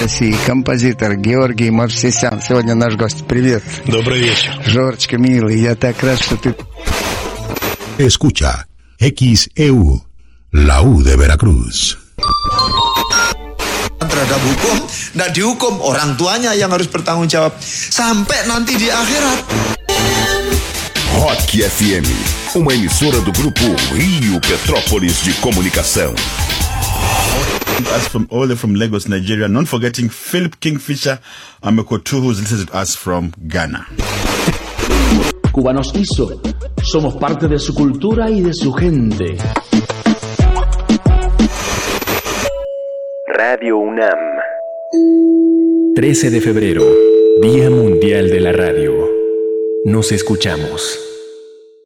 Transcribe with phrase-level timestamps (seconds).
[0.00, 2.40] России, композитор Георгий Мавсисян.
[2.40, 3.26] Сегодня наш гость.
[3.26, 3.62] Привет.
[3.86, 4.54] Добрый вечер.
[4.66, 6.54] Жорочка, милый, я так рад, что ты...
[7.98, 8.66] Escucha
[9.00, 10.00] XEU,
[10.52, 11.96] la U de Veracruz.
[14.16, 14.76] terhadap hukum
[15.12, 19.38] tidak dihukum orang tuanya yang harus bertanggung jawab sampai nanti di akhirat
[21.16, 22.04] Rock FM,
[22.60, 26.12] uma emissora do grupo Rio Petrópolis de Comunicação.
[27.87, 29.47] Us from all the way from Lagos, Nigeria.
[29.47, 31.19] Not forgetting Philip Kingfisher
[31.63, 33.85] Amekotu, who's listening to us from Ghana.
[35.51, 36.41] Cubanos hizo.
[36.83, 39.37] Somos parte de su cultura y de su gente.
[43.27, 44.19] Radio UNAM.
[45.95, 46.83] 13 de febrero,
[47.41, 48.93] Día Mundial de la Radio.
[49.85, 51.10] Nos escuchamos.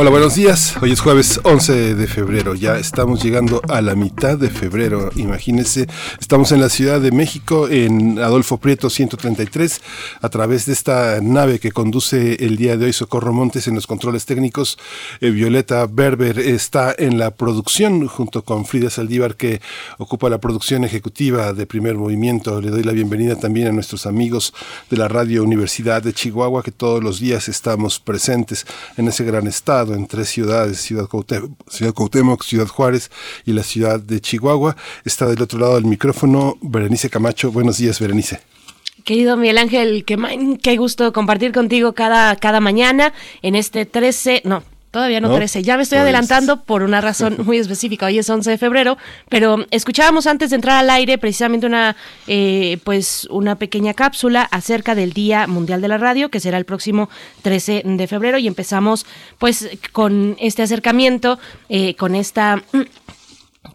[0.00, 0.76] Hola, buenos días.
[0.80, 2.54] Hoy es jueves 11 de febrero.
[2.54, 5.10] Ya estamos llegando a la mitad de febrero.
[5.16, 5.88] Imagínense,
[6.20, 9.80] estamos en la Ciudad de México, en Adolfo Prieto 133,
[10.20, 13.88] a través de esta nave que conduce el día de hoy Socorro Montes en los
[13.88, 14.78] controles técnicos.
[15.20, 19.60] Eh, Violeta Berber está en la producción junto con Frida Saldívar que
[19.98, 22.60] ocupa la producción ejecutiva de Primer Movimiento.
[22.60, 24.54] Le doy la bienvenida también a nuestros amigos
[24.90, 28.64] de la Radio Universidad de Chihuahua que todos los días estamos presentes
[28.96, 31.94] en ese gran estado en tres ciudades, Ciudad Cuauhtémoc, Ciudad,
[32.42, 33.10] Ciudad Juárez
[33.44, 34.76] y la ciudad de Chihuahua.
[35.04, 37.52] Está del otro lado del micrófono Berenice Camacho.
[37.52, 38.40] Buenos días, Berenice.
[39.04, 40.18] Querido Miguel Ángel, qué,
[40.62, 45.62] qué gusto compartir contigo cada, cada mañana en este 13, no, Todavía no, 13.
[45.62, 48.06] Ya me estoy adelantando por una razón muy específica.
[48.06, 48.96] Hoy es 11 de febrero,
[49.28, 51.94] pero escuchábamos antes de entrar al aire precisamente una,
[52.26, 56.64] eh, pues, una pequeña cápsula acerca del Día Mundial de la Radio, que será el
[56.64, 57.10] próximo
[57.42, 59.04] 13 de febrero, y empezamos,
[59.38, 61.38] pues, con este acercamiento,
[61.68, 62.62] eh, con esta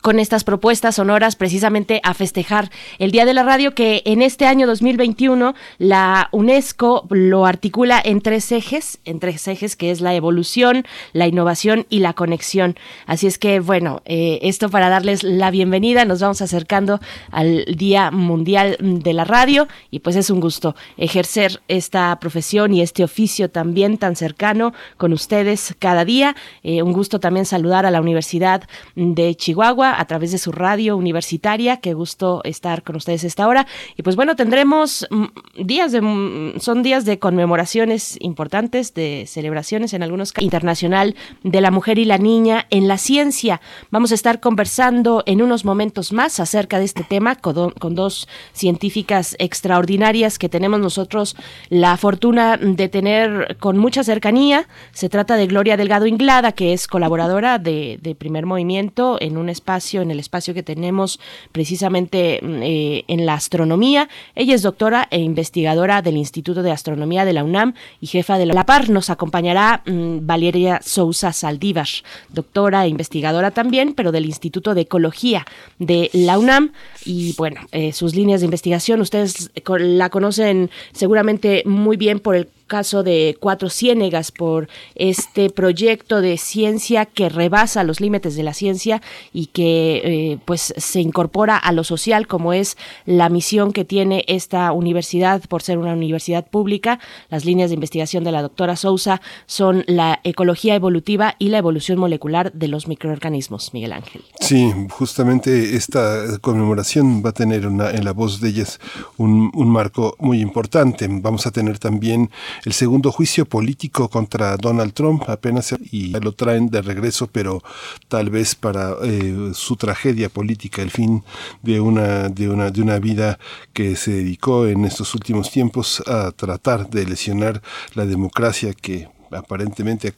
[0.01, 4.45] con estas propuestas sonoras precisamente a festejar el Día de la Radio que en este
[4.45, 10.15] año 2021 la UNESCO lo articula en tres ejes, en tres ejes que es la
[10.15, 12.75] evolución, la innovación y la conexión.
[13.05, 16.99] Así es que bueno, eh, esto para darles la bienvenida, nos vamos acercando
[17.31, 22.81] al Día Mundial de la Radio y pues es un gusto ejercer esta profesión y
[22.81, 26.35] este oficio también tan cercano con ustedes cada día.
[26.63, 28.63] Eh, un gusto también saludar a la Universidad
[28.95, 31.77] de Chihuahua a través de su radio universitaria.
[31.77, 33.67] Qué gusto estar con ustedes esta hora.
[33.97, 35.25] Y pues bueno, tendremos mm,
[35.65, 41.61] días de, mm, son días de conmemoraciones importantes, de celebraciones en algunos casos internacional de
[41.61, 43.61] la mujer y la niña en la ciencia.
[43.91, 48.27] Vamos a estar conversando en unos momentos más acerca de este tema con, con dos
[48.53, 51.35] científicas extraordinarias que tenemos nosotros
[51.69, 54.67] la fortuna de tener con mucha cercanía.
[54.91, 59.49] Se trata de Gloria Delgado Inglada, que es colaboradora de, de Primer Movimiento en un
[59.49, 59.62] espacio
[60.01, 61.19] en el espacio que tenemos
[61.51, 64.09] precisamente mm, eh, en la astronomía.
[64.35, 68.45] Ella es doctora e investigadora del Instituto de Astronomía de la UNAM y jefa de
[68.45, 68.89] la PAR.
[68.89, 71.87] Nos acompañará mm, Valeria Sousa Saldívar,
[72.29, 75.45] doctora e investigadora también, pero del Instituto de Ecología
[75.79, 76.73] de la UNAM.
[77.05, 82.47] Y bueno, eh, sus líneas de investigación, ustedes la conocen seguramente muy bien por el
[82.73, 88.55] caso de Cuatro Ciénegas por este proyecto de ciencia que rebasa los límites de la
[88.55, 88.99] ciencia
[89.31, 92.75] y que eh, pues se incorpora a lo social como es
[93.05, 96.97] la misión que tiene esta universidad por ser una universidad pública.
[97.29, 101.99] Las líneas de investigación de la doctora Sousa son la ecología evolutiva y la evolución
[101.99, 103.71] molecular de los microorganismos.
[103.75, 104.23] Miguel Ángel.
[104.39, 108.79] Sí, justamente esta conmemoración va a tener una, en la voz de ellas
[109.17, 111.07] un, un marco muy importante.
[111.07, 112.31] Vamos a tener también
[112.63, 117.61] el segundo juicio político contra Donald Trump apenas y lo traen de regreso, pero
[118.07, 121.23] tal vez para eh, su tragedia política, el fin
[121.61, 123.39] de una, de una, de una vida
[123.73, 127.61] que se dedicó en estos últimos tiempos a tratar de lesionar
[127.95, 130.13] la democracia que aparentemente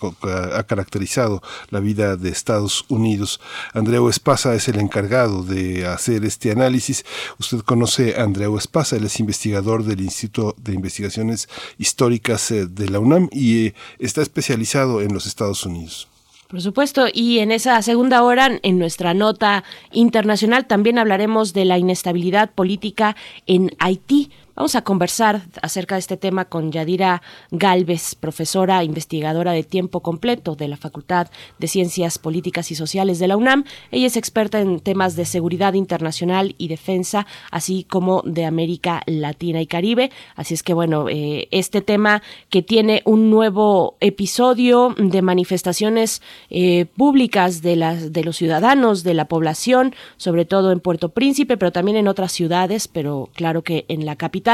[0.53, 3.39] ha, caracterizado la vida de Estados Unidos.
[3.73, 7.05] Andreu Espasa es el encargado de hacer este análisis.
[7.39, 12.89] Usted conoce a Andreu Espasa, él es investigador del Instituto de Investigaciones Históricas eh, de
[12.89, 16.07] la UNAM y eh, está especializado en los Estados Unidos.
[16.47, 21.79] Por supuesto, y en esa segunda hora, en nuestra nota internacional, también hablaremos de la
[21.79, 23.15] inestabilidad política
[23.47, 27.21] en Haití Vamos a conversar acerca de este tema con Yadira
[27.51, 31.27] Galvez, profesora investigadora de tiempo completo de la Facultad
[31.59, 33.65] de Ciencias Políticas y Sociales de la UNAM.
[33.91, 39.59] Ella es experta en temas de seguridad internacional y defensa, así como de América Latina
[39.59, 40.09] y Caribe.
[40.37, 46.85] Así es que bueno, eh, este tema que tiene un nuevo episodio de manifestaciones eh,
[46.95, 51.73] públicas de, las, de los ciudadanos, de la población, sobre todo en Puerto Príncipe, pero
[51.73, 54.44] también en otras ciudades, pero claro que en la capital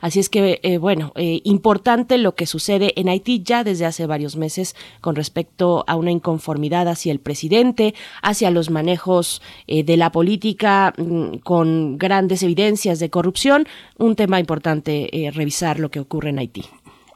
[0.00, 4.06] Así es que, eh, bueno, eh, importante lo que sucede en Haití ya desde hace
[4.06, 9.96] varios meses con respecto a una inconformidad hacia el presidente, hacia los manejos eh, de
[9.96, 13.66] la política mm, con grandes evidencias de corrupción.
[13.96, 16.64] Un tema importante revisar lo que ocurre en Haití.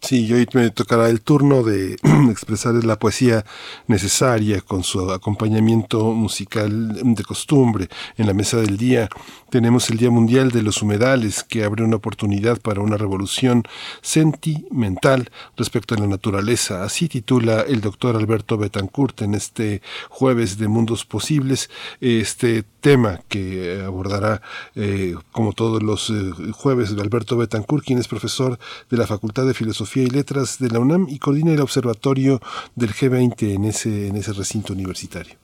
[0.05, 1.97] Sí, hoy me tocará el turno de
[2.29, 3.45] expresar la poesía
[3.87, 9.09] necesaria con su acompañamiento musical de costumbre en la mesa del día.
[9.49, 13.63] Tenemos el Día Mundial de los Humedales que abre una oportunidad para una revolución
[14.01, 16.83] sentimental respecto a la naturaleza.
[16.83, 21.71] Así titula el doctor Alberto Betancourt en este jueves de Mundos Posibles
[22.01, 24.43] este tema que abordará
[24.75, 28.59] eh, como todos los eh, jueves Alberto Betancourt, quien es profesor
[28.91, 32.41] de la Facultad de Filosofía y Letras de la UNAM y coordina el observatorio
[32.75, 35.35] del G20 en ese, en ese recinto universitario.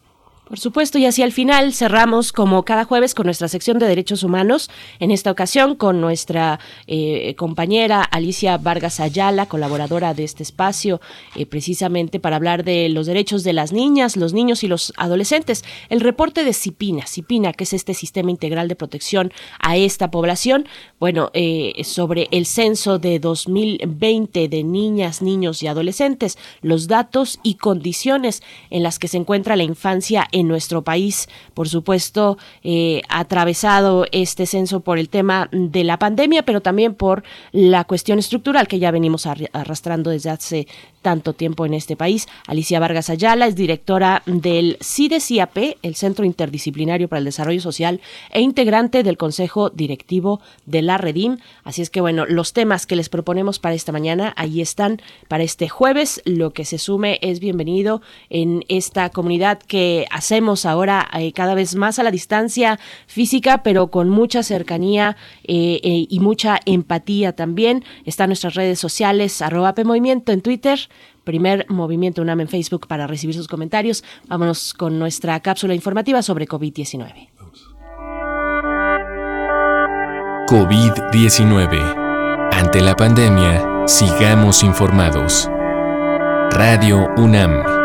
[0.48, 4.22] Por supuesto, y hacia el final cerramos como cada jueves con nuestra sección de derechos
[4.22, 11.02] humanos, en esta ocasión con nuestra eh, compañera Alicia Vargas Ayala, colaboradora de este espacio,
[11.36, 15.66] eh, precisamente para hablar de los derechos de las niñas, los niños y los adolescentes.
[15.90, 20.66] El reporte de CIPINA, CIPINA, que es este sistema integral de protección a esta población,
[20.98, 27.56] bueno, eh, sobre el censo de 2020 de niñas, niños y adolescentes, los datos y
[27.56, 31.28] condiciones en las que se encuentra la infancia nuestro país.
[31.54, 37.24] Por supuesto, eh, atravesado este censo por el tema de la pandemia, pero también por
[37.52, 40.66] la cuestión estructural que ya venimos arrastrando desde hace
[41.02, 42.28] tanto tiempo en este país.
[42.46, 48.00] Alicia Vargas Ayala es directora del CIDES-IAP, el Centro Interdisciplinario para el Desarrollo Social,
[48.30, 51.38] e integrante del Consejo Directivo de la Redim.
[51.64, 55.44] Así es que, bueno, los temas que les proponemos para esta mañana, ahí están para
[55.44, 56.20] este jueves.
[56.24, 61.74] Lo que se sume es bienvenido en esta comunidad que hacemos ahora eh, cada vez
[61.74, 67.82] más a la distancia física, pero con mucha cercanía eh, eh, y mucha empatía también.
[68.04, 70.78] Están nuestras redes sociales, arroba Movimiento en Twitter,
[71.24, 74.04] primer movimiento UNAM en Facebook para recibir sus comentarios.
[74.26, 77.30] Vámonos con nuestra cápsula informativa sobre COVID-19.
[80.46, 82.52] COVID-19.
[82.52, 85.48] Ante la pandemia, sigamos informados.
[86.50, 87.77] Radio UNAM.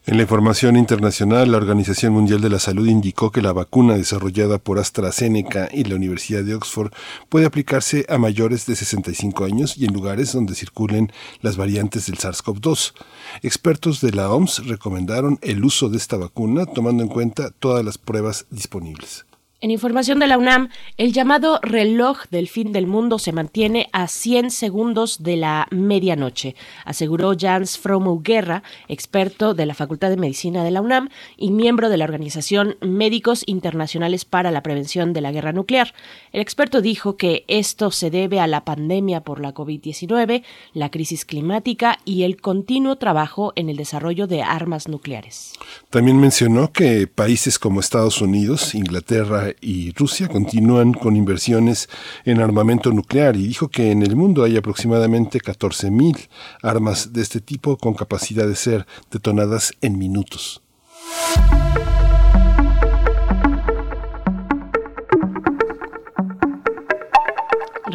[0.09, 4.57] En la información internacional, la Organización Mundial de la Salud indicó que la vacuna desarrollada
[4.57, 6.91] por AstraZeneca y la Universidad de Oxford
[7.29, 12.17] puede aplicarse a mayores de 65 años y en lugares donde circulen las variantes del
[12.17, 12.95] SARS-CoV-2.
[13.43, 17.99] Expertos de la OMS recomendaron el uso de esta vacuna tomando en cuenta todas las
[17.99, 19.28] pruebas disponibles.
[19.61, 24.07] En información de la UNAM, el llamado reloj del fin del mundo se mantiene a
[24.07, 30.63] 100 segundos de la medianoche, aseguró Jans Fromu Guerra, experto de la Facultad de Medicina
[30.63, 35.33] de la UNAM y miembro de la Organización Médicos Internacionales para la Prevención de la
[35.33, 35.93] Guerra Nuclear.
[36.31, 41.25] El experto dijo que esto se debe a la pandemia por la COVID-19, la crisis
[41.25, 45.55] climática y el continuo trabajo en el desarrollo de armas nucleares.
[45.91, 51.89] También mencionó que países como Estados Unidos, Inglaterra, y Rusia continúan con inversiones
[52.25, 56.29] en armamento nuclear y dijo que en el mundo hay aproximadamente 14.000
[56.63, 60.63] armas de este tipo con capacidad de ser detonadas en minutos.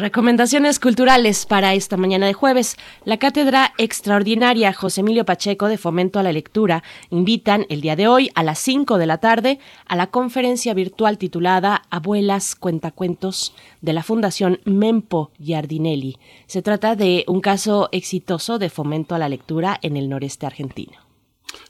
[0.04, 2.76] Recomendaciones culturales para esta mañana de jueves.
[3.06, 8.06] La Cátedra Extraordinaria José Emilio Pacheco de Fomento a la Lectura invitan el día de
[8.06, 13.94] hoy a las 5 de la tarde a la conferencia virtual titulada Abuelas Cuentacuentos de
[13.94, 16.18] la Fundación Mempo Giardinelli.
[16.48, 21.03] Se trata de un caso exitoso de fomento a la lectura en el noreste argentino.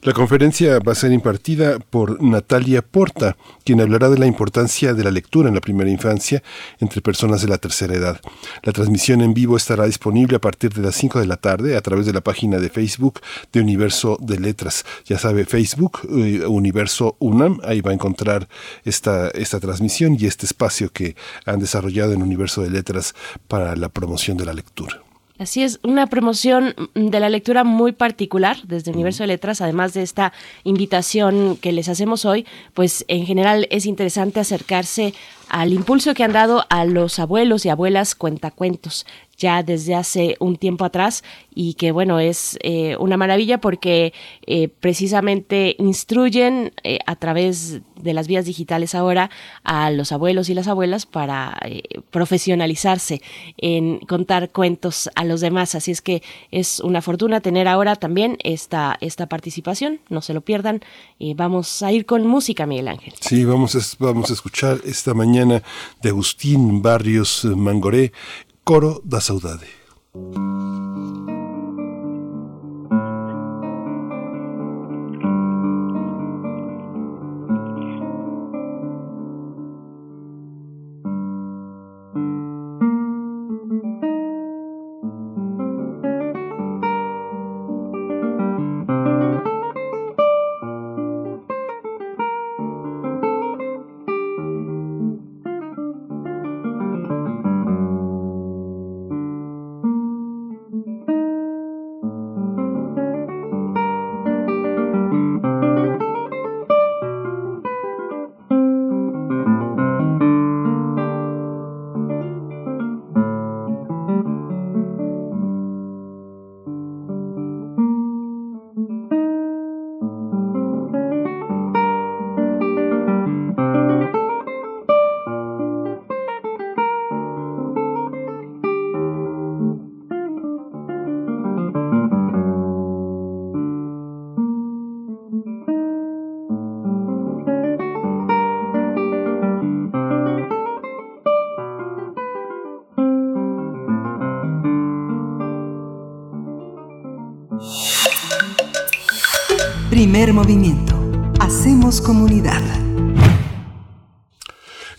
[0.02, 5.02] La conferencia va a ser impartida por Natalia Porta, quien hablará de la importancia de
[5.02, 6.42] la lectura en la primera infancia
[6.78, 8.20] entre personas de la tercera edad.
[8.62, 11.80] La transmisión en vivo estará disponible a partir de las 5 de la tarde a
[11.80, 13.20] través de la página de Facebook
[13.52, 14.84] de Universo de Letras.
[15.06, 18.48] Ya sabe, Facebook, eh, Universo UNAM, ahí va a encontrar
[18.84, 23.14] esta, esta transmisión y este espacio que han desarrollado en Universo de Letras
[23.48, 25.02] para la promoción de la lectura.
[25.36, 29.92] Así es, una promoción de la lectura muy particular desde el Universo de Letras, además
[29.92, 35.12] de esta invitación que les hacemos hoy, pues en general es interesante acercarse
[35.48, 40.56] al impulso que han dado a los abuelos y abuelas cuentacuentos ya desde hace un
[40.56, 41.24] tiempo atrás
[41.54, 44.12] y que bueno es eh, una maravilla porque
[44.46, 49.30] eh, precisamente instruyen eh, a través de las vías digitales ahora
[49.62, 51.58] a los abuelos y las abuelas para
[52.10, 53.22] profesionalizarse
[53.56, 55.74] en contar cuentos a los demás.
[55.74, 60.00] Así es que es una fortuna tener ahora también esta esta participación.
[60.10, 60.80] No se lo pierdan.
[61.36, 63.14] Vamos a ir con música Miguel Ángel.
[63.20, 65.62] Sí vamos a, vamos a escuchar esta mañana
[66.02, 68.12] de Agustín Barrios Mangoré
[68.64, 69.68] Coro da Saudade.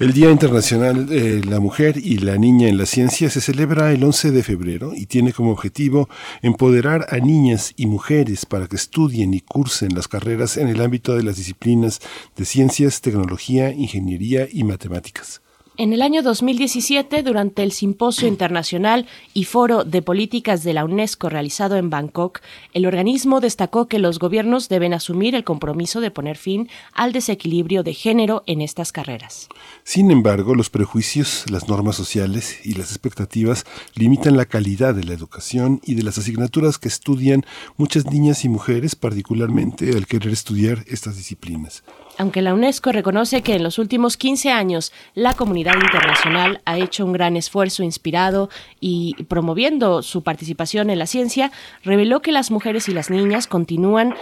[0.06, 4.04] El Día Internacional de la Mujer y la Niña en la Ciencia se celebra el
[4.04, 6.10] 11 de febrero y tiene como objetivo
[6.44, 11.16] empoderar a niñas y mujeres para que estudien y cursen las carreras en el ámbito
[11.16, 12.02] de las disciplinas
[12.36, 15.42] de ciencias, tecnología, ingeniería y matemáticas.
[15.78, 21.28] En el año 2017, durante el Simposio Internacional y Foro de Políticas de la UNESCO
[21.28, 22.40] realizado en Bangkok,
[22.72, 27.84] el organismo destacó que los gobiernos deben asumir el compromiso de poner fin al desequilibrio
[27.84, 29.50] de género en estas carreras.
[29.84, 33.66] Sin embargo, los prejuicios, las normas sociales y las expectativas
[33.96, 38.50] limitan la calidad de la educación y de las asignaturas que estudian muchas niñas y
[38.50, 41.84] mujeres, particularmente al querer estudiar estas disciplinas.
[42.18, 47.06] Aunque la UNESCO reconoce que en los últimos 15 años la comunidad internacional ha hecho
[47.06, 51.52] un gran esfuerzo inspirado y promoviendo su participación en la ciencia,
[51.84, 54.16] reveló que las mujeres y las niñas continúan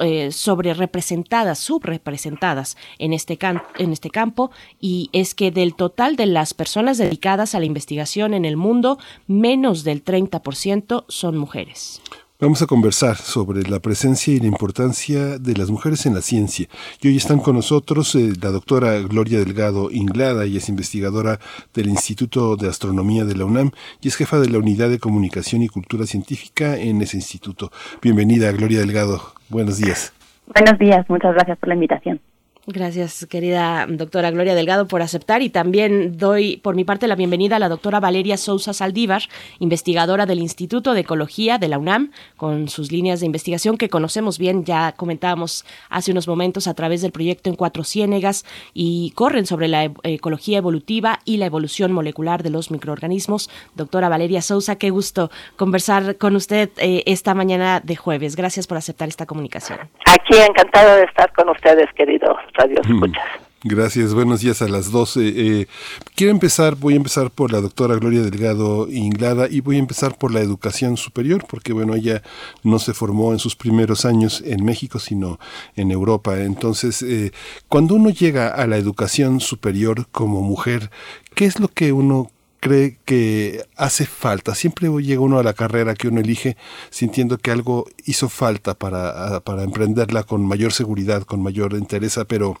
[0.00, 3.38] eh, sobre representadas, subrepresentadas en este,
[3.78, 8.34] en este campo y es que del total de las personas dedicadas a la investigación
[8.34, 12.00] en el mundo, menos del 30% son mujeres.
[12.42, 16.66] Vamos a conversar sobre la presencia y la importancia de las mujeres en la ciencia.
[17.00, 21.38] Y hoy están con nosotros eh, la doctora Gloria Delgado Inglada, y es investigadora
[21.72, 23.70] del Instituto de Astronomía de la UNAM
[24.00, 27.70] y es jefa de la Unidad de Comunicación y Cultura Científica en ese instituto.
[28.02, 29.22] Bienvenida, Gloria Delgado.
[29.48, 30.12] Buenos días.
[30.52, 32.20] Buenos días, muchas gracias por la invitación.
[32.64, 37.56] Gracias, querida doctora Gloria Delgado, por aceptar y también doy por mi parte la bienvenida
[37.56, 39.22] a la doctora Valeria Sousa Saldívar,
[39.58, 44.38] investigadora del Instituto de Ecología de la UNAM, con sus líneas de investigación que conocemos
[44.38, 49.44] bien, ya comentábamos hace unos momentos a través del proyecto en Cuatro Ciénegas y corren
[49.44, 53.50] sobre la ecología evolutiva y la evolución molecular de los microorganismos.
[53.74, 58.36] Doctora Valeria Sousa, qué gusto conversar con usted eh, esta mañana de jueves.
[58.36, 59.80] Gracias por aceptar esta comunicación.
[60.06, 63.42] Aquí encantado de estar con ustedes, queridos Radio Escuchas.
[63.64, 65.20] Gracias, buenos días a las 12.
[65.60, 65.68] Eh,
[66.16, 70.18] quiero empezar, voy a empezar por la doctora Gloria Delgado Inglada y voy a empezar
[70.18, 72.22] por la educación superior, porque bueno, ella
[72.64, 75.38] no se formó en sus primeros años en México, sino
[75.76, 76.40] en Europa.
[76.40, 77.30] Entonces, eh,
[77.68, 80.90] cuando uno llega a la educación superior como mujer,
[81.36, 82.32] ¿qué es lo que uno
[82.62, 84.54] cree que hace falta?
[84.54, 86.56] Siempre llega uno a la carrera que uno elige
[86.90, 92.54] sintiendo que algo hizo falta para, para emprenderla con mayor seguridad, con mayor interés, pero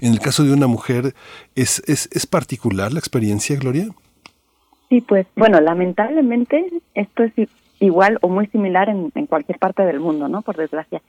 [0.00, 1.14] en el caso de una mujer,
[1.54, 3.86] ¿es, es, es particular la experiencia, Gloria?
[4.90, 7.32] Sí, pues bueno, lamentablemente esto es
[7.80, 10.42] igual o muy similar en, en cualquier parte del mundo, ¿no?
[10.42, 11.00] Por desgracia.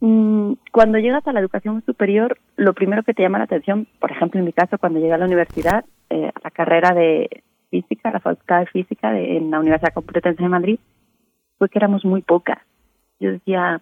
[0.00, 4.12] Mm, cuando llegas a la educación superior, lo primero que te llama la atención, por
[4.12, 8.10] ejemplo, en mi caso, cuando llegué a la universidad, eh, a la carrera de física,
[8.10, 10.78] la facultad de física de, en la Universidad Complutense de Madrid,
[11.58, 12.58] fue que éramos muy pocas.
[13.20, 13.80] Yo decía,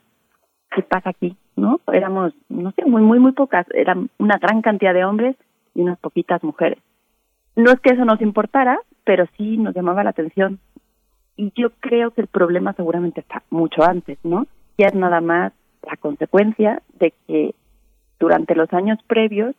[0.75, 1.37] ¿qué pasa aquí?
[1.57, 1.81] ¿No?
[1.93, 3.67] Éramos, no sé, muy, muy, muy pocas.
[3.75, 5.37] Eran una gran cantidad de hombres
[5.75, 6.79] y unas poquitas mujeres.
[7.57, 10.59] No es que eso nos importara, pero sí nos llamaba la atención.
[11.37, 14.47] Y yo creo que el problema seguramente está mucho antes, ¿no?
[14.79, 17.55] Ya es nada más la consecuencia de que
[18.19, 19.55] durante los años previos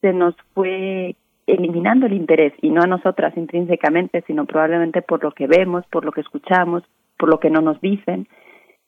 [0.00, 1.16] se nos fue
[1.46, 6.04] eliminando el interés, y no a nosotras intrínsecamente, sino probablemente por lo que vemos, por
[6.04, 6.82] lo que escuchamos,
[7.18, 8.26] por lo que no nos dicen.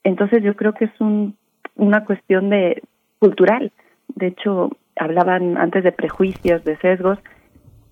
[0.03, 1.37] Entonces yo creo que es un,
[1.77, 2.83] una cuestión de
[3.21, 3.73] cultural.
[4.09, 7.19] De hecho, hablaban antes de prejuicios, de sesgos.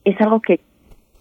[0.04, 0.60] Es algo que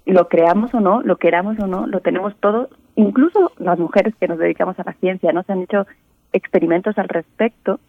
[0.06, 4.28] lo creamos o no, lo queramos o no, lo tenemos todo, incluso las mujeres que
[4.28, 5.44] nos dedicamos a la ciencia, ¿no?
[5.44, 5.88] Se han hecho
[6.32, 7.80] experimentos al respecto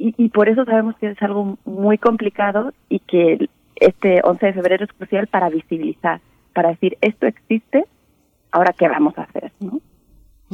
[0.00, 3.48] y por eso sabemos que es algo muy complicado y que
[3.80, 6.20] este 11 de febrero es crucial para visibilizar,
[6.52, 7.84] para decir esto existe,
[8.50, 9.80] ahora qué vamos a hacer, ¿no?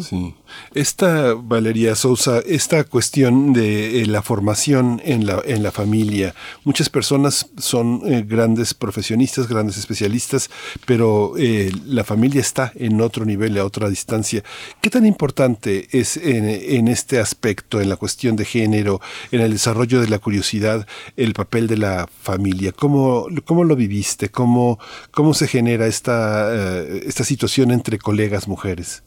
[0.03, 0.35] Sí.
[0.75, 6.35] Esta, Valeria Sousa, esta cuestión de eh, la formación en la, en la familia,
[6.65, 10.51] muchas personas son eh, grandes profesionistas, grandes especialistas,
[10.85, 14.43] pero eh, la familia está en otro nivel, a otra distancia.
[14.81, 19.53] ¿Qué tan importante es en, en, este aspecto, en la cuestión de género, en el
[19.53, 22.73] desarrollo de la curiosidad, el papel de la familia?
[22.73, 24.29] ¿Cómo, cómo lo viviste?
[24.29, 24.81] ¿Cómo,
[25.13, 29.05] cómo se genera esta, esta situación entre colegas mujeres?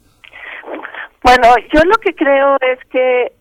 [1.28, 3.34] Bueno, yo lo que creo es que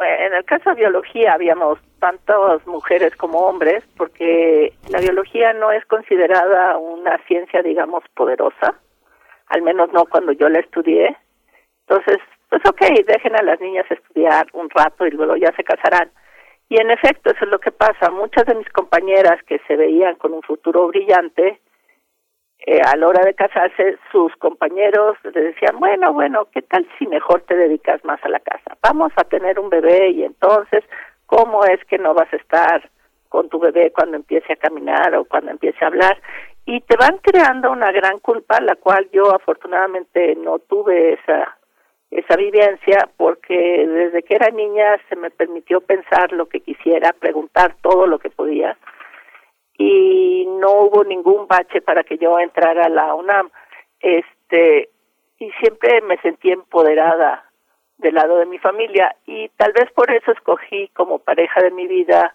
[0.00, 5.84] en el caso de biología habíamos tantas mujeres como hombres, porque la biología no es
[5.84, 8.74] considerada una ciencia, digamos, poderosa,
[9.46, 11.16] al menos no cuando yo la estudié.
[11.86, 16.10] Entonces, pues ok, dejen a las niñas estudiar un rato y luego ya se casarán.
[16.68, 18.10] Y en efecto, eso es lo que pasa.
[18.10, 21.60] Muchas de mis compañeras que se veían con un futuro brillante,
[22.66, 27.06] eh, a la hora de casarse, sus compañeros le decían, bueno, bueno, ¿qué tal si
[27.06, 28.76] mejor te dedicas más a la casa?
[28.82, 30.84] Vamos a tener un bebé y entonces,
[31.26, 32.90] ¿cómo es que no vas a estar
[33.28, 36.20] con tu bebé cuando empiece a caminar o cuando empiece a hablar?
[36.66, 41.58] Y te van creando una gran culpa, la cual yo afortunadamente no tuve esa
[42.10, 47.76] esa vivencia porque desde que era niña se me permitió pensar lo que quisiera, preguntar
[47.82, 48.78] todo lo que podía
[49.78, 53.48] y no hubo ningún bache para que yo entrara a la UNAM.
[54.00, 54.90] Este,
[55.38, 57.44] y siempre me sentí empoderada
[57.96, 61.86] del lado de mi familia y tal vez por eso escogí como pareja de mi
[61.86, 62.34] vida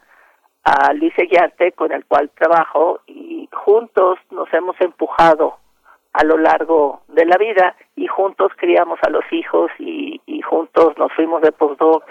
[0.64, 5.58] a Luis Eguiarte con el cual trabajo y juntos nos hemos empujado
[6.14, 10.98] a lo largo de la vida y juntos criamos a los hijos y, y juntos
[10.98, 12.04] nos fuimos de postdoc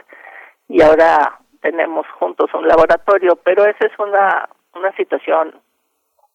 [0.68, 5.55] y ahora tenemos juntos un laboratorio, pero esa es una una situación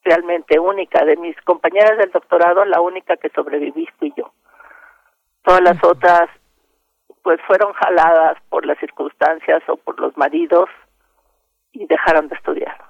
[0.04, 1.04] realmente única.
[1.06, 4.32] De mis compañeras del doctorado, la única que sobreviví fui yo.
[5.44, 6.30] Todas las otras,
[7.24, 10.70] pues fueron jaladas por las circunstancias o por los maridos
[11.72, 12.88] y dejaron de estudiar.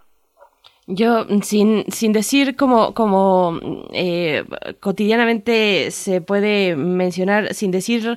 [0.90, 3.60] Yo, sin, sin decir como, como
[3.92, 4.46] eh,
[4.80, 8.16] cotidianamente se puede mencionar, sin decir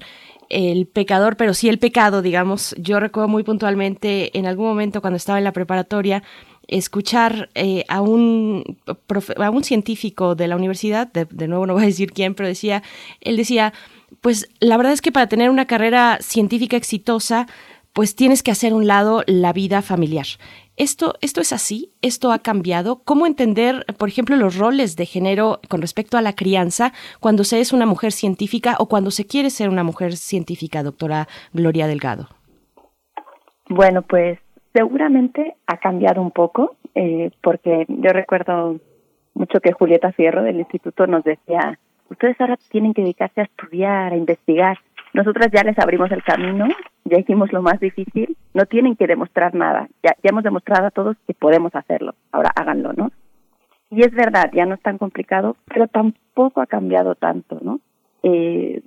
[0.49, 2.77] el pecador, pero sí el pecado, digamos.
[2.79, 6.23] Yo recuerdo muy puntualmente en algún momento cuando estaba en la preparatoria,
[6.71, 8.79] escuchar eh, a, un
[9.37, 12.83] a un científico de la universidad, de, nuevo no voy a decir quién, pero decía,
[13.21, 13.73] él decía,
[14.21, 17.47] pues la verdad es que para tener una carrera científica exitosa,
[17.93, 20.27] pues tienes que hacer un lado la vida familiar.
[20.77, 21.93] ¿Esto, ¿Esto es así?
[22.01, 23.03] ¿Esto ha cambiado?
[23.05, 27.61] ¿Cómo entender, por ejemplo, los roles de género con respecto a la crianza cuando se
[27.61, 32.29] es una mujer científica o cuando se quiere ser una mujer científica, doctora Gloria Delgado?
[33.69, 34.39] Bueno, pues
[34.73, 38.79] Seguramente ha cambiado un poco, eh, porque yo recuerdo
[39.35, 41.79] mucho que Julieta Fierro del instituto nos decía,
[42.09, 44.79] ustedes ahora tienen que dedicarse a estudiar, a investigar.
[45.13, 46.69] Nosotras ya les abrimos el camino,
[47.05, 51.17] ya hicimos lo más difícil, no tienen que demostrar nada, ya, hemos demostrado a todos
[51.27, 53.11] que podemos hacerlo, ahora háganlo, ¿no?
[53.91, 57.81] Y es verdad, ya no es tan complicado, pero tampoco ha cambiado tanto, ¿no?
[58.23, 58.83] Eh,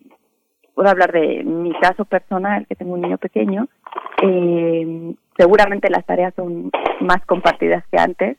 [0.74, 3.68] puedo hablar de mi caso personal, que tengo un niño pequeño,
[4.22, 8.38] eh, seguramente las tareas son más compartidas que antes,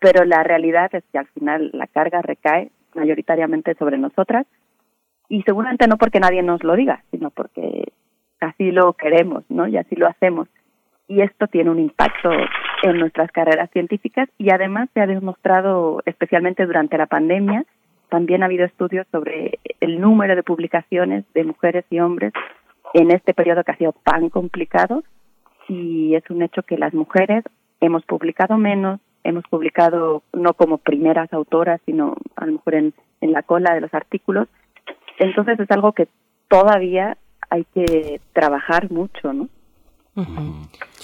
[0.00, 4.46] pero la realidad es que al final la carga recae mayoritariamente sobre nosotras
[5.28, 7.92] y seguramente no porque nadie nos lo diga, sino porque
[8.40, 9.66] así lo queremos, ¿no?
[9.66, 10.48] Y así lo hacemos.
[11.08, 12.30] Y esto tiene un impacto
[12.82, 17.64] en nuestras carreras científicas y además se ha demostrado, especialmente durante la pandemia,
[18.08, 22.32] también ha habido estudios sobre el número de publicaciones de mujeres y hombres
[22.92, 25.02] en este periodo que ha sido tan complicado
[25.68, 27.44] y es un hecho que las mujeres
[27.80, 33.32] hemos publicado menos, hemos publicado no como primeras autoras, sino a lo mejor en, en
[33.32, 34.48] la cola de los artículos.
[35.18, 36.08] Entonces es algo que
[36.48, 37.16] todavía
[37.50, 39.48] hay que trabajar mucho, ¿no?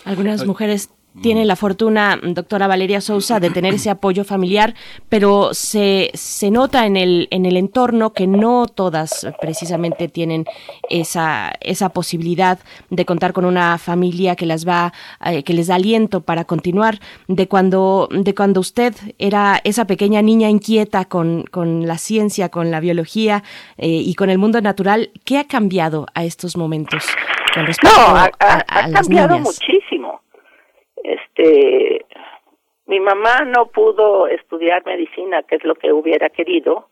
[0.05, 0.90] Algunas mujeres
[1.23, 4.75] tiene la fortuna, doctora Valeria Sousa, de tener ese apoyo familiar,
[5.09, 10.45] pero se, se nota en el, en el entorno que no todas precisamente tienen
[10.91, 12.59] esa, esa posibilidad
[12.91, 14.93] de contar con una familia que las va,
[15.25, 16.99] eh, que les da aliento para continuar.
[17.27, 22.71] De cuando, de cuando usted era esa pequeña niña inquieta con, con la ciencia, con
[22.71, 23.43] la biología
[23.77, 27.05] eh, y con el mundo natural, ¿qué ha cambiado a estos momentos?
[27.55, 30.21] Con respecto no, ha, ha cambiado muchísimo
[31.05, 32.05] este
[32.87, 36.89] mi mamá no pudo estudiar medicina, que es lo que hubiera querido,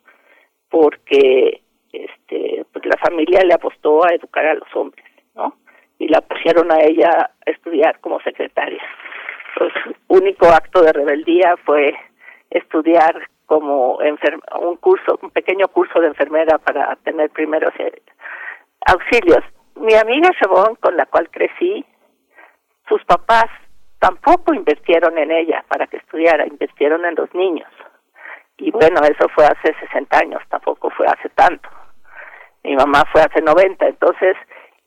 [0.68, 5.54] porque este pues la familia le apostó a educar a los hombres, ¿no?
[5.98, 8.82] Y la pusieron a ella a estudiar como secretaria.
[9.54, 11.94] Entonces, único acto de rebeldía fue
[12.50, 13.98] estudiar como
[14.60, 17.72] un curso, un pequeño curso de enfermera para tener primeros
[18.86, 19.42] auxilios.
[19.76, 21.84] Mi amiga Chabón, con la cual crecí,
[22.88, 23.46] sus papás
[23.98, 27.70] tampoco invirtieron en ella para que estudiara, invirtieron en los niños.
[28.58, 31.68] Y bueno, eso fue hace 60 años, tampoco fue hace tanto.
[32.64, 34.36] Mi mamá fue hace 90, entonces,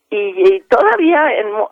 [0.09, 1.23] y, todavía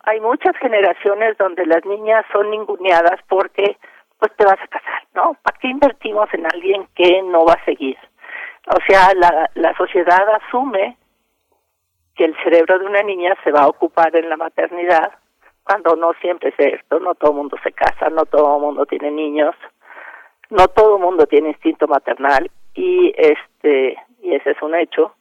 [0.04, 3.78] hay muchas generaciones donde las niñas son ninguneadas porque
[4.19, 5.36] pues te vas a casar, ¿no?
[5.43, 7.97] ¿Para qué invertimos en alguien que no va a seguir?
[8.67, 10.97] O sea, la, la sociedad asume
[12.15, 15.13] que el cerebro de una niña se va a ocupar en la maternidad
[15.68, 18.86] cuando no siempre es esto, no todo el mundo se casa, no todo el mundo
[18.86, 19.54] tiene niños,
[20.50, 25.14] no todo el mundo tiene instinto maternal y este y ese es un hecho.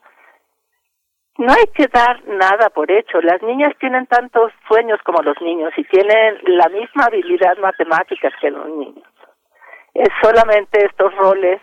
[1.39, 3.21] No hay que dar nada por hecho.
[3.21, 8.51] Las niñas tienen tantos sueños como los niños y tienen la misma habilidad matemática que
[8.51, 9.05] los niños.
[9.95, 11.61] Es solamente estos roles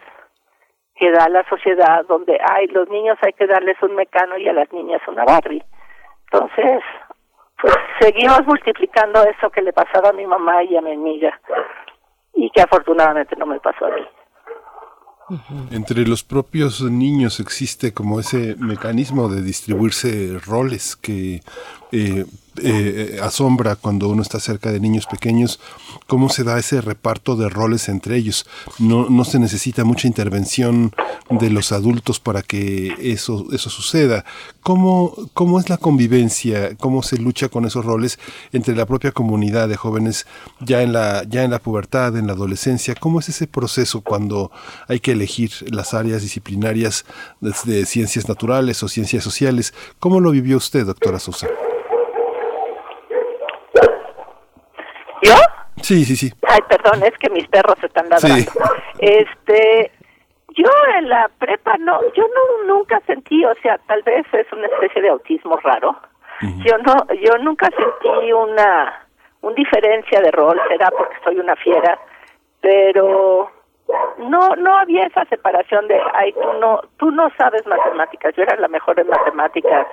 [0.96, 4.54] que da la sociedad donde hay los niños hay que darles un mecano y a
[4.54, 5.63] las niñas una Barbie.
[6.32, 6.84] Entonces,
[7.63, 11.39] pues seguimos multiplicando eso que le pasaba a mi mamá y a mi amiga
[12.34, 14.02] y que afortunadamente no me pasó a mí.
[15.71, 21.39] Entre los propios niños existe como ese mecanismo de distribuirse roles que
[21.93, 22.26] eh,
[22.61, 25.59] eh, asombra cuando uno está cerca de niños pequeños,
[26.07, 28.45] cómo se da ese reparto de roles entre ellos.
[28.79, 30.93] No, no se necesita mucha intervención
[31.29, 34.25] de los adultos para que eso, eso suceda.
[34.61, 36.75] ¿Cómo, ¿Cómo es la convivencia?
[36.77, 38.19] ¿Cómo se lucha con esos roles
[38.51, 40.25] entre la propia comunidad de jóvenes
[40.59, 42.95] ya en la, ya en la pubertad, en la adolescencia?
[42.95, 44.51] ¿Cómo es ese proceso cuando
[44.87, 47.05] hay que elegir las áreas disciplinarias
[47.41, 49.73] de, de ciencias naturales o ciencias sociales?
[49.99, 51.47] ¿Cómo lo vivió usted, doctora Sosa?
[55.23, 55.33] ¿Yo?
[55.81, 56.31] Sí, sí, sí.
[56.47, 58.51] Ay, perdón, es que mis perros están ladrando.
[58.99, 59.91] Este,
[60.55, 64.67] yo en la prepa no, yo no nunca sentí, o sea, tal vez es una
[64.67, 65.95] especie de autismo raro.
[66.41, 69.05] Yo no, yo nunca sentí una,
[69.41, 71.97] un diferencia de rol, será porque soy una fiera,
[72.59, 73.49] pero
[74.17, 78.36] no, no había esa separación de, ay, tú no, tú no sabes matemáticas.
[78.36, 79.88] Yo era la mejor en matemáticas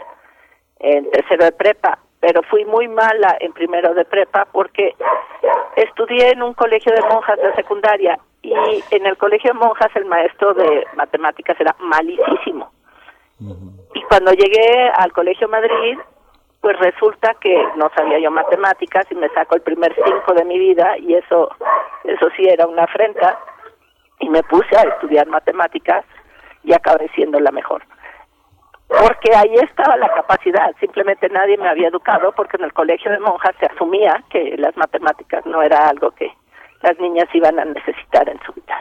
[0.81, 4.95] en tercero de prepa, pero fui muy mala en primero de prepa porque
[5.77, 8.55] estudié en un colegio de monjas de secundaria y
[8.91, 12.71] en el colegio de monjas el maestro de matemáticas era malísimo.
[13.95, 15.99] Y cuando llegué al colegio Madrid,
[16.61, 20.59] pues resulta que no sabía yo matemáticas y me sacó el primer cinco de mi
[20.59, 21.49] vida y eso,
[22.05, 23.39] eso sí era una afrenta
[24.19, 26.05] y me puse a estudiar matemáticas
[26.65, 27.83] y acabé siendo la mejor
[28.91, 33.21] porque ahí estaba la capacidad, simplemente nadie me había educado porque en el colegio de
[33.21, 36.33] monjas se asumía que las matemáticas no era algo que
[36.83, 38.77] las niñas iban a necesitar en su vida.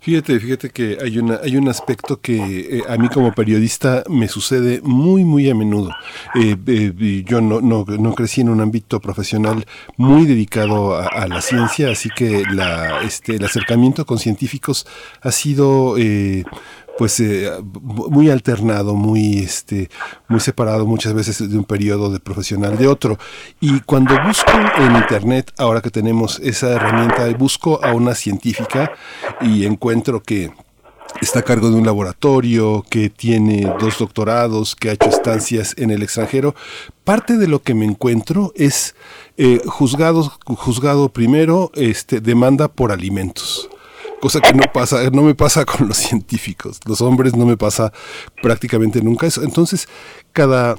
[0.00, 4.28] Fíjate, fíjate que hay una hay un aspecto que eh, a mí como periodista me
[4.28, 5.90] sucede muy muy a menudo.
[6.34, 9.66] Eh, eh, yo no, no, no, crecí en un ámbito profesional
[9.98, 14.86] muy dedicado a, la ciencia, así que la este el acercamiento con científicos
[15.20, 15.96] ha sido
[16.98, 17.50] pues eh,
[17.82, 19.90] muy alternado, muy este,
[20.28, 23.18] muy separado muchas veces de un periodo de profesional de otro.
[23.60, 28.92] Y cuando busco en internet, ahora que tenemos esa herramienta, busco a una científica
[29.40, 30.52] y encuentro que
[31.20, 35.90] está a cargo de un laboratorio, que tiene dos doctorados, que ha hecho estancias en
[35.90, 36.54] el extranjero.
[37.04, 38.94] Parte de lo que me encuentro es
[39.36, 43.70] eh, juzgado, juzgado primero, este, demanda por alimentos
[44.26, 46.80] cosa que no pasa, no me pasa con los científicos.
[46.84, 47.92] Los hombres no me pasa
[48.42, 49.44] prácticamente nunca eso.
[49.44, 49.88] Entonces,
[50.32, 50.74] cada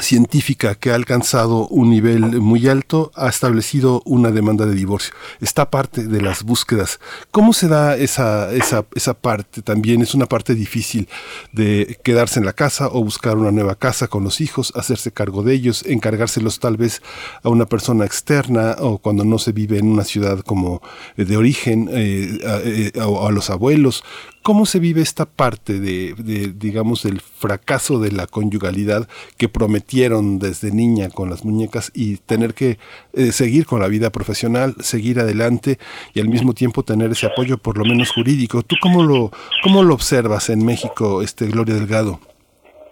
[0.00, 5.14] científica que ha alcanzado un nivel muy alto ha establecido una demanda de divorcio.
[5.40, 7.00] Está parte de las búsquedas.
[7.30, 9.62] ¿Cómo se da esa, esa, esa parte?
[9.62, 11.08] También es una parte difícil
[11.52, 15.42] de quedarse en la casa o buscar una nueva casa con los hijos, hacerse cargo
[15.42, 17.02] de ellos, encargárselos tal vez
[17.42, 20.82] a una persona externa o cuando no se vive en una ciudad como
[21.16, 24.04] de origen eh, eh, a los abuelos.
[24.44, 26.12] ¿Cómo se vive esta parte de,
[26.54, 32.52] digamos, del fracaso de la conyugalidad que prometieron desde niña con las muñecas y tener
[32.52, 32.76] que
[33.14, 35.78] eh, seguir con la vida profesional, seguir adelante
[36.12, 38.62] y al mismo tiempo tener ese apoyo, por lo menos jurídico?
[38.62, 39.30] ¿Tú cómo lo,
[39.62, 42.20] cómo lo observas en México, este Gloria Delgado?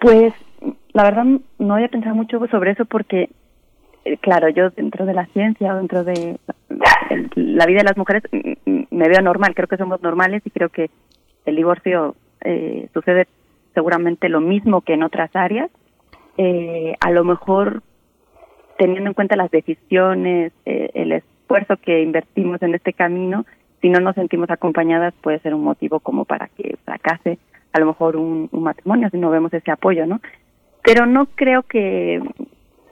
[0.00, 0.32] Pues
[0.94, 1.26] la verdad
[1.58, 3.28] no había pensado mucho sobre eso porque
[4.06, 6.38] eh, claro, yo dentro de la ciencia o dentro de
[7.34, 8.22] la vida de las mujeres
[8.64, 10.90] me veo normal, creo que somos normales y creo que
[11.46, 13.26] el divorcio eh, sucede
[13.74, 15.70] seguramente lo mismo que en otras áreas.
[16.38, 17.82] Eh, a lo mejor
[18.78, 23.44] teniendo en cuenta las decisiones, eh, el esfuerzo que invertimos en este camino,
[23.80, 27.38] si no nos sentimos acompañadas puede ser un motivo como para que fracase
[27.72, 30.20] a lo mejor un, matrimonio si no vemos ese apoyo, ¿no?
[30.82, 32.20] Pero no creo que,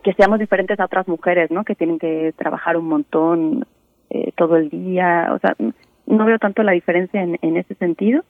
[0.02, 1.64] que seamos diferentes a otras mujeres, ¿no?
[1.64, 3.66] Que tienen que trabajar un montón
[4.10, 5.54] eh, todo el día, o sea,
[6.06, 8.22] no veo tanto la diferencia en, en ese sentido.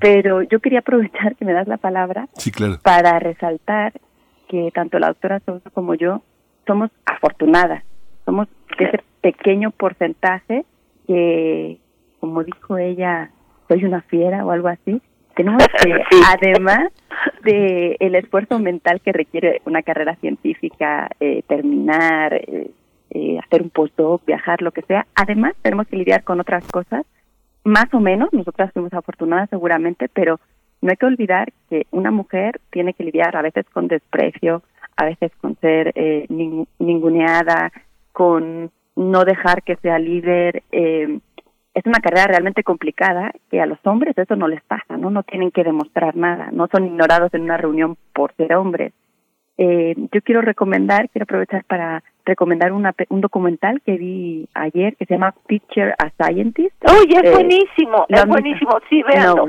[0.00, 2.28] Pero yo quería aprovechar que me das la palabra
[2.82, 3.92] para resaltar
[4.48, 6.22] que tanto la doctora Sousa como yo
[6.66, 7.82] somos afortunadas.
[8.24, 8.48] Somos
[8.78, 10.64] ese pequeño porcentaje
[11.06, 11.78] que,
[12.20, 13.30] como dijo ella,
[13.68, 15.00] soy una fiera o algo así.
[15.34, 15.94] Tenemos que,
[16.26, 16.92] además
[17.42, 22.70] de el esfuerzo mental que requiere una carrera científica, eh, terminar, eh,
[23.10, 27.04] eh, hacer un postdoc, viajar, lo que sea, además tenemos que lidiar con otras cosas
[27.66, 30.38] más o menos, nosotras fuimos afortunadas seguramente, pero
[30.80, 34.62] no hay que olvidar que una mujer tiene que lidiar a veces con desprecio,
[34.96, 36.26] a veces con ser eh,
[36.78, 37.72] ninguneada,
[38.12, 40.62] con no dejar que sea líder.
[40.70, 41.18] Eh,
[41.74, 45.10] es una carrera realmente complicada que a los hombres eso no les pasa, ¿no?
[45.10, 48.92] No tienen que demostrar nada, no son ignorados en una reunión por ser hombres.
[49.58, 55.06] Eh, yo quiero recomendar, quiero aprovechar para recomendar una, un documental que vi ayer que
[55.06, 56.74] se llama Picture a Scientist.
[56.84, 58.04] ¡Uy, es eh, buenísimo!
[58.08, 59.48] Es buenísimo, sí, véanlo.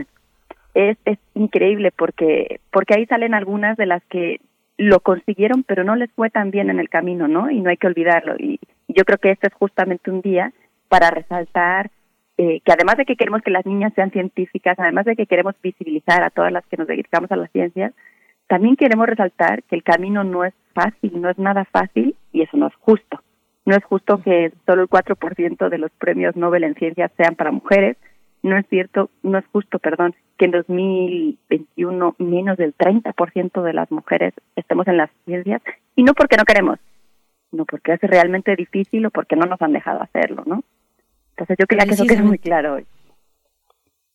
[0.73, 4.39] es, es increíble porque, porque ahí salen algunas de las que
[4.77, 7.49] lo consiguieron, pero no les fue tan bien en el camino, ¿no?
[7.49, 8.35] Y no hay que olvidarlo.
[8.37, 10.53] Y, yo creo que este es justamente un día
[10.87, 11.91] para resaltar
[12.37, 15.55] eh, que además de que queremos que las niñas sean científicas, además de que queremos
[15.61, 17.93] visibilizar a todas las que nos dedicamos a las ciencias,
[18.47, 22.57] también queremos resaltar que el camino no es fácil, no es nada fácil y eso
[22.57, 23.21] no es justo.
[23.65, 27.51] No es justo que solo el 4% de los premios Nobel en ciencias sean para
[27.51, 27.97] mujeres.
[28.41, 33.91] No es cierto, no es justo, perdón, que en 2021 menos del 30% de las
[33.91, 35.61] mujeres estemos en las ciencias
[35.95, 36.79] y no porque no queremos,
[37.51, 40.63] no porque es realmente difícil o porque no nos han dejado hacerlo, ¿no?
[41.31, 42.85] Entonces yo quería que eso quede muy claro hoy.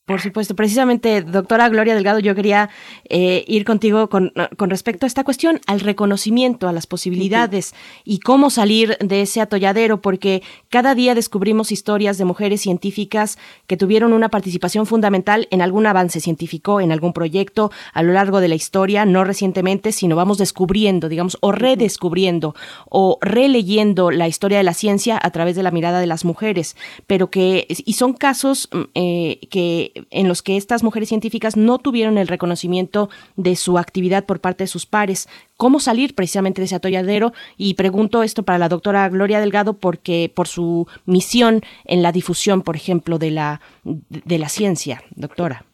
[0.04, 2.70] Por supuesto, precisamente, doctora Gloria Delgado, yo quería
[3.08, 7.72] eh, ir contigo con, con, respecto a esta cuestión, al reconocimiento, a las posibilidades
[8.04, 13.38] y cómo salir de ese atolladero, porque cada día descubrimos historias de mujeres científicas
[13.68, 18.40] que tuvieron una participación fundamental en algún avance científico, en algún proyecto a lo largo
[18.40, 22.56] de la historia, no recientemente, sino vamos descubriendo, digamos, o redescubriendo
[22.88, 26.76] o releyendo la historia de la ciencia a través de la mirada de las mujeres,
[27.06, 31.78] pero que, y son casos mm, eh, que en los que estas mujeres científicas no
[31.78, 35.28] tuvieron el reconocimiento de su actividad por parte de sus pares.
[35.56, 37.32] ¿Cómo salir precisamente de ese atolladero?
[37.56, 42.62] Y pregunto esto para la doctora Gloria Delgado porque por su misión en la difusión,
[42.62, 45.64] por ejemplo, de la, de la ciencia, doctora.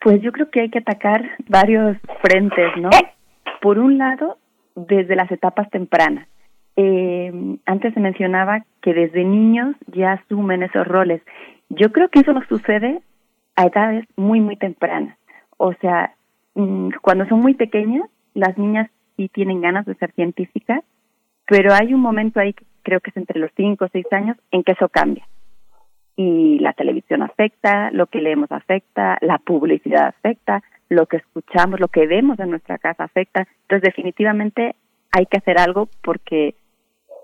[0.00, 2.90] Pues yo creo que hay que atacar varios frentes, ¿no?
[3.60, 4.38] Por un lado,
[4.74, 6.26] desde las etapas tempranas.
[6.76, 11.20] Eh, antes se mencionaba que desde niños ya asumen esos roles.
[11.68, 13.02] Yo creo que eso no sucede
[13.56, 15.16] a edades muy, muy tempranas.
[15.56, 16.14] O sea,
[16.54, 20.82] mm, cuando son muy pequeñas, las niñas sí tienen ganas de ser científicas,
[21.46, 24.62] pero hay un momento ahí, creo que es entre los 5 o 6 años, en
[24.62, 25.26] que eso cambia.
[26.16, 31.88] Y la televisión afecta, lo que leemos afecta, la publicidad afecta, lo que escuchamos, lo
[31.88, 33.46] que vemos en nuestra casa afecta.
[33.62, 34.74] Entonces, definitivamente
[35.12, 36.54] hay que hacer algo porque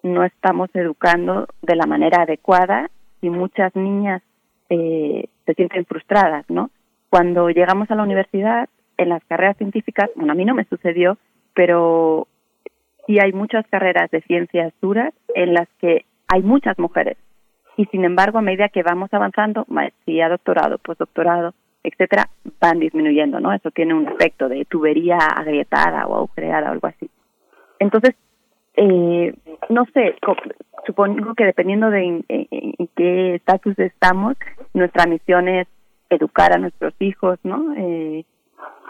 [0.02, 4.22] no estamos educando de la manera adecuada y muchas niñas
[4.70, 6.70] eh, se sienten frustradas, ¿no?
[7.08, 11.18] Cuando llegamos a la universidad, en las carreras científicas, bueno, a mí no me sucedió,
[11.54, 12.26] pero
[13.06, 17.16] sí hay muchas carreras de ciencias duras en las que hay muchas mujeres.
[17.76, 22.28] Y sin embargo, a medida que vamos avanzando, maestría, doctorado, postdoctorado, etcétera,
[22.60, 23.52] van disminuyendo, ¿no?
[23.52, 27.08] Eso tiene un efecto de tubería agrietada o agujereada o algo así.
[27.78, 28.16] Entonces,
[28.76, 29.34] eh,
[29.70, 30.14] no sé,
[30.86, 34.36] supongo que dependiendo de en, qué estatus estamos,
[34.74, 35.66] nuestra misión es
[36.10, 37.74] educar a nuestros hijos, ¿no?
[37.76, 38.24] Eh,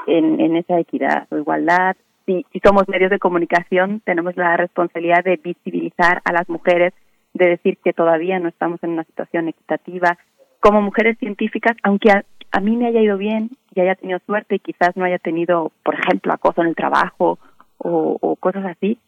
[0.07, 1.97] en, en esa equidad o igualdad.
[2.27, 6.93] Si, si somos medios de comunicación, tenemos la responsabilidad de visibilizar a las mujeres,
[7.35, 10.19] de decir que todavía no estamos en una situación equitativa.
[10.61, 14.61] Como mujeres científicas, aunque a, mí me haya ido bien y haya tenido suerte y
[14.61, 17.39] quizás no haya tenido, por ejemplo, acoso en el trabajo
[17.79, 18.99] o cosas así,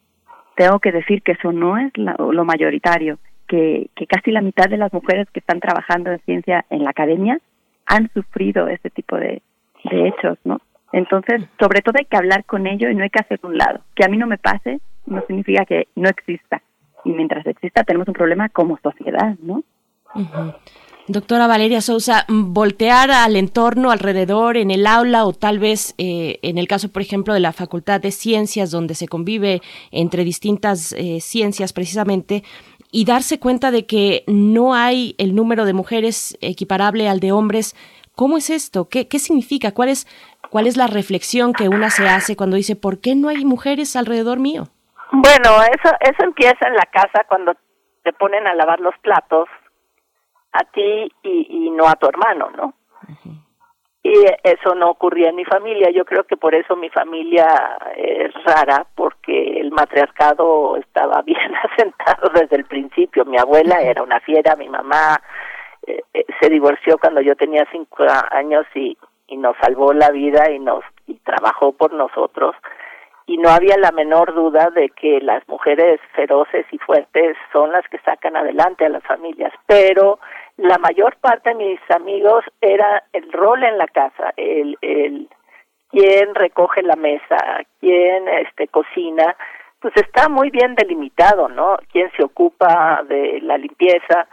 [0.58, 4.76] tengo que decir que eso no es lo mayoritario, que, que casi la mitad de
[4.76, 7.38] las mujeres que están trabajando en ciencia en la academia
[7.86, 9.40] han sufrido este tipo de,
[9.84, 10.60] hechos, ¿no?
[10.92, 13.80] Entonces, sobre todo hay que hablar con ello y no hay que hacer un lado.
[13.94, 16.60] Que a mí no me pase no significa que no exista.
[17.04, 19.62] Y mientras exista tenemos un problema como sociedad, ¿no?
[21.10, 26.38] Doctora Valeria Sousa, mm, voltear al entorno alrededor, en el aula o tal vez eh,
[26.42, 30.92] en el caso, por ejemplo, de la Facultad de Ciencias, donde se convive entre distintas
[30.92, 32.44] eh, ciencias precisamente,
[32.92, 37.74] y darse cuenta de que no hay el número de mujeres equiparable al de hombres.
[38.14, 38.90] ¿Cómo es esto?
[38.90, 39.72] ¿Qué, qué significa?
[39.72, 40.06] ¿Cuál es,
[40.50, 43.96] ¿Cuál es la reflexión que una se hace cuando dice, ¿por qué no hay mujeres
[43.96, 44.64] alrededor mío?
[45.12, 47.54] Bueno, eso, eso empieza en la casa cuando
[48.02, 49.48] te ponen a lavar los platos
[50.52, 52.74] a ti y, y no a tu hermano, ¿no?
[54.02, 55.90] Y eso no ocurría en mi familia.
[55.90, 62.30] Yo creo que por eso mi familia es rara, porque el matriarcado estaba bien asentado
[62.32, 63.24] desde el principio.
[63.24, 65.20] Mi abuela era una fiera, mi mamá
[65.86, 70.50] eh, eh, se divorció cuando yo tenía cinco años y, y nos salvó la vida
[70.50, 72.54] y nos y trabajó por nosotros
[73.28, 77.86] y no había la menor duda de que las mujeres feroces y fuertes son las
[77.88, 80.18] que sacan adelante a las familias, pero
[80.56, 85.28] la mayor parte de mis amigos era el rol en la casa, el, el
[85.90, 87.36] quién recoge la mesa,
[87.80, 89.36] quién este cocina,
[89.78, 91.76] pues está muy bien delimitado, ¿no?
[91.92, 94.26] Quién se ocupa de la limpieza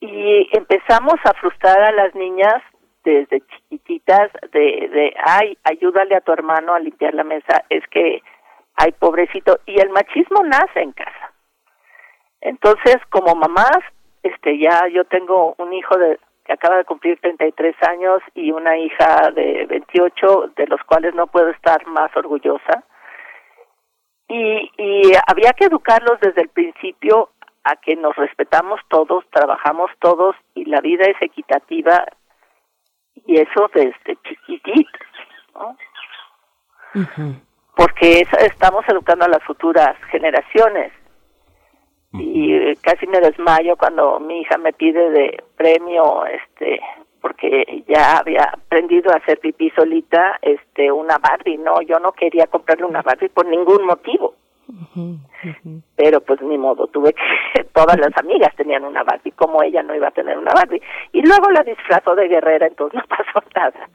[0.00, 2.62] y empezamos a frustrar a las niñas
[3.04, 8.22] desde chiquititas de, de, ay, ayúdale a tu hermano a limpiar la mesa, es que,
[8.76, 11.32] ay, pobrecito, y el machismo nace en casa.
[12.40, 13.78] Entonces, como mamás,
[14.22, 18.76] este, ya yo tengo un hijo de, que acaba de cumplir 33 años y una
[18.76, 22.84] hija de 28, de los cuales no puedo estar más orgullosa.
[24.28, 27.30] Y, y había que educarlos desde el principio
[27.64, 32.06] a que nos respetamos todos, trabajamos todos y la vida es equitativa
[33.14, 35.06] y eso desde chiquititos,
[35.54, 35.76] ¿no?
[37.76, 40.92] Porque estamos educando a las futuras generaciones.
[42.14, 46.78] Y casi me desmayo cuando mi hija me pide de premio, este,
[47.22, 51.56] porque ya había aprendido a hacer pipí solita, este, una Barbie.
[51.56, 54.34] No, yo no quería comprarle una Barbie por ningún motivo.
[55.96, 59.94] Pero pues ni modo, tuve que, todas las amigas tenían una Barbie, como ella no
[59.94, 60.82] iba a tener una Barbie.
[61.12, 63.88] Y luego la disfrazó de guerrera, entonces no pasó nada.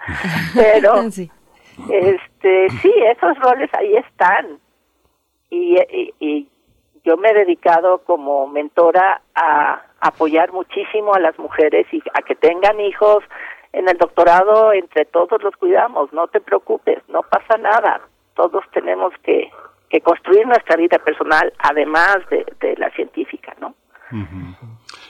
[0.53, 1.01] Pero,
[1.89, 4.59] este, sí, esos roles ahí están.
[5.49, 5.77] Y,
[6.19, 6.47] y,
[7.03, 12.35] yo me he dedicado como mentora a apoyar muchísimo a las mujeres y a que
[12.35, 13.23] tengan hijos.
[13.71, 18.01] En el doctorado, entre todos los cuidamos, no te preocupes, no pasa nada.
[18.33, 19.49] Todos tenemos que
[19.89, 23.76] que construir nuestra vida personal además de, la científica, ¿no?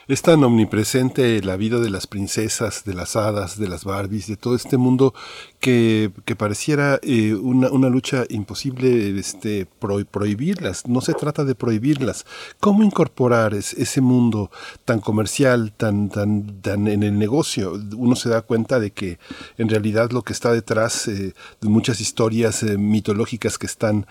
[0.08, 4.38] Es tan omnipresente la vida de las princesas, de las hadas, de las Barbies, de
[4.38, 5.13] todo este mundo
[5.60, 10.88] que, pareciera eh, una, una, lucha imposible este, prohibirlas.
[10.88, 12.26] No se trata de prohibirlas.
[12.60, 14.52] ¿Cómo incorporar ese mundo
[14.86, 17.74] tan comercial, tan, tan, tan en el negocio?
[17.96, 19.17] Uno se da cuenta de que
[19.58, 24.06] en realidad lo que está detrás eh, de muchas historias eh, mitológicas que están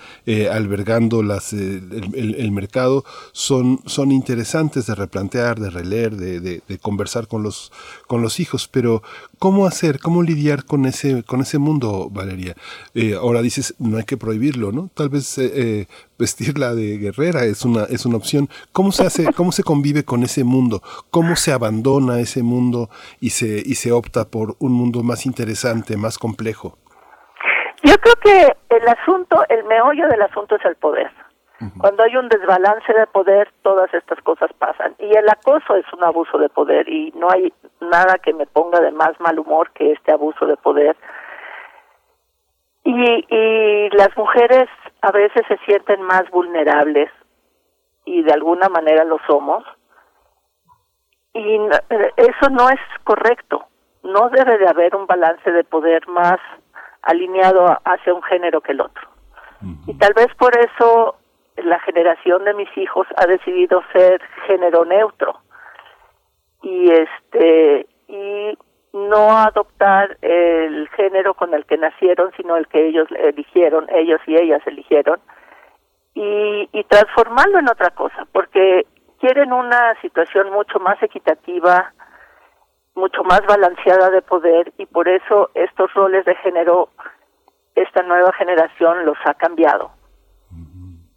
[0.51, 7.29] albergando las, el, el, mercado son, son interesantes de replantear, de leer, de, de, conversar
[7.29, 7.73] con los,
[8.07, 9.03] con los hijos, pero
[9.39, 12.55] ¿cómo hacer, cómo lidiar con ese, con ese mundo, Valeria?
[12.95, 14.89] Eh, ahora dices, no hay que prohibirlo, ¿no?
[14.95, 15.87] Tal vez eh, eh,
[16.19, 18.49] vestirla de guerrera es una, es una opción.
[18.73, 20.83] ¿Cómo se hace, cómo se convive con ese mundo?
[21.11, 25.97] ¿Cómo se abandona ese mundo y se, y se opta por un mundo más interesante,
[25.97, 26.79] más complejo?
[27.83, 31.11] Yo creo que el asunto, el meollo del asunto es el poder.
[31.79, 34.95] Cuando hay un desbalance de poder, todas estas cosas pasan.
[34.99, 38.81] Y el acoso es un abuso de poder y no hay nada que me ponga
[38.81, 40.97] de más mal humor que este abuso de poder.
[42.85, 44.69] Y, y las mujeres
[45.01, 47.11] a veces se sienten más vulnerables
[48.05, 49.65] y de alguna manera lo somos.
[51.33, 51.59] Y
[52.17, 53.65] eso no es correcto.
[54.03, 56.39] No debe de haber un balance de poder más
[57.03, 59.09] alineado hacia un género que el otro.
[59.87, 61.17] Y tal vez por eso
[61.57, 65.41] la generación de mis hijos ha decidido ser género neutro.
[66.63, 68.59] Y este y
[68.93, 74.37] no adoptar el género con el que nacieron sino el que ellos eligieron ellos y
[74.37, 75.21] ellas eligieron
[76.15, 78.87] y, y transformarlo en otra cosa porque
[79.21, 81.93] quieren una situación mucho más equitativa
[82.95, 86.89] mucho más balanceada de poder y por eso estos roles de género
[87.75, 89.91] esta nueva generación los ha cambiado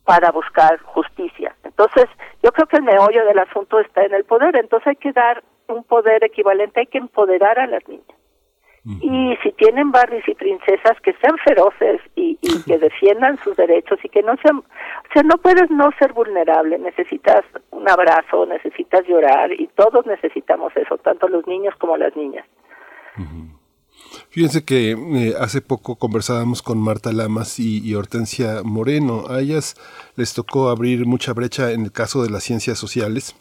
[0.09, 1.55] para buscar justicia.
[1.63, 2.05] Entonces,
[2.41, 5.43] yo creo que el meollo del asunto está en el poder, entonces hay que dar
[5.67, 8.17] un poder equivalente, hay que empoderar a las niñas.
[9.01, 13.99] Y si tienen Barbies y princesas que sean feroces y, y, que defiendan sus derechos
[14.03, 19.05] y que no sean, o sea, no puedes no ser vulnerable, necesitas un abrazo, necesitas
[19.07, 22.47] llorar y todos necesitamos eso, tanto los niños como las niñas.
[24.31, 29.25] Fíjense que eh, hace poco conversábamos con Marta Lamas y, Hortensia Moreno.
[29.27, 29.75] A ellas
[30.15, 33.35] les tocó abrir mucha brecha en el caso de las ciencias sociales.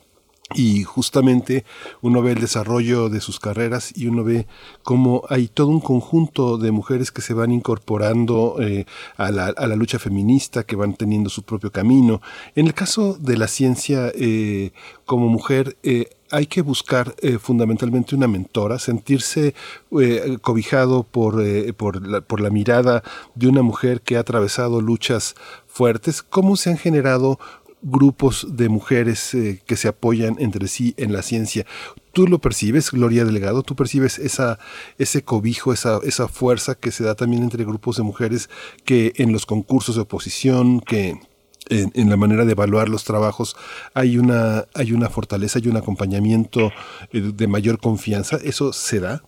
[0.55, 1.67] Y justamente
[2.01, 4.47] uno ve el desarrollo de sus carreras y uno ve
[4.83, 8.87] cómo hay todo un conjunto de mujeres que se van incorporando eh,
[9.19, 12.23] a, la, a, la, lucha feminista, que van teniendo su propio camino.
[12.55, 14.73] En el caso de la ciencia, eh,
[15.05, 19.55] como mujer, eh, hay que buscar eh, fundamentalmente una mentora, sentirse
[20.01, 23.03] eh, cobijado por, eh, por, la, mirada
[23.35, 25.35] de una mujer que ha atravesado luchas
[25.67, 26.23] fuertes.
[26.23, 27.39] ¿Cómo se han generado
[27.81, 31.65] grupos de mujeres que se apoyan entre sí en la ciencia?
[32.13, 33.63] ¿Tú lo percibes, Gloria Delegado?
[33.63, 34.59] ¿Tú percibes esa,
[34.99, 38.51] ese cobijo, esa, esa fuerza que se da también entre grupos de mujeres
[38.85, 41.21] que en los concursos de oposición, que
[41.69, 43.57] en, la manera de evaluar los trabajos
[43.95, 46.71] hay una, hay una fortaleza, hay un acompañamiento
[47.13, 48.37] eh, de mayor confianza.
[48.43, 49.23] ¿Eso se da?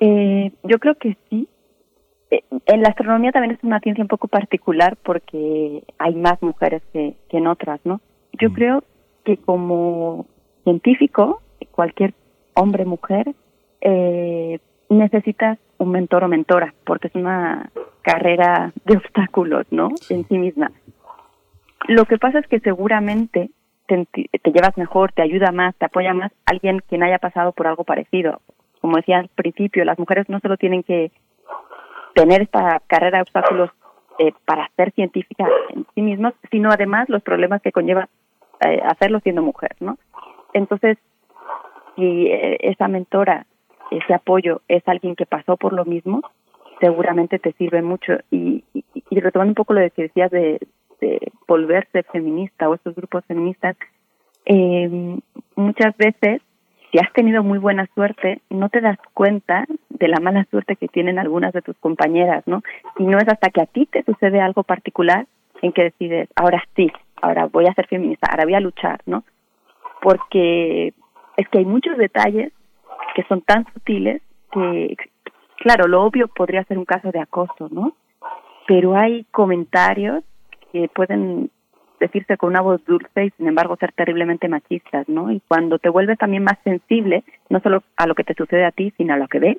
[0.00, 1.48] Eh, yo creo que sí.
[2.30, 6.82] Eh, en la astronomía también es una ciencia un poco particular porque hay más mujeres
[6.92, 8.00] que, que en otras, ¿no?
[8.40, 8.52] Yo mm.
[8.54, 8.84] creo
[9.24, 10.26] que como
[10.64, 12.14] científico, cualquier
[12.54, 13.34] hombre, mujer,
[13.80, 14.58] eh,
[14.88, 17.70] necesitas un mentor o mentora, porque es una
[18.02, 19.90] carrera de obstáculos, ¿no?
[20.08, 20.72] En sí misma.
[21.88, 23.50] Lo que pasa es que seguramente
[23.86, 24.06] te,
[24.44, 28.40] llevas mejor, te ayuda más, te apoya más alguien quien haya pasado por algo parecido.
[28.80, 31.12] Como decía al principio, las mujeres no solo tienen que
[32.14, 33.70] tener esta carrera de obstáculos
[34.18, 38.08] eh, para ser científica en sí mismas, sino además los problemas que conlleva
[38.66, 39.98] eh, hacerlo siendo mujer, ¿no?
[40.54, 40.98] Entonces,
[41.94, 43.46] si eh, esa mentora,
[43.90, 46.22] ese apoyo es alguien que pasó por lo mismo,
[46.80, 48.14] seguramente te sirve mucho.
[48.30, 50.58] Y, y, y retomando un poco lo que decías de,
[51.00, 53.76] de volverse feminista o estos grupos feministas,
[54.44, 55.18] eh,
[55.56, 56.40] muchas veces,
[56.90, 60.88] si has tenido muy buena suerte, no te das cuenta de la mala suerte que
[60.88, 62.62] tienen algunas de tus compañeras, ¿no?
[62.98, 65.26] Y no es hasta que a ti te sucede algo particular
[65.62, 69.24] en que decides, ahora sí, ahora voy a ser feminista, ahora voy a luchar, ¿no?
[70.02, 70.92] Porque
[71.36, 72.52] es que hay muchos detalles
[73.14, 74.22] que son tan sutiles
[74.52, 74.96] que,
[75.56, 77.94] claro, lo obvio podría ser un caso de acoso, ¿no?
[78.66, 80.22] Pero hay comentarios
[80.72, 81.50] que pueden
[82.00, 85.30] decirse con una voz dulce y sin embargo ser terriblemente machistas, ¿no?
[85.30, 88.70] Y cuando te vuelves también más sensible, no solo a lo que te sucede a
[88.70, 89.56] ti, sino a lo que ves,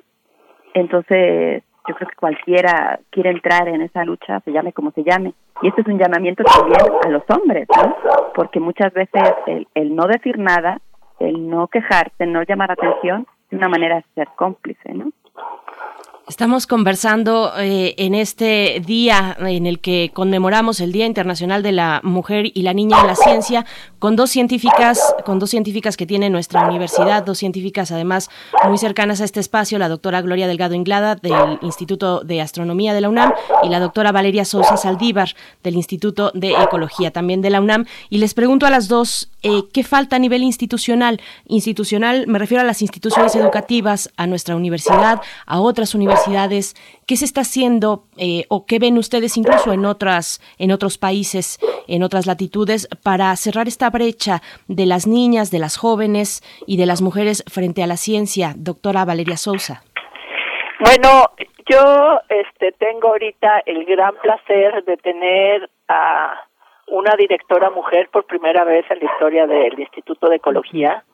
[0.74, 5.32] entonces yo creo que cualquiera quiere entrar en esa lucha, se llame como se llame.
[5.62, 7.96] Y este es un llamamiento también a los hombres, ¿no?
[8.34, 10.80] Porque muchas veces el, el no decir nada,
[11.18, 15.10] el no quejarse, el no llamar atención, es una manera de ser cómplice, ¿no?
[16.28, 22.02] Estamos conversando eh, en este día en el que conmemoramos el Día Internacional de la
[22.04, 23.64] Mujer y la Niña en la Ciencia
[23.98, 28.28] con dos científicas, con dos científicas que tiene nuestra universidad, dos científicas además
[28.68, 33.00] muy cercanas a este espacio, la doctora Gloria Delgado Inglada del Instituto de Astronomía de
[33.00, 37.62] la UNAM y la doctora Valeria Sousa Saldívar del Instituto de Ecología también de la
[37.62, 37.86] UNAM.
[38.10, 41.22] Y les pregunto a las dos eh, qué falta a nivel institucional.
[41.46, 46.17] Institucional, me refiero a las instituciones educativas, a nuestra universidad, a otras universidades
[47.06, 51.58] qué se está haciendo eh, o qué ven ustedes incluso en otras en otros países,
[51.86, 56.86] en otras latitudes para cerrar esta brecha de las niñas, de las jóvenes y de
[56.86, 59.82] las mujeres frente a la ciencia, doctora Valeria Sousa.
[60.80, 61.30] Bueno,
[61.68, 66.44] yo este tengo ahorita el gran placer de tener a
[66.86, 71.04] una directora mujer por primera vez en la historia del Instituto de Ecología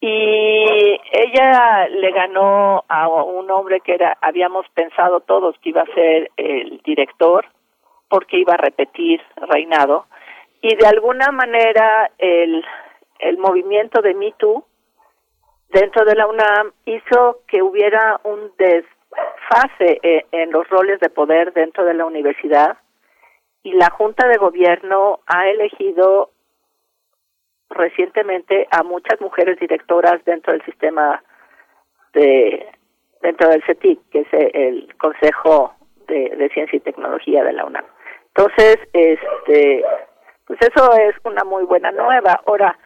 [0.00, 5.94] y ella le ganó a un hombre que era habíamos pensado todos que iba a
[5.94, 7.46] ser el director
[8.08, 10.06] porque iba a repetir reinado.
[10.62, 12.64] Y de alguna manera el
[13.20, 14.64] el movimiento de Me Too
[15.68, 21.52] dentro de la UNAM hizo que hubiera un desfase eh, en los roles de poder
[21.52, 22.78] dentro de la universidad.
[23.62, 26.30] Y la Junta de Gobierno ha elegido
[27.70, 31.22] recientemente a muchas mujeres directoras dentro del sistema
[32.12, 32.66] de
[33.22, 35.74] dentro del CETIC, que es el Consejo
[36.08, 37.84] de, de Ciencia y Tecnología de la UNAM.
[38.34, 39.84] Entonces, este,
[40.46, 42.40] pues eso es una muy buena nueva.
[42.46, 42.78] Ahora,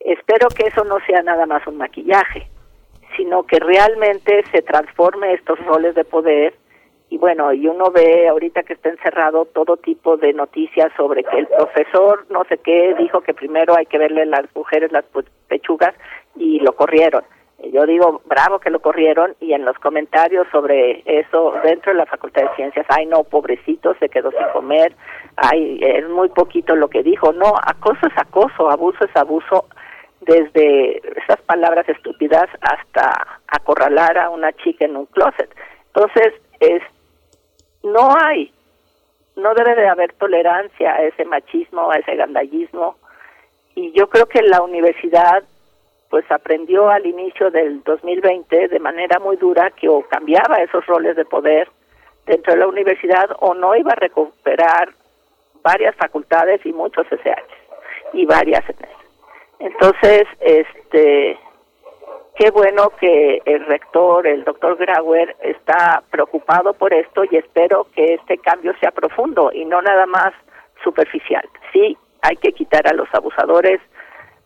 [0.00, 2.48] espero que eso no sea nada más un maquillaje,
[3.16, 6.54] sino que realmente se transforme estos roles de poder
[7.08, 11.38] y bueno, y uno ve ahorita que está encerrado todo tipo de noticias sobre que
[11.38, 15.04] el profesor no sé qué dijo que primero hay que verle las mujeres las
[15.48, 15.94] pechugas
[16.34, 17.22] y lo corrieron.
[17.72, 22.06] Yo digo, bravo que lo corrieron y en los comentarios sobre eso dentro de la
[22.06, 24.94] Facultad de Ciencias, ay no, pobrecito, se quedó sin comer,
[25.36, 27.32] ay, es muy poquito lo que dijo.
[27.32, 29.66] No, acoso es acoso, abuso es abuso,
[30.20, 35.48] desde esas palabras estúpidas hasta acorralar a una chica en un closet.
[35.94, 36.82] Entonces, es
[37.82, 38.52] no hay,
[39.36, 42.96] no debe de haber tolerancia a ese machismo, a ese gandallismo.
[43.74, 45.42] Y yo creo que la universidad
[46.08, 51.16] pues aprendió al inicio del 2020 de manera muy dura que o cambiaba esos roles
[51.16, 51.68] de poder
[52.26, 54.90] dentro de la universidad o no iba a recuperar
[55.62, 57.42] varias facultades y muchos SH
[58.12, 58.64] y varias
[59.58, 61.38] Entonces, este
[62.36, 68.14] qué bueno que el rector, el doctor Grauer, está preocupado por esto y espero que
[68.14, 70.32] este cambio sea profundo y no nada más
[70.82, 71.48] superficial.
[71.72, 73.80] Sí, hay que quitar a los abusadores,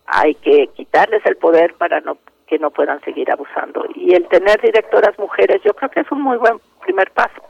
[0.06, 3.86] hay que quitarles el poder para no que no puedan seguir abusando.
[3.94, 7.40] Y el tener directoras mujeres, yo creo que es un muy buen primer paso.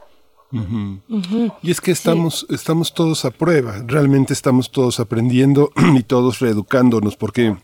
[1.63, 7.17] Y es que estamos, estamos todos a prueba, realmente estamos todos aprendiendo y todos reeducándonos,
[7.17, 7.55] porque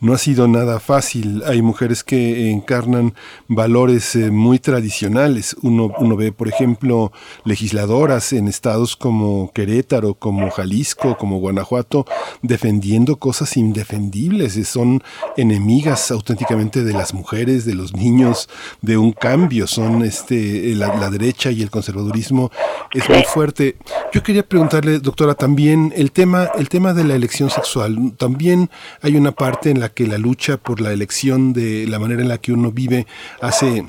[0.00, 1.42] no ha sido nada fácil.
[1.46, 3.14] Hay mujeres que encarnan
[3.48, 5.56] valores eh, muy tradicionales.
[5.62, 7.12] Uno, uno ve, por ejemplo,
[7.44, 12.06] legisladoras en estados como Querétaro, como Jalisco, como Guanajuato,
[12.42, 14.58] defendiendo cosas indefendibles.
[14.68, 15.02] Son
[15.36, 18.48] enemigas auténticamente de las mujeres, de los niños,
[18.82, 19.66] de un cambio.
[19.66, 22.50] Son este la, la derecha y el conservadurismo
[22.92, 23.76] es muy fuerte.
[24.12, 28.12] Yo quería preguntarle, doctora, también el tema, el tema de la elección sexual.
[28.16, 28.70] También
[29.02, 32.28] hay una parte en la que la lucha por la elección de la manera en
[32.28, 33.06] la que uno vive
[33.40, 33.84] hace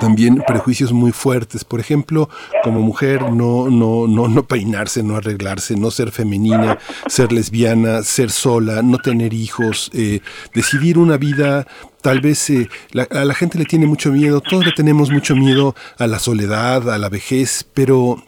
[0.00, 1.64] también prejuicios muy fuertes.
[1.64, 2.28] Por ejemplo,
[2.62, 8.30] como mujer, no, no, no, no peinarse, no arreglarse, no ser femenina, ser lesbiana, ser
[8.30, 10.20] sola, no tener hijos, eh,
[10.54, 11.66] decidir una vida
[12.00, 12.68] tal vez eh,
[13.10, 16.90] a la gente le tiene mucho miedo, todos le tenemos mucho miedo a la soledad,
[16.90, 18.22] a la vejez, pero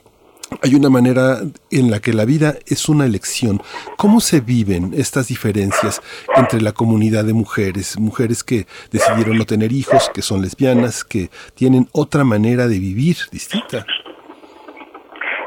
[0.63, 1.39] hay una manera
[1.71, 3.61] en la que la vida es una elección.
[3.97, 6.01] ¿Cómo se viven estas diferencias
[6.37, 11.31] entre la comunidad de mujeres, mujeres que decidieron no tener hijos, que son lesbianas, que
[11.55, 13.85] tienen otra manera de vivir distinta?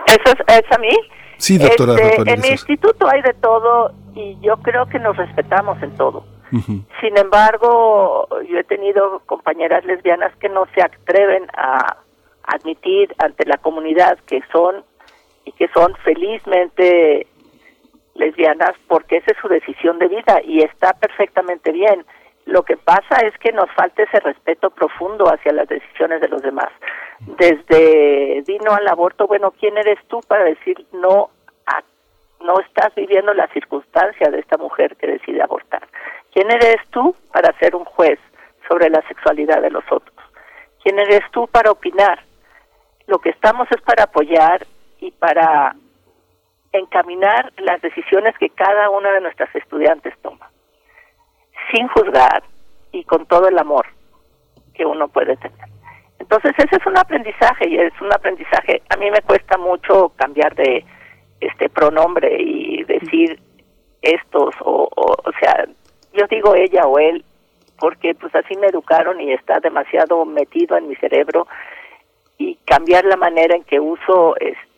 [0.06, 0.98] ¿Eso es, a mí?
[1.38, 1.94] Sí, doctora.
[1.94, 6.26] Este, en mi instituto hay de todo y yo creo que nos respetamos en todo.
[7.00, 11.98] Sin embargo, yo he tenido compañeras lesbianas que no se atreven a
[12.44, 14.84] admitir ante la comunidad que son
[15.50, 17.26] y que son felizmente
[18.14, 22.06] lesbianas porque esa es su decisión de vida y está perfectamente bien.
[22.46, 26.42] Lo que pasa es que nos falta ese respeto profundo hacia las decisiones de los
[26.44, 26.70] demás.
[27.20, 31.30] Desde vino al aborto, bueno, ¿quién eres tú para decir no
[31.66, 31.82] a,
[32.44, 35.88] no estás viviendo la circunstancia de esta mujer que decide abortar?
[36.32, 38.20] ¿Quién eres tú para ser un juez
[38.68, 40.16] sobre la sexualidad de los otros?
[40.84, 42.20] ¿Quién eres tú para opinar?
[43.08, 44.66] Lo que estamos es para apoyar
[45.00, 45.76] y para
[46.72, 50.50] encaminar las decisiones que cada una de nuestras estudiantes toma,
[51.72, 52.44] sin juzgar
[52.92, 53.88] y con todo el amor
[54.74, 55.68] que uno puede tener.
[56.20, 60.54] Entonces ese es un aprendizaje y es un aprendizaje, a mí me cuesta mucho cambiar
[60.56, 60.86] de
[61.40, 63.40] este pronombre y decir
[64.02, 65.66] estos o, o, o sea,
[66.14, 67.24] yo digo ella o él
[67.80, 71.48] porque pues así me educaron y está demasiado metido en mi cerebro
[72.38, 74.69] y cambiar la manera en que uso este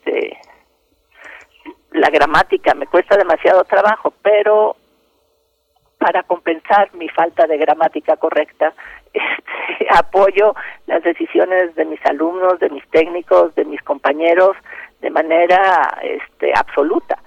[1.92, 4.76] la gramática me cuesta demasiado trabajo, pero
[5.98, 8.72] para compensar mi falta de gramática correcta,
[9.12, 10.54] este, apoyo
[10.86, 14.56] las decisiones de mis alumnos, de mis técnicos, de mis compañeros
[15.00, 17.18] de manera este, absoluta,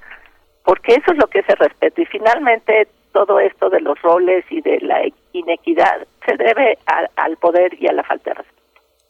[0.63, 2.01] porque eso es lo que es el respeto.
[2.01, 5.01] Y finalmente todo esto de los roles y de la
[5.31, 6.77] inequidad se debe
[7.15, 8.55] al poder y a la falta de respeto.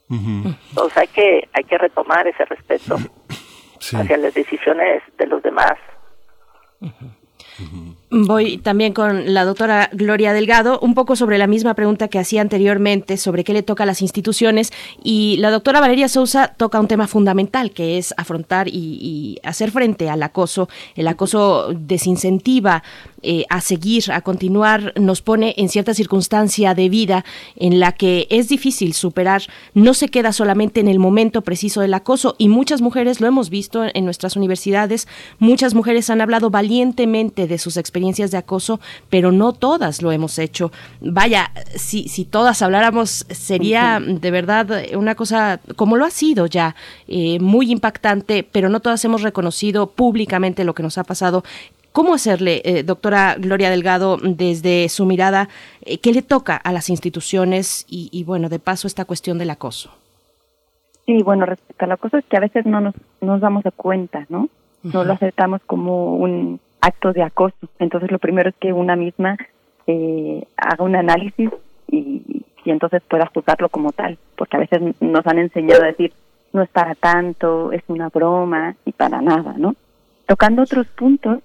[0.10, 2.98] Entonces hay que hay que retomar ese respeto
[3.94, 5.74] hacia las decisiones de los demás.
[8.12, 12.42] Voy también con la doctora Gloria Delgado, un poco sobre la misma pregunta que hacía
[12.42, 14.72] anteriormente, sobre qué le toca a las instituciones.
[15.04, 20.08] Y la doctora Valeria Sousa toca un tema fundamental, que es afrontar y, hacer frente
[20.10, 20.70] al acoso.
[20.96, 22.84] El acoso desincentiva
[23.24, 27.26] eh, a seguir, a continuar, nos pone en cierta circunstancia de vida
[27.56, 29.42] en la que es difícil superar.
[29.74, 33.50] No se queda solamente en el momento preciso del acoso y muchas mujeres lo hemos
[33.50, 35.08] visto en nuestras universidades.
[35.40, 38.80] Muchas mujeres han hablado valientemente de sus experiencias de acoso,
[39.10, 40.72] pero no todas lo hemos hecho.
[41.02, 46.76] Vaya, si, si todas habláramos, sería de verdad una cosa, como lo ha sido ya,
[47.08, 51.44] eh, muy impactante, pero no todas hemos reconocido públicamente lo que nos ha pasado.
[51.92, 55.50] ¿Cómo hacerle, eh, doctora Gloria Delgado, desde su mirada,
[55.82, 59.92] eh, qué le toca a las instituciones y, bueno, de paso esta cuestión del acoso?
[61.06, 64.26] Sí, bueno, respecto al acoso es que a veces no nos, nos damos de cuenta,
[64.30, 64.50] ¿no?
[64.84, 67.68] No lo aceptamos como un, actos de acoso.
[67.80, 69.38] Entonces lo primero es que una misma
[69.88, 71.50] eh, haga un análisis
[71.88, 76.14] y, y entonces pueda juzgarlo como tal, porque a veces nos han enseñado a decir
[76.54, 79.76] no es para tanto, es una broma y para nada, ¿no?
[80.26, 81.40] Tocando otros puntos,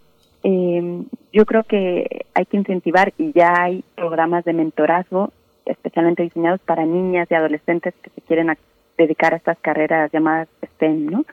[0.45, 5.33] eh, yo creo que hay que incentivar y ya hay programas de mentorazgo
[5.67, 8.57] especialmente diseñados para niñas y adolescentes que se quieren
[8.97, 11.25] dedicar a estas carreras llamadas STEM, ¿no?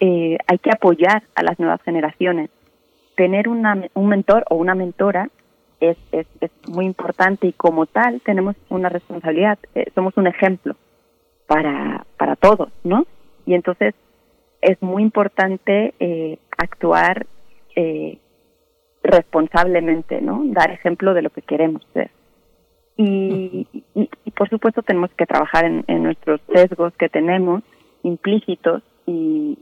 [0.00, 2.50] Eh, hay que apoyar a las nuevas generaciones
[3.16, 5.28] tener una, un mentor o una mentora
[5.80, 10.76] es, es, es, muy importante y como tal tenemos una responsabilidad, eh, somos un ejemplo
[11.46, 13.06] para, para todos, ¿no?
[13.46, 13.94] Y entonces
[14.60, 17.26] es muy importante eh, actuar
[17.76, 18.18] eh,
[19.02, 20.42] responsablemente, ¿no?
[20.46, 22.10] Dar ejemplo de lo que queremos ser.
[22.96, 27.62] Y, y, por supuesto tenemos que trabajar en, en, nuestros sesgos que tenemos
[28.04, 29.58] implícitos y,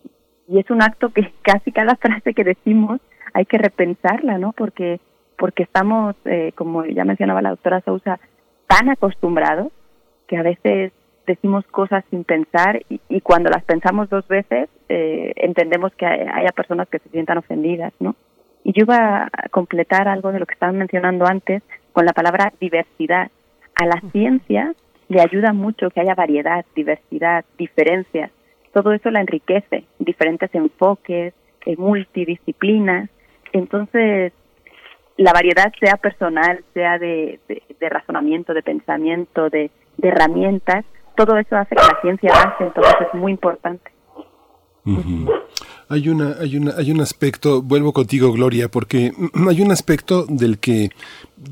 [0.48, 3.00] y es un acto que casi cada frase que decimos
[3.34, 4.52] hay que repensarla, ¿no?
[4.52, 5.00] Porque
[5.42, 8.20] porque estamos, eh, como ya mencionaba la doctora Sousa,
[8.68, 9.72] tan acostumbrados
[10.28, 10.92] que a veces
[11.26, 16.88] decimos cosas sin pensar y, cuando las pensamos dos veces eh, entendemos que haya personas
[16.88, 18.14] que se sientan ofendidas, ¿no?
[18.62, 21.62] Y yo iba a completar algo de lo que estaban mencionando antes
[21.92, 23.30] con la palabra diversidad.
[23.74, 24.74] A la ciencia
[25.08, 28.30] le ayuda mucho que haya variedad, diversidad, diferencias.
[28.72, 31.34] Todo eso la enriquece, diferentes enfoques,
[31.66, 33.10] eh, multidisciplinas,
[33.52, 34.32] entonces,
[35.16, 37.40] la variedad sea personal, sea de,
[37.80, 40.84] razonamiento, de pensamiento, de, de, herramientas,
[41.16, 43.90] todo eso hace que la ciencia avance, entonces es muy importante.
[45.92, 49.12] Hay una, hay una, hay un aspecto, vuelvo contigo, Gloria, porque
[49.46, 50.90] hay un aspecto del que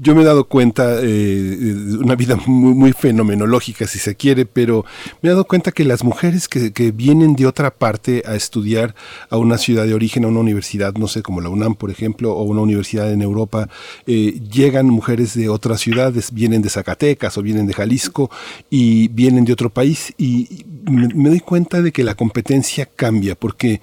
[0.01, 4.86] yo me he dado cuenta, eh, una vida muy, muy, fenomenológica si se quiere, pero
[5.20, 8.95] me he dado cuenta que las mujeres que, vienen de otra parte a estudiar
[9.28, 12.32] a una ciudad de origen, a una universidad, no sé, como la UNAM, por ejemplo,
[12.32, 13.68] o una universidad en Europa,
[14.07, 18.30] eh, llegan mujeres de otras ciudades, vienen de Zacatecas o vienen de Jalisco
[18.70, 23.80] y vienen de otro país y me, doy cuenta de que la competencia cambia porque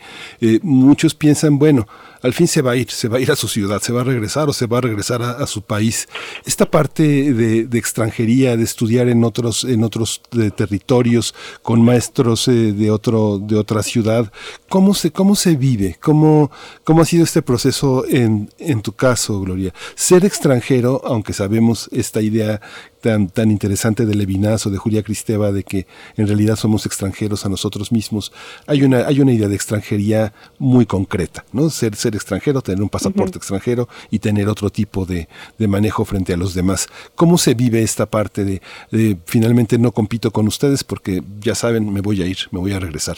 [0.63, 1.87] muchos piensan, bueno,
[2.21, 4.01] al fin se va a ir, se va a ir a su ciudad, se va
[4.01, 6.07] a regresar o se va a regresar a, su país.
[6.45, 10.21] Esta parte de, extranjería, de estudiar en otros, en otros
[10.55, 14.31] territorios, con maestros eh, de otro, de otra ciudad,
[14.69, 15.97] ¿cómo se, cómo se vive?
[16.01, 16.51] ¿Cómo,
[16.83, 19.73] cómo ha sido este proceso en, en tu caso, Gloria?
[19.95, 22.61] Ser extranjero, aunque sabemos esta idea
[23.01, 25.85] tan, tan interesante de Levinas o de Julia Cristeva de que
[26.15, 28.31] en realidad somos extranjeros a nosotros mismos,
[28.65, 31.69] hay una, hay una idea de extranjería muy concreta, ¿no?
[31.69, 35.27] Ser, ser extranjero, tener un pasaporte extranjero y tener otro tipo de,
[35.57, 36.87] de, manejo frente a los demás.
[37.15, 41.91] ¿Cómo se vive esta parte de, de finalmente no compito con ustedes porque ya saben,
[41.91, 43.17] me voy a ir, me voy a regresar?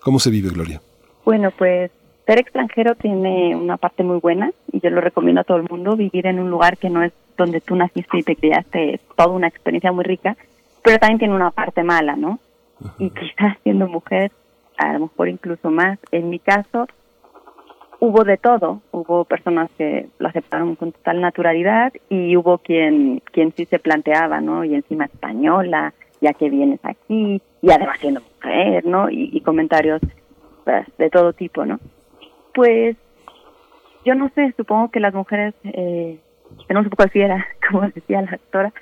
[0.00, 0.80] ¿Cómo se vive, Gloria?
[1.24, 1.90] Bueno, pues
[2.26, 5.96] ser extranjero tiene una parte muy buena y yo lo recomiendo a todo el mundo,
[5.96, 9.48] vivir en un lugar que no es donde tú naciste y te criaste, toda una
[9.48, 10.36] experiencia muy rica,
[10.82, 12.38] pero también tiene una parte mala, ¿no?
[12.98, 14.30] Y quizás siendo mujer,
[14.78, 15.98] a lo mejor incluso más.
[16.12, 16.86] En mi caso,
[17.98, 23.52] hubo de todo, hubo personas que lo aceptaron con total naturalidad y hubo quien, quien
[23.54, 24.64] sí se planteaba, ¿no?
[24.64, 29.10] Y encima española, ya que vienes aquí, y además siendo mujer, ¿no?
[29.10, 30.00] Y, comentarios
[30.64, 31.78] pues, de todo tipo, ¿no?
[32.54, 32.96] Pues
[34.04, 36.18] yo no sé, supongo que las mujeres eh,
[36.66, 38.72] tenemos un poco de fiera, como decía la actora,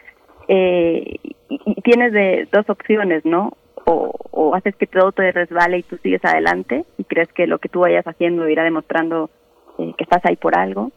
[0.49, 1.17] eh,
[1.49, 3.57] y, tienes de dos opciones, ¿no?
[3.85, 7.69] O, haces que todo te resbale y tú sigues adelante y crees que lo que
[7.69, 9.31] tú vayas haciendo irá demostrando
[9.79, 10.91] eh, que estás ahí por algo,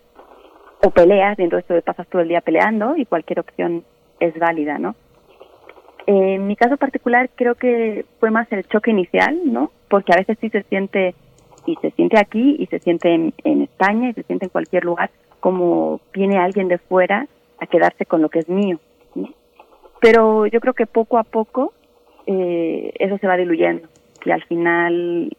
[0.83, 3.83] o peleas y entonces te pasas todo el día peleando y cualquier opción
[4.19, 4.95] es válida, ¿no?
[6.07, 9.71] en mi caso particular creo que fue más el choque inicial, ¿no?
[9.89, 11.15] Porque a veces sí se siente,
[11.65, 15.11] y se siente aquí, y se siente en, España, y se siente en cualquier lugar,
[15.41, 17.27] como viene alguien de fuera
[17.59, 18.79] a quedarse con lo que es mío.
[19.99, 21.73] Pero yo creo que poco a poco
[22.25, 23.87] eh, eso se va diluyendo
[24.25, 25.35] y al final,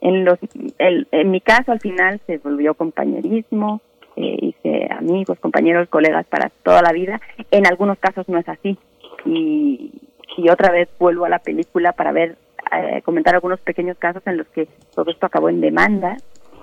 [0.00, 3.80] en, mi caso al final se volvió compañerismo,
[4.16, 7.20] eh, hice amigos, compañeros, colegas para toda la vida.
[7.50, 8.78] En algunos casos no es así.
[9.26, 9.92] Y,
[10.36, 12.36] y otra vez vuelvo a la película para ver,
[12.72, 16.16] eh, comentar algunos pequeños casos en los que todo esto acabó en demanda.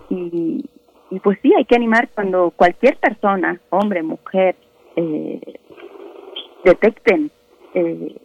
[0.10, 0.66] Y,
[1.12, 4.56] y pues sí, hay que animar cuando cualquier persona, hombre, mujer,
[4.96, 5.40] eh,
[6.64, 7.30] detecten
[7.74, 8.16] eh,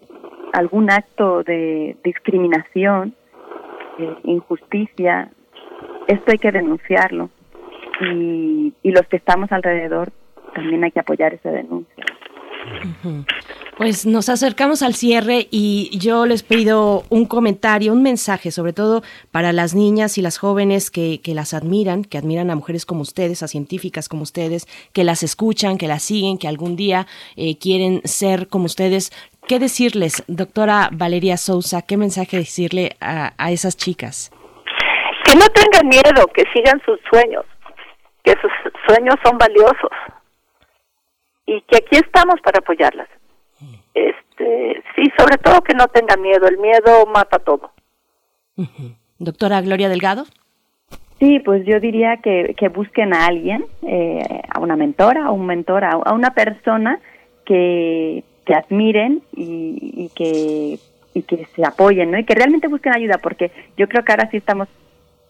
[0.52, 3.14] algún acto de discriminación,
[4.24, 5.30] injusticia,
[6.06, 7.30] esto hay que denunciarlo
[8.00, 10.12] y, y los que estamos alrededor
[10.54, 12.04] también hay que apoyar esa denuncia.
[13.76, 19.02] Pues nos acercamos al cierre y yo les pido un comentario, un mensaje, sobre todo
[19.30, 23.02] para las niñas y las jóvenes que, que, las admiran, que admiran a mujeres como
[23.02, 24.64] ustedes, a científicas como ustedes,
[24.94, 27.06] que las escuchan, que las siguen, que algún día
[27.36, 29.12] eh, quieren ser como ustedes.
[29.46, 31.82] ¿Qué decirles, doctora Valeria Sousa?
[31.82, 34.30] ¿Qué mensaje decirle a, a esas chicas?
[35.22, 37.44] Que no tengan miedo, que sigan sus sueños,
[38.24, 38.50] que sus
[38.88, 39.90] sueños son valiosos
[41.44, 43.08] y que aquí estamos para apoyarlas.
[43.96, 47.70] Este, sí, sobre todo que no tengan miedo, el miedo mata todo.
[49.18, 50.24] Doctora Gloria Delgado.
[51.18, 55.46] Sí, pues yo diría que, que busquen a alguien, eh, a una mentora, a un
[55.46, 57.00] mentor, a, una persona
[57.46, 60.78] que, que admiren y, y, que,
[61.14, 62.18] y que se apoyen, ¿no?
[62.18, 64.68] Y que realmente busquen ayuda, porque yo creo que ahora sí estamos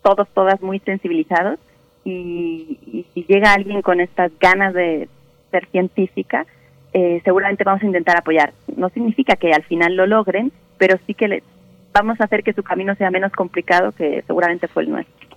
[0.02, 1.60] todos, todas muy sensibilizados
[2.04, 5.08] y, si llega alguien con estas ganas de
[5.50, 6.46] ser científica,
[6.98, 8.54] eh, seguramente vamos a intentar apoyar.
[8.74, 11.42] No significa que al final lo logren, pero sí que le,
[11.92, 15.28] vamos a hacer que su camino sea menos complicado que seguramente fue el nuestro.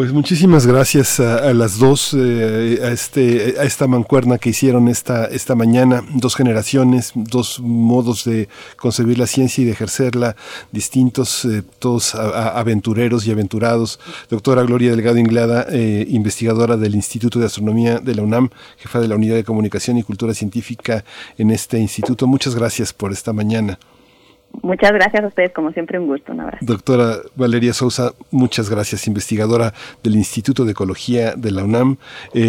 [0.00, 5.26] Pues muchísimas gracias a, las dos, eh, a, este, a esta mancuerna que hicieron esta,
[5.26, 8.48] esta mañana, dos generaciones, dos modos de
[8.78, 10.36] concebir la ciencia y de ejercerla,
[10.72, 14.00] distintos, eh, todos aventureros y aventurados.
[14.30, 18.48] Doctora Gloria Delgado Inglada, eh, investigadora del Instituto de Astronomía de la UNAM,
[18.78, 21.04] jefa de la Unidad de Comunicación y Cultura Científica
[21.36, 22.26] en este instituto.
[22.26, 23.78] Muchas gracias por esta mañana.
[24.62, 26.64] Muchas gracias a ustedes, como siempre, un gusto, un abrazo.
[26.64, 29.72] Doctora Valeria Sousa, muchas gracias, investigadora
[30.02, 31.96] del Instituto de Ecología de la UNAM,
[32.34, 32.40] eh,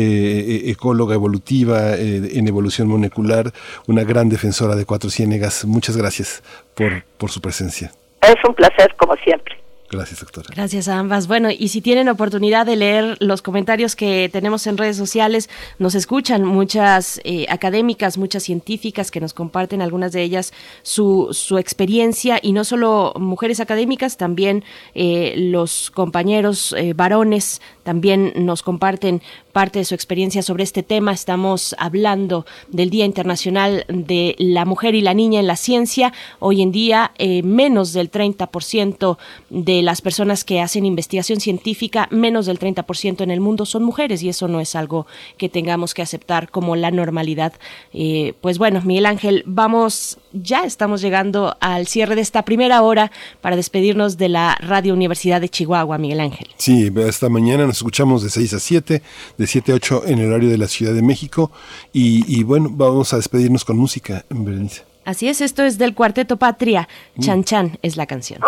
[0.65, 3.51] eh, ecóloga evolutiva eh, en evolución molecular,
[3.87, 5.65] una gran defensora de Cuatro Ciénegas.
[5.65, 6.43] Muchas gracias
[6.75, 7.91] por, por su presencia.
[8.21, 9.60] Es un placer, como siempre.
[9.91, 10.47] Gracias, doctora.
[10.55, 11.27] Gracias a ambas.
[11.27, 15.95] Bueno, y si tienen oportunidad de leer los comentarios que tenemos en redes sociales, nos
[15.95, 22.39] escuchan muchas eh, académicas, muchas científicas que nos comparten algunas de ellas su, su experiencia
[22.41, 24.63] y no solo mujeres académicas, también
[24.95, 29.21] eh, los compañeros eh, varones también nos comparten
[29.51, 31.11] parte de su experiencia sobre este tema.
[31.11, 36.13] Estamos hablando del Día Internacional de la Mujer y la Niña en la Ciencia.
[36.39, 39.17] Hoy en día, eh, menos del 30%
[39.49, 44.23] de las personas que hacen investigación científica, menos del 30% en el mundo son mujeres
[44.23, 45.05] y eso no es algo
[45.37, 47.53] que tengamos que aceptar como la normalidad.
[47.93, 53.11] Eh, pues bueno, Miguel Ángel, vamos, ya estamos llegando al cierre de esta primera hora
[53.41, 56.47] para despedirnos de la Radio Universidad de Chihuahua, Miguel Ángel.
[56.57, 59.01] Sí, esta mañana nos escuchamos de 6 a 7
[59.37, 61.51] de 7 a 8 en el horario de la Ciudad de México.
[61.93, 64.83] Y, bueno, vamos a despedirnos con música, Berenice.
[65.05, 66.87] Así es, esto es del Cuarteto Patria.
[67.15, 67.21] Mm.
[67.21, 68.41] Chan Chan es la canción.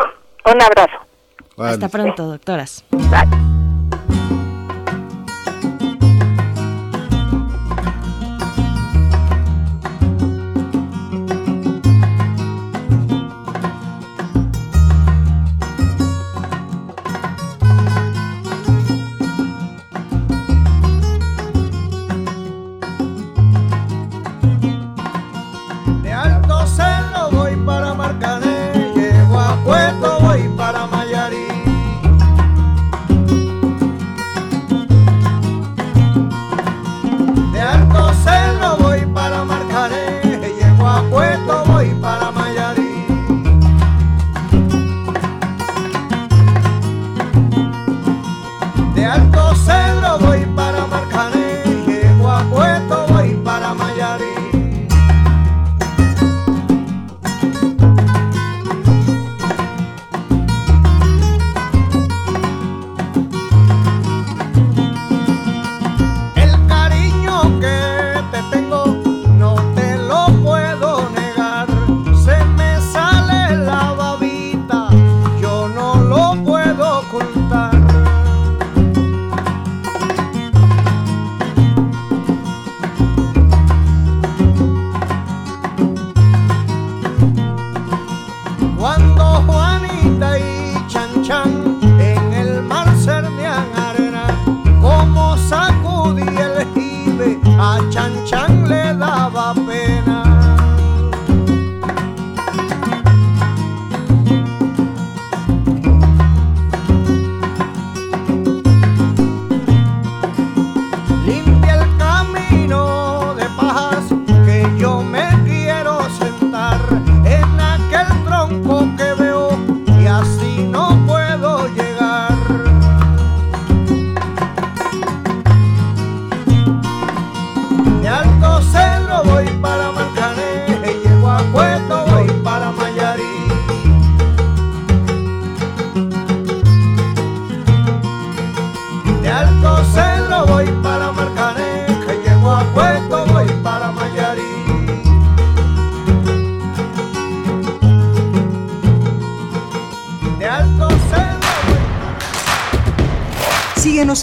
[0.46, 0.98] Un abrazo.
[1.58, 2.84] Hasta pronto, doctoras.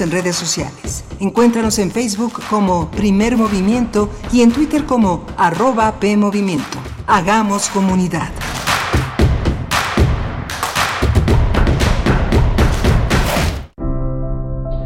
[0.01, 1.05] Síguenos en redes sociales.
[1.21, 6.79] Encuéntranos en Facebook como Primer Movimiento y en Twitter como arroba PMovimiento.
[7.07, 8.29] Hagamos comunidad.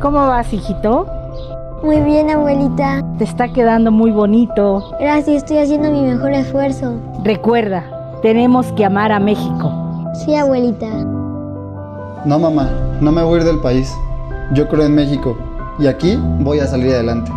[0.00, 1.06] ¿Cómo vas, hijito?
[1.82, 3.02] Muy bien, abuelita.
[3.18, 4.82] Te está quedando muy bonito.
[4.98, 6.98] Gracias, estoy haciendo mi mejor esfuerzo.
[7.22, 7.84] Recuerda,
[8.22, 9.70] tenemos que amar a México.
[10.24, 10.88] Sí, abuelita.
[12.24, 13.94] No, mamá, no me voy a ir del país.
[14.52, 15.38] Yo creo en México
[15.78, 17.30] y aquí voy a salir adelante.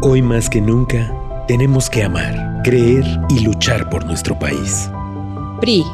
[0.00, 1.12] Hoy más que nunca,
[1.48, 4.90] tenemos que amar, creer y luchar por nuestro país.
[5.60, 5.84] PRI,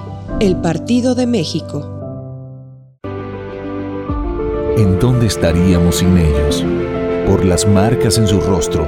[0.40, 1.90] el Partido de México.
[4.76, 6.64] ¿En dónde estaríamos sin ellos?
[7.26, 8.86] Por las marcas en su rostro,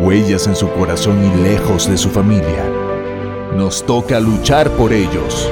[0.00, 2.64] huellas en su corazón y lejos de su familia.
[3.56, 5.48] Nos toca luchar por ellos.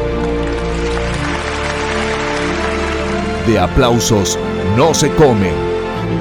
[3.47, 4.39] De aplausos
[4.77, 5.55] no se comen.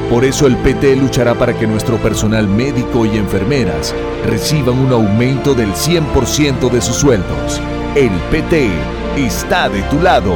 [0.10, 3.96] Por eso el PT luchará para que nuestro personal médico y enfermeras
[4.26, 7.60] reciban un aumento del 100% de sus sueldos.
[7.96, 8.70] El PT
[9.18, 10.36] está de tu lado.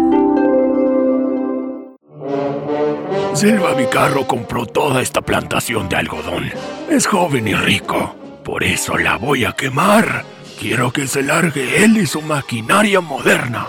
[3.33, 6.51] Silva Vicarro compró toda esta plantación de algodón.
[6.89, 8.15] Es joven y rico.
[8.43, 10.25] Por eso la voy a quemar.
[10.59, 13.67] Quiero que se largue él y su maquinaria moderna.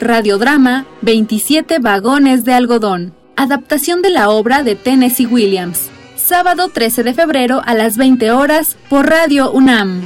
[0.00, 3.12] Radiodrama 27 vagones de algodón.
[3.36, 5.90] Adaptación de la obra de Tennessee Williams.
[6.16, 10.00] Sábado 13 de febrero a las 20 horas por Radio UNAM.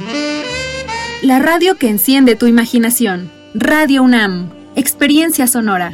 [1.21, 3.31] La radio que enciende tu imaginación.
[3.53, 4.49] Radio UNAM.
[4.75, 5.93] Experiencia sonora.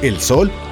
[0.00, 0.50] El sol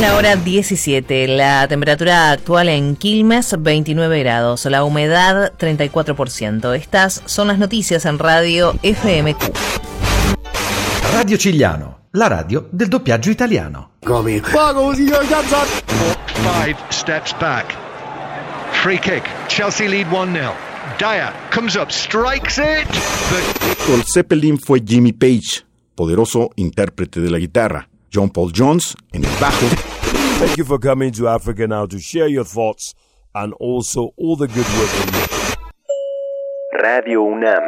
[0.00, 6.74] La hora 17, la temperatura actual en Quilmes 29 grados, la humedad 34%.
[6.74, 9.54] Estas son las noticias en Radio FMQ.
[11.12, 13.92] Radio Cigliano, la radio del doppiaggio italiano.
[14.02, 14.42] Five
[16.90, 17.74] steps back.
[18.82, 19.22] Free kick.
[19.48, 20.52] Chelsea lead 1-0.
[20.98, 22.86] Dyer comes up, strikes it.
[23.86, 27.88] Con Zeppelin fue Jimmy Page, poderoso intérprete de la guitarra.
[28.16, 29.66] John Paul Jones en el bajo.
[30.38, 32.94] Thank you for coming to Africa now to share your thoughts
[33.34, 35.60] and also all the good work.
[36.82, 37.62] Radio UNAM.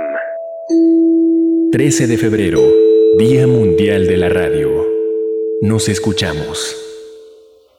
[1.73, 2.63] 13 de febrero,
[3.19, 4.71] Día Mundial de la Radio.
[5.61, 6.88] Nos escuchamos.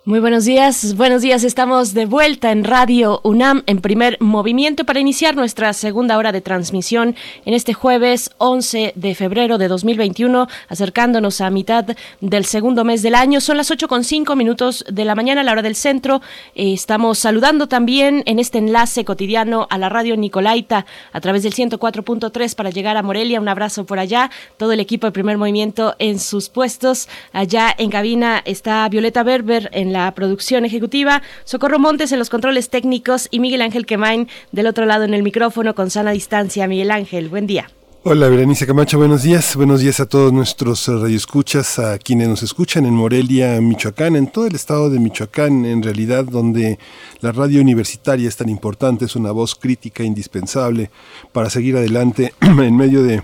[0.10, 1.44] Muy buenos días, buenos días.
[1.44, 6.42] Estamos de vuelta en Radio UNAM en primer movimiento para iniciar nuestra segunda hora de
[6.42, 11.86] transmisión en este jueves 11 de febrero de 2021, acercándonos a mitad
[12.22, 13.40] del segundo mes del año.
[13.40, 16.24] Son las 8 con 5 minutos de la mañana la hora del centro.
[16.56, 21.54] Eh, estamos saludando también en este enlace cotidiano a la Radio Nicolaita a través del
[21.54, 23.40] 104.3 para llegar a Morelia.
[23.40, 24.32] Un abrazo por allá.
[24.58, 27.08] Todo el equipo de primer movimiento en sus puestos.
[27.32, 32.70] Allá en cabina está Violeta Berber en la producción ejecutiva, Socorro Montes en los controles
[32.70, 36.68] técnicos y Miguel Ángel Quemain del otro lado en el micrófono con sana distancia.
[36.68, 37.70] Miguel Ángel, buen día.
[38.04, 39.58] Hola, Berenice Camacho, buenos días.
[39.58, 44.48] Buenos días a todos nuestros radioescuchas, a quienes nos escuchan en Morelia, Michoacán, en todo
[44.48, 46.80] el estado de Michoacán, en realidad, donde
[47.20, 50.92] la radio universitaria es tan importante, es una voz crítica indispensable
[51.34, 53.22] para seguir adelante en medio de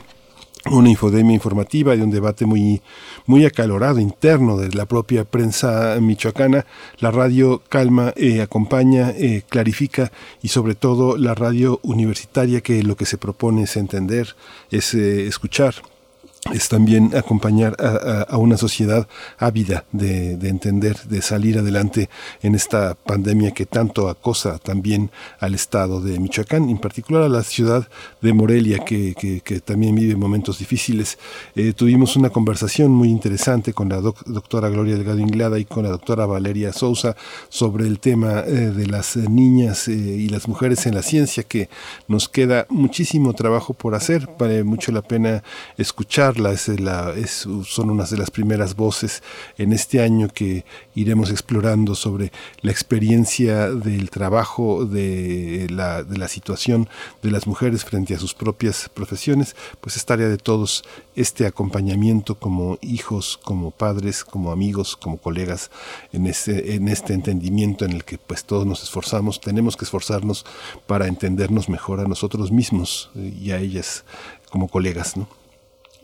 [0.71, 2.81] una infodemia informativa y un debate muy,
[3.25, 6.65] muy acalorado interno de la propia prensa michoacana.
[6.99, 10.11] La radio calma, eh, acompaña, eh, clarifica
[10.41, 14.35] y sobre todo la radio universitaria que lo que se propone es entender,
[14.71, 15.75] es eh, escuchar
[16.53, 19.07] es también acompañar a, una sociedad
[19.39, 22.07] ávida de, entender, de salir adelante
[22.43, 27.41] en esta pandemia que tanto acosa también al estado de Michoacán, en particular a la
[27.41, 27.87] ciudad
[28.21, 29.15] de Morelia, que,
[29.65, 31.17] también vive momentos difíciles.
[31.55, 35.89] Eh, tuvimos una conversación muy interesante con la doctora Gloria Delgado Inglada y con la
[35.89, 37.15] doctora Valeria Sousa
[37.49, 41.69] sobre el tema eh, de las niñas eh, y las mujeres en la ciencia, que
[42.07, 45.43] nos queda muchísimo trabajo por hacer, vale mucho la pena
[45.77, 49.23] escuchar es son unas de las primeras voces
[49.57, 50.65] en este año que
[50.95, 52.31] iremos explorando sobre
[52.61, 56.89] la experiencia del trabajo, de la, de la situación
[57.21, 60.83] de las mujeres frente a sus propias profesiones, pues es tarea de todos
[61.15, 65.71] este acompañamiento como hijos, como padres, como amigos, como colegas,
[66.11, 70.45] en este, en este entendimiento en el que pues todos nos esforzamos, tenemos que esforzarnos
[70.87, 74.03] para entendernos mejor a nosotros mismos y a ellas
[74.49, 75.27] como colegas, ¿no?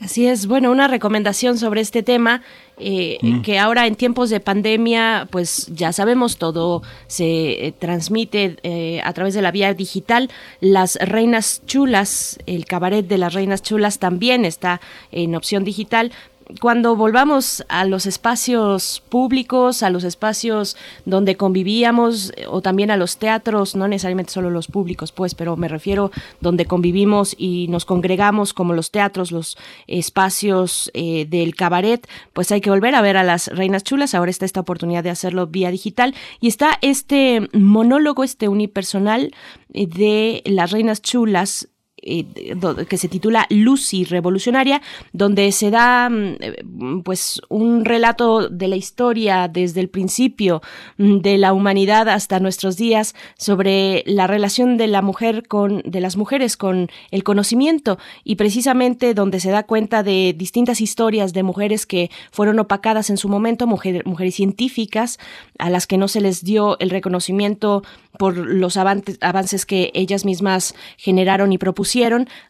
[0.01, 2.41] Así es, bueno, una recomendación sobre este tema,
[2.79, 3.41] eh, mm.
[3.41, 9.13] que ahora en tiempos de pandemia, pues ya sabemos, todo se eh, transmite eh, a
[9.13, 10.31] través de la vía digital.
[10.59, 14.81] Las Reinas Chulas, el cabaret de las Reinas Chulas también está
[15.11, 16.11] en opción digital,
[16.59, 20.75] cuando volvamos a los espacios públicos, a los espacios
[21.05, 25.67] donde convivíamos o también a los teatros, no necesariamente solo los públicos, pues, pero me
[25.67, 32.51] refiero donde convivimos y nos congregamos como los teatros, los espacios eh, del cabaret, pues
[32.51, 34.15] hay que volver a ver a las Reinas Chulas.
[34.15, 39.33] Ahora está esta oportunidad de hacerlo vía digital y está este monólogo, este unipersonal
[39.73, 41.70] eh, de las Reinas Chulas eh,
[42.01, 44.81] que se titula Lucy Revolucionaria,
[45.13, 46.63] donde se da mm, eh,
[47.03, 50.61] pues un relato de la historia desde el principio
[50.97, 56.01] mm, de la humanidad hasta nuestros días sobre la relación de la mujer con de
[56.01, 61.43] las mujeres con el conocimiento y precisamente donde se da cuenta de distintas historias de
[61.43, 65.19] mujeres que fueron opacadas en su momento, mujeres científicas
[65.59, 67.83] a las que no se les dio el reconocimiento
[68.17, 71.90] por los avances que ellas mismas generaron y propusieron.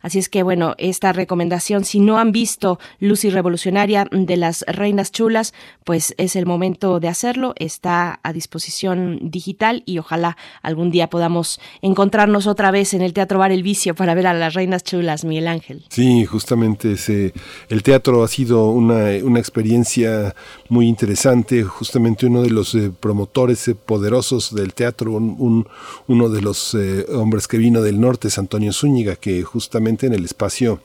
[0.02, 5.12] Así es que, bueno, esta recomendación, si no han visto Lucy Revolucionaria de las Reinas
[5.12, 7.54] Chulas, pues es el momento de hacerlo.
[7.58, 13.40] Está a disposición digital y ojalá algún día podamos encontrarnos otra vez en el Teatro
[13.40, 15.86] Bar El Vicio para ver a las Reinas Chulas, Miguel Ángel.
[15.90, 17.34] Sí, justamente ese,
[17.70, 20.36] el teatro ha sido una, experiencia
[20.70, 21.64] muy interesante.
[21.64, 25.66] Justamente uno de los eh, promotores eh, poderosos del teatro, un
[26.12, 30.14] uno de los eh, hombres que vino del norte es Antonio Zúñiga, que justamente en
[30.14, 30.82] el espacio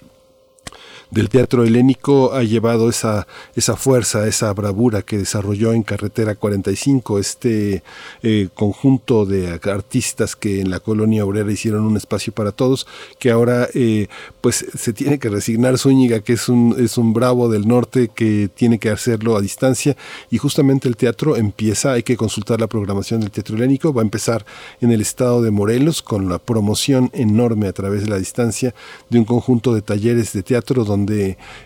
[1.11, 7.19] del teatro helénico ha llevado esa, esa fuerza, esa bravura que desarrolló en Carretera 45,
[7.19, 7.83] este
[8.23, 12.87] eh, conjunto de artistas que en la colonia obrera hicieron un espacio para todos,
[13.19, 14.09] que ahora eh,
[14.41, 18.49] pues se tiene que resignar Zúñiga, que es un, es un bravo del norte que
[18.55, 19.97] tiene que hacerlo a distancia,
[20.31, 24.05] y justamente el teatro empieza, hay que consultar la programación del teatro helénico, va a
[24.05, 24.45] empezar
[24.81, 28.75] en el estado de Morelos con la promoción enorme a través de la distancia
[29.11, 30.85] de un conjunto de talleres de teatro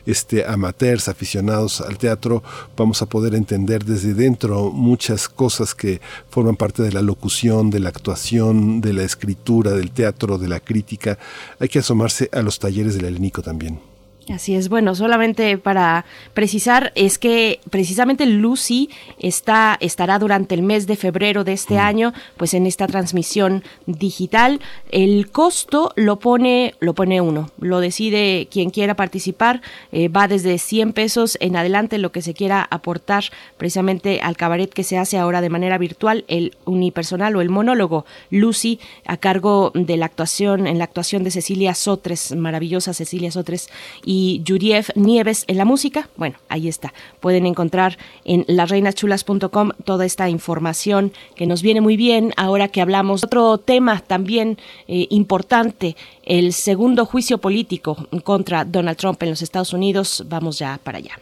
[0.06, 2.42] este, amateurs, aficionados al teatro,
[2.76, 6.00] vamos a poder entender desde dentro muchas cosas que
[6.30, 10.60] forman parte de la locución, de la actuación, de la escritura, del teatro, de la
[10.60, 11.18] crítica.
[11.58, 13.89] Hay que asomarse a los talleres del Helénico también.
[14.32, 16.04] Así es, bueno, solamente para
[16.34, 21.78] precisar, es que precisamente Lucy está, estará durante el mes de febrero de este mm.
[21.78, 24.60] año, pues en esta transmisión digital.
[24.90, 30.58] El costo lo pone, lo pone uno, lo decide quien quiera participar, eh, va desde
[30.58, 33.24] 100 pesos en adelante lo que se quiera aportar
[33.56, 38.04] precisamente al cabaret que se hace ahora de manera virtual, el unipersonal o el monólogo
[38.30, 43.68] Lucy a cargo de la actuación, en la actuación de Cecilia Sotres, maravillosa Cecilia Sotres,
[44.04, 46.10] y y Yuriev Nieves en la música.
[46.18, 46.92] Bueno, ahí está.
[47.20, 47.96] Pueden encontrar
[48.26, 53.24] en lasreinaschulas.com toda esta información que nos viene muy bien ahora que hablamos.
[53.24, 54.58] Otro tema también
[54.88, 60.22] eh, importante, el segundo juicio político contra Donald Trump en los Estados Unidos.
[60.28, 61.18] Vamos ya para allá.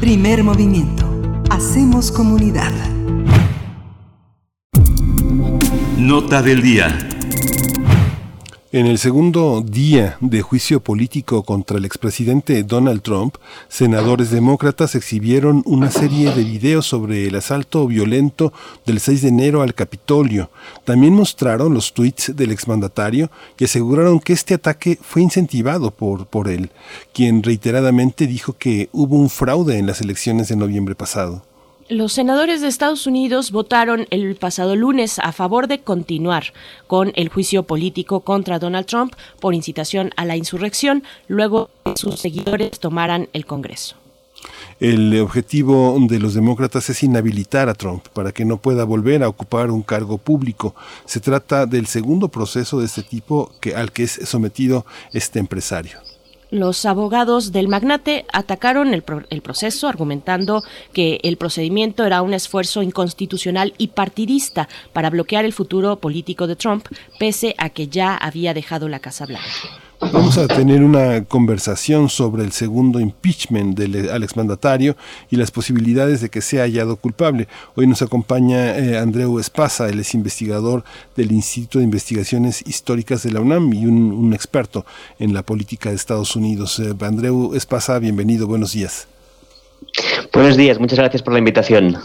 [0.00, 1.08] Primer movimiento.
[1.48, 2.72] Hacemos comunidad.
[5.96, 6.98] Nota del día.
[8.74, 13.36] En el segundo día de juicio político contra el expresidente Donald Trump,
[13.68, 18.52] senadores demócratas exhibieron una serie de videos sobre el asalto violento
[18.84, 20.50] del 6 de enero al Capitolio.
[20.82, 26.48] También mostraron los tweets del exmandatario y aseguraron que este ataque fue incentivado por, por
[26.48, 26.72] él,
[27.12, 31.44] quien reiteradamente dijo que hubo un fraude en las elecciones de noviembre pasado.
[31.90, 36.54] Los senadores de Estados Unidos votaron el pasado lunes a favor de continuar
[36.86, 42.18] con el juicio político contra Donald Trump por incitación a la insurrección, luego que sus
[42.18, 43.96] seguidores tomaran el Congreso.
[44.80, 49.28] El objetivo de los demócratas es inhabilitar a Trump para que no pueda volver a
[49.28, 50.74] ocupar un cargo público.
[51.04, 55.98] Se trata del segundo proceso de este tipo que, al que es sometido este empresario.
[56.54, 63.74] Los abogados del magnate atacaron el, proceso argumentando que el procedimiento era un esfuerzo inconstitucional
[63.76, 66.86] y partidista para bloquear el futuro político de Trump,
[67.18, 69.83] pese a que ya había dejado la Casa Blanca.
[70.12, 74.96] Vamos a tener una conversación sobre el segundo impeachment del, al exmandatario
[75.30, 77.48] y las posibilidades de que sea hallado culpable.
[77.74, 80.84] Hoy nos acompaña eh, Andreu Espasa, él es investigador
[81.16, 84.84] del Instituto de Investigaciones Históricas de la UNAM y un, experto
[85.18, 86.78] en la política de Estados Unidos.
[86.78, 89.06] Eh, Andreu Espasa, bienvenido, buenos días.
[90.32, 91.98] Buenos días, muchas gracias por la invitación.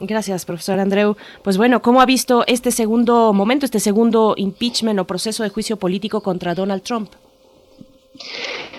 [0.00, 1.16] Gracias, profesor Andreu.
[1.42, 5.76] Pues bueno, ¿cómo ha visto este segundo momento, este segundo impeachment o proceso de juicio
[5.76, 7.10] político contra Donald Trump?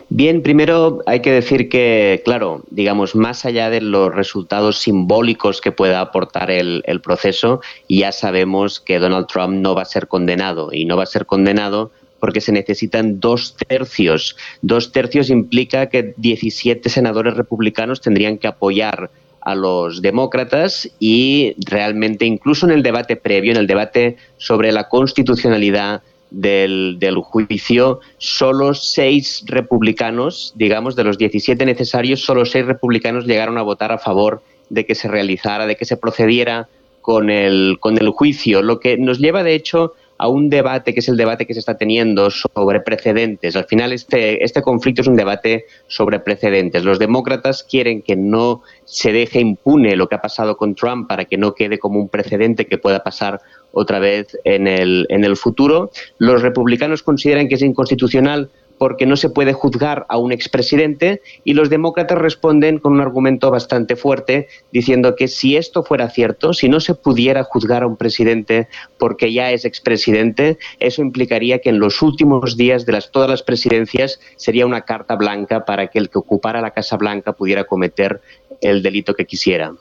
[0.09, 5.71] Bien, primero hay que decir que, claro, digamos, más allá de los resultados simbólicos que
[5.71, 7.59] pueda aportar el, proceso,
[7.89, 11.25] ya sabemos que Donald Trump no va a ser condenado y no va a ser
[11.25, 14.37] condenado porque se necesitan dos tercios.
[14.61, 19.09] Dos tercios implica que 17 senadores republicanos tendrían que apoyar
[19.41, 24.87] a los demócratas y realmente incluso en el debate previo, en el debate sobre la
[24.87, 26.01] constitucionalidad
[26.31, 33.61] del, juicio, solo seis republicanos, digamos, de los 17 necesarios, solo seis republicanos llegaron a
[33.61, 36.67] votar a favor de que se realizara, de que se procediera
[37.01, 41.01] con el, con el juicio, lo que nos lleva, de hecho, a un debate que
[41.01, 43.55] es el debate que se está teniendo sobre precedentes.
[43.55, 46.83] Al final este, este conflicto es un debate sobre precedentes.
[46.83, 51.25] Los demócratas quieren que no se deje impune lo que ha pasado con Trump para
[51.25, 53.41] que no quede como un precedente que pueda pasar
[53.75, 55.91] otra vez en el, en el futuro.
[56.17, 61.53] Los republicanos consideran que es inconstitucional porque no se puede juzgar a un expresidente y
[61.53, 66.69] los demócratas responden con un argumento bastante fuerte diciendo que si esto fuera cierto, si
[66.69, 71.79] no se pudiera juzgar a un presidente porque ya es expresidente, eso implicaría que en
[71.79, 76.09] los últimos días de las, todas las presidencias sería una carta blanca para que el
[76.09, 78.21] que ocupara la Casa Blanca pudiera cometer
[78.61, 79.73] el delito que quisiera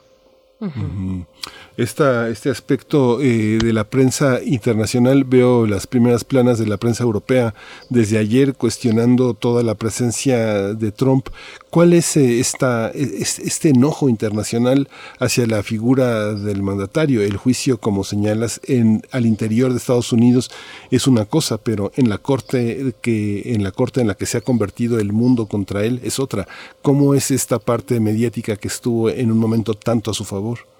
[1.77, 5.23] esta, este aspecto eh, de la prensa internacional.
[5.23, 7.53] Veo las primeras planas de la prensa europea
[7.89, 11.29] desde ayer cuestionando toda la presencia de Trump.
[11.69, 14.87] ¿Cuál es eh, esta, este enojo internacional
[15.19, 17.21] hacia la figura del mandatario?
[17.21, 20.51] El juicio, como señalas, en, al interior de Estados Unidos
[20.91, 24.37] es una cosa, pero en la corte que en la corte en la que se
[24.37, 26.47] ha convertido el mundo contra él es otra.
[26.81, 30.74] ¿Cómo es esta parte mediática que estuvo en un momento tanto a su favor?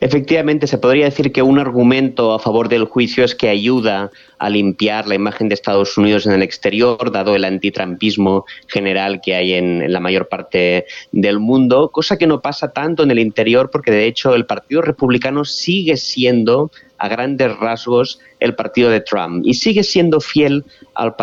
[0.00, 4.48] Efectivamente, se podría decir que un argumento a favor del juicio es que ayuda a
[4.48, 9.52] limpiar la imagen de Estados Unidos en el exterior, dado el antitrampismo general que hay
[9.52, 13.90] en, la mayor parte del mundo, cosa que no pasa tanto en el interior porque
[13.90, 19.54] de hecho el Partido Republicano sigue siendo a grandes rasgos el partido de Trump y
[19.54, 20.64] sigue siendo fiel
[20.94, 21.14] al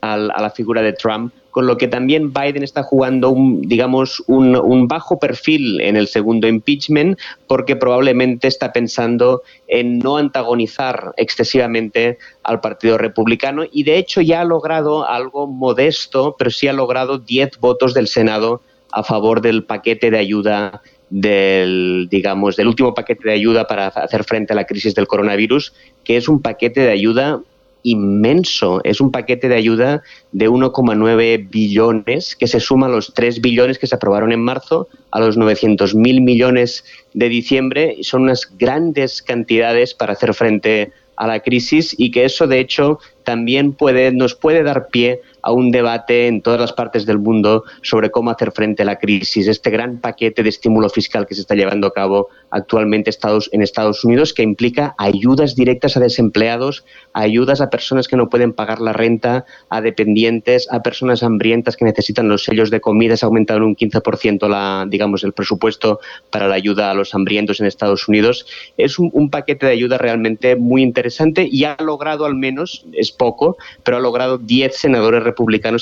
[0.00, 4.88] a la figura de Trump con lo que también Biden está jugando un, digamos, un,
[4.88, 7.16] bajo perfil en el segundo impeachment,
[7.46, 13.62] porque probablemente está pensando en no antagonizar excesivamente al Partido Republicano.
[13.70, 18.08] Y de hecho ya ha logrado algo modesto, pero sí ha logrado 10 votos del
[18.08, 18.60] Senado
[18.90, 24.24] a favor del paquete de ayuda del, digamos, del último paquete de ayuda para hacer
[24.24, 25.72] frente a la crisis del coronavirus,
[26.02, 27.42] que es un paquete de ayuda
[27.84, 28.80] inmenso.
[28.82, 30.02] Es un paquete de ayuda
[30.32, 34.88] de 1,9 billones que se suma a los 3 billones que se aprobaron en marzo,
[35.12, 37.98] a los 900.000 millones de diciembre.
[38.00, 42.98] Son unas grandes cantidades para hacer frente a la crisis y que eso, de hecho,
[43.22, 47.64] también puede, nos puede dar pie a un debate en todas las partes del mundo
[47.82, 49.46] sobre cómo hacer frente a la crisis.
[49.46, 53.10] Este gran paquete de estímulo fiscal que se está llevando a cabo actualmente
[53.52, 58.52] en Estados Unidos, que implica ayudas directas a desempleados, ayudas a personas que no pueden
[58.52, 63.16] pagar la renta, a dependientes, a personas hambrientas que necesitan los sellos de comida.
[63.16, 66.00] Se ha aumentado en un 15% la, digamos, el presupuesto
[66.30, 68.46] para la ayuda a los hambrientos en Estados Unidos.
[68.76, 73.56] Es un, paquete de ayuda realmente muy interesante y ha logrado al menos, es poco,
[73.82, 75.33] pero ha logrado 10 senadores republicanos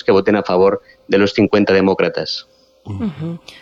[0.05, 2.49] que voten a favor de los 50 demócratas.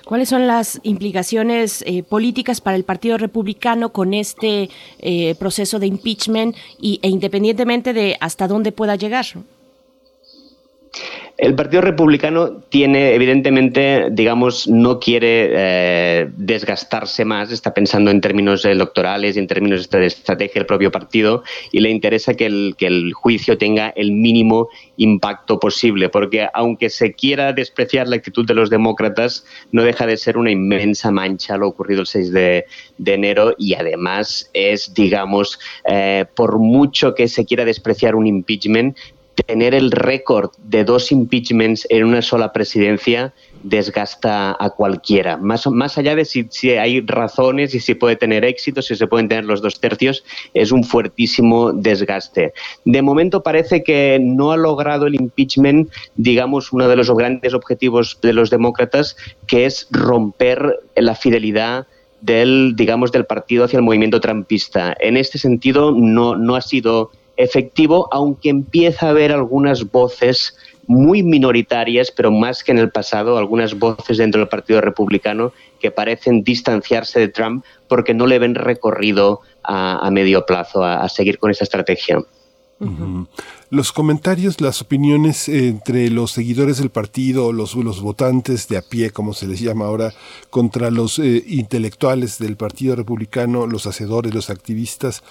[0.06, 5.86] ¿Cuáles son las implicaciones eh, políticas para el Partido Republicano con este eh, proceso de
[5.86, 9.26] impeachment y, e independientemente de hasta dónde pueda llegar?
[11.40, 18.66] El Partido Republicano tiene, evidentemente, digamos, no quiere eh, desgastarse más, está pensando en términos
[18.66, 21.42] electorales y en términos de estrategia del propio partido
[21.72, 24.68] y le interesa que el, juicio tenga el mínimo
[24.98, 30.18] impacto posible, porque aunque se quiera despreciar la actitud de los demócratas, no deja de
[30.18, 32.66] ser una inmensa mancha lo ocurrido el 6 de,
[33.06, 35.58] enero y además es, digamos,
[35.90, 38.94] eh, por mucho que se quiera despreciar un impeachment,
[39.46, 43.32] tener el récord de dos impeachments en una sola presidencia
[43.62, 45.36] desgasta a cualquiera.
[45.36, 49.28] Más, más allá de si, hay razones y si puede tener éxito, si se pueden
[49.28, 50.24] tener los dos tercios,
[50.54, 52.52] es un fuertísimo desgaste.
[52.84, 58.18] De momento parece que no ha logrado el impeachment, digamos, uno de los grandes objetivos
[58.22, 59.16] de los demócratas,
[59.46, 61.86] que es romper la fidelidad
[62.20, 64.94] del, digamos, del partido hacia el movimiento trumpista.
[65.00, 71.22] En este sentido, no, no ha sido efectivo, aunque empieza a haber algunas voces muy
[71.22, 76.42] minoritarias, pero más que en el pasado, algunas voces dentro del Partido Republicano que parecen
[76.42, 81.64] distanciarse de Trump porque no le ven recorrido a, medio plazo a, seguir con esa
[81.64, 82.18] estrategia.
[83.68, 89.10] Los comentarios, las opiniones entre los seguidores del partido, los, los votantes de a pie,
[89.10, 90.14] como se les llama ahora,
[90.48, 95.22] contra los eh, intelectuales del Partido Republicano, los hacedores, los activistas,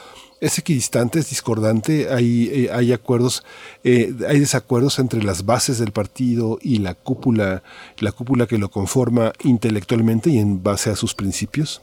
[0.41, 3.43] es equidistante, es discordante, hay, eh, hay acuerdos,
[3.83, 7.63] eh, hay desacuerdos entre las bases del partido y la cúpula,
[7.99, 11.81] la cúpula que lo conforma intelectualmente y en base a sus principios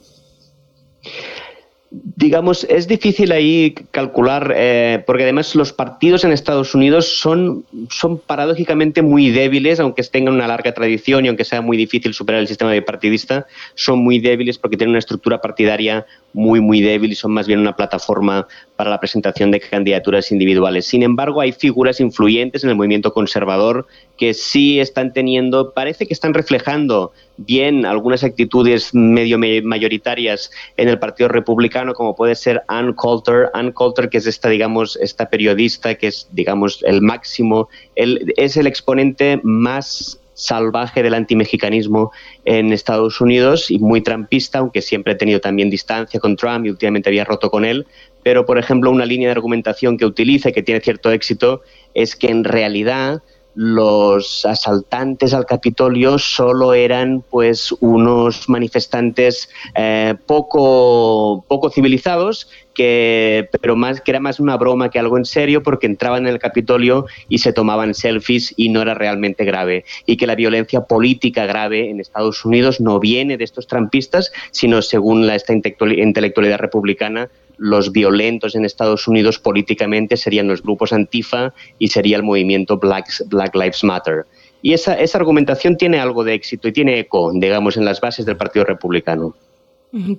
[1.90, 8.18] digamos, es difícil ahí calcular, eh, porque además los partidos en Estados Unidos son, son
[8.18, 12.48] paradójicamente muy débiles, aunque tengan una larga tradición y aunque sea muy difícil superar el
[12.48, 17.32] sistema bipartidista, son muy débiles porque tienen una estructura partidaria muy, muy débil y son
[17.32, 18.46] más bien una plataforma
[18.76, 20.86] para la presentación de candidaturas individuales.
[20.86, 23.86] Sin embargo, hay figuras influyentes en el movimiento conservador
[24.18, 30.98] que sí están teniendo, parece que están reflejando bien algunas actitudes medio mayoritarias en el
[30.98, 33.50] Partido Republicano, como puede ser Ann Coulter.
[33.54, 38.66] Ann Coulter, que es esta, digamos, esta periodista que es, digamos, el máximo, es el
[38.66, 42.12] exponente más salvaje del antimexicanismo
[42.44, 46.70] en Estados Unidos y muy trampista, aunque siempre ha tenido también distancia con Trump y
[46.70, 47.86] últimamente había roto con él.
[48.22, 51.62] Pero, por ejemplo, una línea de argumentación que utiliza y que tiene cierto éxito
[51.94, 53.22] es que en realidad
[53.56, 63.74] los asaltantes al Capitolio solo eran pues unos manifestantes eh, poco, poco civilizados que, pero
[63.74, 67.06] más, que era más una broma que algo en serio porque entraban en el Capitolio
[67.30, 69.86] y se tomaban selfies y no era realmente grave.
[70.04, 74.82] Y que la violencia política grave en Estados Unidos no viene de estos trampistas, sino
[74.82, 81.52] según la, esta intelectualidad republicana, los violentos en Estados Unidos políticamente serían los grupos antifa
[81.78, 84.26] y sería el movimiento Black, Black Lives Matter.
[84.62, 88.26] Y esa, esa argumentación tiene algo de éxito y tiene eco, digamos, en las bases
[88.26, 89.34] del Partido Republicano.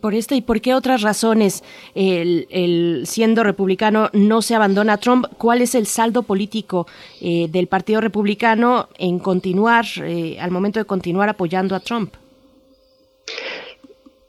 [0.02, 5.28] Por esta y por qué otras razones el, siendo republicano no se abandona a Trump.
[5.38, 6.88] ¿Cuál es el saldo político
[7.22, 12.16] eh, del Partido Republicano en continuar, eh, al momento de continuar apoyando a Trump?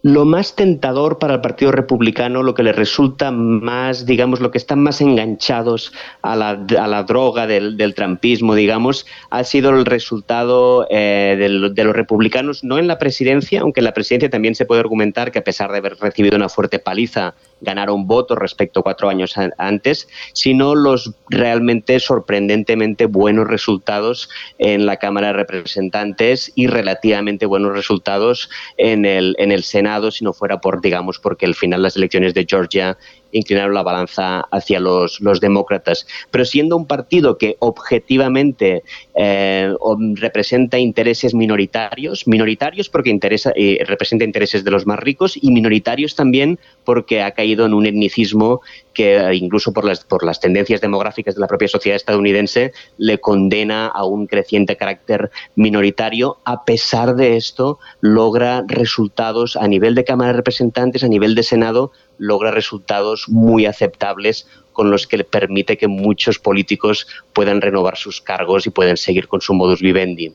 [0.03, 4.59] Lo más tentador para el Partido Republicano, lo que le resulta más, digamos, lo que
[4.59, 5.93] están más enganchados
[6.23, 11.85] a la, a la droga del, del, trampismo, digamos, ha sido el resultado eh, de,
[11.85, 15.41] los republicanos, no en la presidencia, aunque en la presidencia también se puede argumentar que
[15.41, 20.09] a pesar de haber recibido una fuerte paliza ganaron votos respecto a cuatro años antes,
[20.33, 28.49] sino los realmente sorprendentemente buenos resultados en la Cámara de Representantes y relativamente buenos resultados
[28.77, 32.35] en el, en el Senado, si no fuera por, digamos, porque al final las elecciones
[32.35, 32.99] de Georgia
[33.33, 36.07] inclinaron la balanza hacia los, demócratas.
[36.31, 38.83] Pero siendo un partido que objetivamente
[39.15, 39.73] eh,
[40.15, 43.17] representa intereses minoritarios, minoritarios porque
[43.55, 47.87] eh, representa intereses de los más ricos y minoritarios también porque ha caído en un
[47.87, 48.61] etnicismo
[48.95, 53.19] que eh, incluso por las, por las tendencias demográficas de la propia sociedad estadounidense le
[53.19, 56.39] condena a un creciente carácter minoritario.
[56.45, 61.43] A pesar de esto, logra resultados a nivel de Cámara de Representantes, a nivel de
[61.43, 67.97] Senado, logra resultados muy aceptables con los que le permite que muchos políticos puedan renovar
[67.97, 70.33] sus cargos y puedan seguir con su modus vivendi.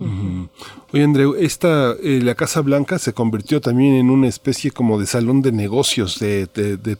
[0.00, 5.06] Oye, Andreu, esta, eh, la Casa Blanca se convirtió también en una especie como de
[5.06, 6.46] salón de negocios de,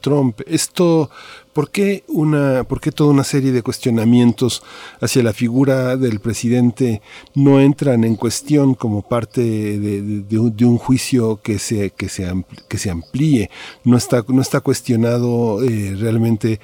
[0.00, 0.40] Trump.
[0.46, 1.08] Esto,
[1.52, 4.64] ¿por qué, una, ¿por qué toda una serie de cuestionamientos
[5.00, 7.00] hacia la figura del presidente
[7.34, 12.78] no entran en cuestión como parte de, un, un, juicio que se, que se, que
[12.78, 13.48] se amplíe?
[13.84, 16.58] No está, no está cuestionado eh, realmente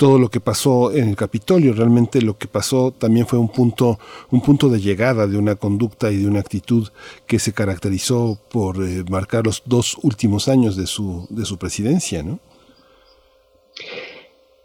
[0.00, 1.74] todo lo que pasó en el Capitolio.
[1.74, 3.98] Realmente lo que pasó también fue un punto,
[4.30, 6.88] un punto de llegada de una conducta y de una actitud
[7.26, 12.22] que se caracterizó por eh, marcar los dos últimos años de su, de su presidencia,
[12.22, 12.38] ¿no?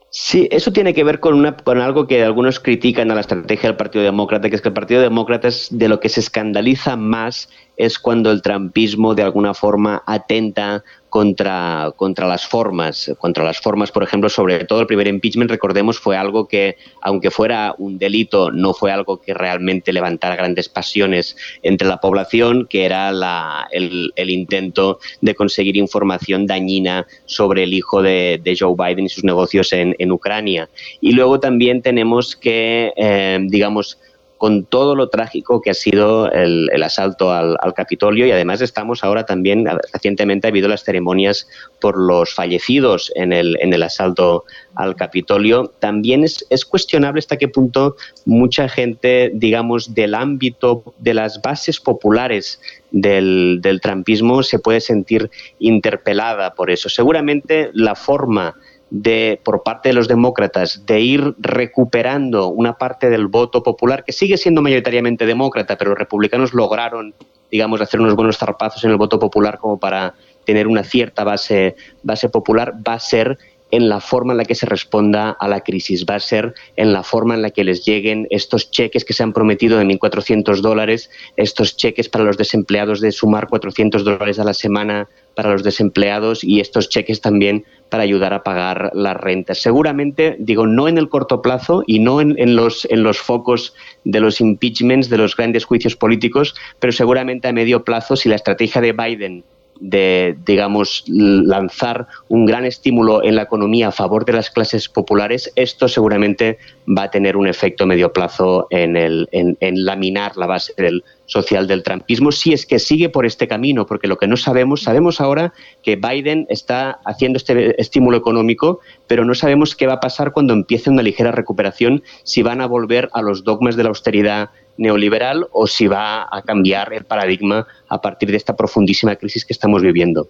[0.09, 3.67] Sí, eso tiene que ver con, una, con algo que algunos critican a la estrategia
[3.67, 6.95] del Partido Demócrata, que es que el Partido Demócrata es de lo que se escandaliza
[6.95, 13.61] más es cuando el trampismo de alguna forma atenta contra, contra las formas, contra las
[13.61, 17.97] formas, por ejemplo, sobre todo el primer impeachment, recordemos, fue algo que, aunque fuera un
[17.97, 23.65] delito, no fue algo que realmente levantara grandes pasiones entre la población, que era la,
[23.71, 29.23] el, intento de conseguir información dañina sobre el hijo de, de Joe Biden y sus
[29.23, 30.67] negocios en, en, Ucrania.
[30.99, 33.99] Y luego también tenemos que, eh, digamos,
[34.37, 39.25] con todo lo trágico que ha sido el, asalto al, Capitolio y además estamos ahora
[39.25, 41.47] también, recientemente ha habido las ceremonias
[41.79, 44.45] por los fallecidos en el, en el asalto
[44.75, 45.71] al Capitolio.
[45.79, 47.95] También es, es cuestionable hasta qué punto
[48.25, 52.59] mucha gente, digamos, del ámbito de las bases populares
[52.91, 55.29] del trampismo se puede sentir
[55.59, 56.87] interpelada por eso.
[56.87, 58.55] Seguramente la forma
[58.89, 64.11] de, por parte de los demócratas de ir recuperando una parte del voto popular, que
[64.11, 67.13] sigue siendo mayoritariamente demócrata, pero los republicanos lograron,
[67.51, 70.13] digamos, hacer unos buenos zarpazos en el voto popular como para
[70.45, 73.37] tener una cierta base, base popular, va a ser
[73.75, 76.93] en la forma en la que se responda a la crisis, va a ser en
[76.93, 80.61] la forma en la que les lleguen estos cheques que se han prometido de 1.400
[80.61, 85.63] dólares, estos cheques para los desempleados de sumar 400 dólares a la semana para los
[85.63, 89.57] desempleados y estos cheques también para ayudar a pagar las rentas.
[89.61, 93.73] Seguramente, digo, no en el corto plazo y no en, los, en los focos
[94.05, 98.35] de los impeachments, de los grandes juicios políticos, pero seguramente a medio plazo, si la
[98.35, 99.43] estrategia de Biden
[99.79, 105.51] de, digamos, lanzar un gran estímulo en la economía a favor de las clases populares,
[105.55, 106.57] esto seguramente
[106.87, 111.03] va a tener un efecto medio plazo en, el, en, en laminar la base del
[111.25, 114.83] social del trampismo, si es que sigue por este camino, porque lo que no sabemos,
[114.83, 115.53] sabemos ahora
[115.83, 120.53] que Biden está haciendo este estímulo económico, pero no sabemos qué va a pasar cuando
[120.53, 125.47] empiece una ligera recuperación, si van a volver a los dogmas de la austeridad neoliberal
[125.51, 129.81] o si va a cambiar el paradigma a partir de esta profundísima crisis que estamos
[129.81, 130.27] viviendo.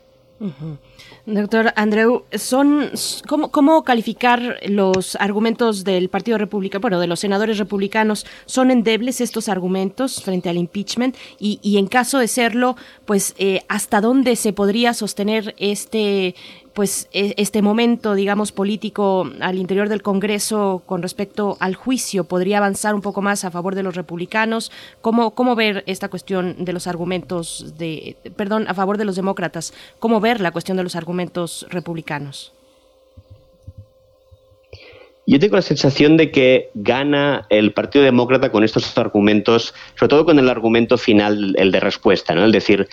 [1.26, 2.92] Doctor Andreu, son
[3.28, 8.28] ¿cómo, ¿cómo, calificar los argumentos del Partido Republicano, bueno, de los senadores republicanos?
[8.46, 11.18] ¿Son endebles estos argumentos frente al impeachment?
[11.40, 16.36] Y, y en caso de serlo, pues, eh, ¿hasta dónde se podría sostener este
[16.76, 22.94] pues este momento, digamos, político al interior del Congreso con respecto al juicio podría avanzar
[22.94, 24.74] un poco más a favor de los republicanos.
[25.00, 29.74] ¿Cómo, cómo ver esta cuestión de los argumentos de, perdón, a favor de los demócratas?
[30.00, 32.55] ¿Cómo ver la cuestión de los argumentos republicanos?
[35.28, 40.26] Yo tengo la sensación de que gana el Partido Demócrata con estos argumentos, sobre todo
[40.26, 42.46] con el argumento final, el de respuesta, ¿no?
[42.46, 42.88] Es decir,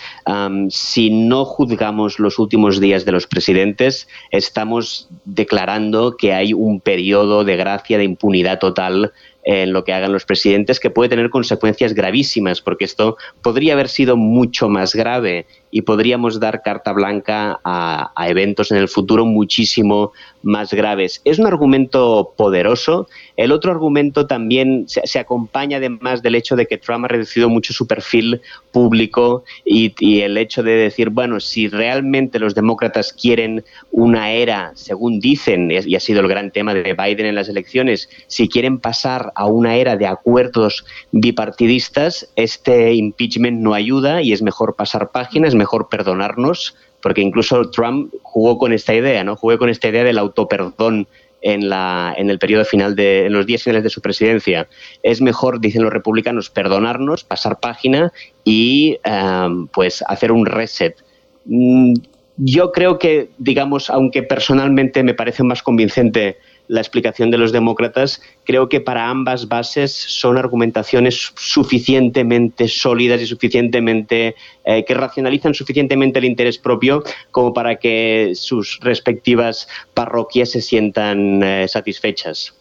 [0.70, 7.44] si no juzgamos los últimos días de los presidentes, estamos declarando que hay un periodo
[7.44, 9.12] de gracia, de impunidad total
[9.44, 13.88] en lo que hagan los presidentes, que puede tener consecuencias gravísimas, porque esto podría haber
[13.88, 20.12] sido mucho más grave y podríamos dar carta blanca a, eventos en el futuro muchísimo
[20.42, 21.22] más graves.
[21.24, 23.08] Es un argumento poderoso.
[23.36, 27.72] El otro argumento también se, acompaña además del hecho de que Trump ha reducido mucho
[27.72, 34.30] su perfil público y, el hecho de decir, bueno, si realmente los demócratas quieren una
[34.32, 38.48] era, según dicen, y ha sido el gran tema de Biden en las elecciones, si
[38.48, 44.76] quieren pasar a una era de acuerdos bipartidistas, este impeachment no ayuda y es mejor
[44.76, 49.36] pasar páginas, mejor perdonarnos, porque incluso Trump jugó con esta idea, ¿no?
[49.36, 51.06] Jugó con esta idea del autoperdón
[51.40, 54.68] en, la, en el periodo final de, en los días finales de su presidencia.
[55.02, 58.12] Es mejor, dicen los republicanos, perdonarnos, pasar página
[58.44, 60.96] y um, pues hacer un reset.
[61.44, 61.94] Mm,
[62.38, 68.22] yo creo que, digamos, aunque personalmente me parece más convincente la explicación de los demócratas,
[68.44, 74.34] creo que para ambas bases son argumentaciones suficientemente sólidas y suficientemente
[74.64, 81.42] eh, que racionalizan suficientemente el interés propio como para que sus respectivas parroquias se sientan
[81.42, 82.54] eh, satisfechas.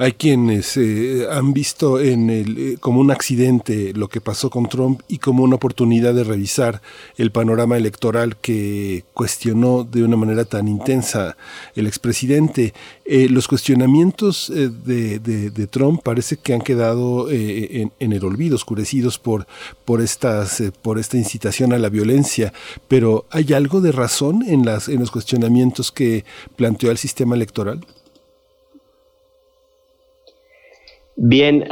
[0.00, 4.66] Hay quienes eh, han visto en el, eh, como un accidente lo que pasó con
[4.66, 6.80] Trump y como una oportunidad de revisar
[7.18, 11.36] el panorama electoral que cuestionó de una manera tan intensa
[11.74, 12.72] el expresidente.
[13.04, 19.46] Eh, los cuestionamientos de, Trump parece que han quedado en, el olvido, oscurecidos por,
[19.84, 22.54] por, estas, por esta incitación a la violencia,
[22.88, 26.24] pero ¿hay algo de razón en, las, en los cuestionamientos que
[26.56, 27.84] planteó el sistema electoral?
[31.22, 31.68] Bien,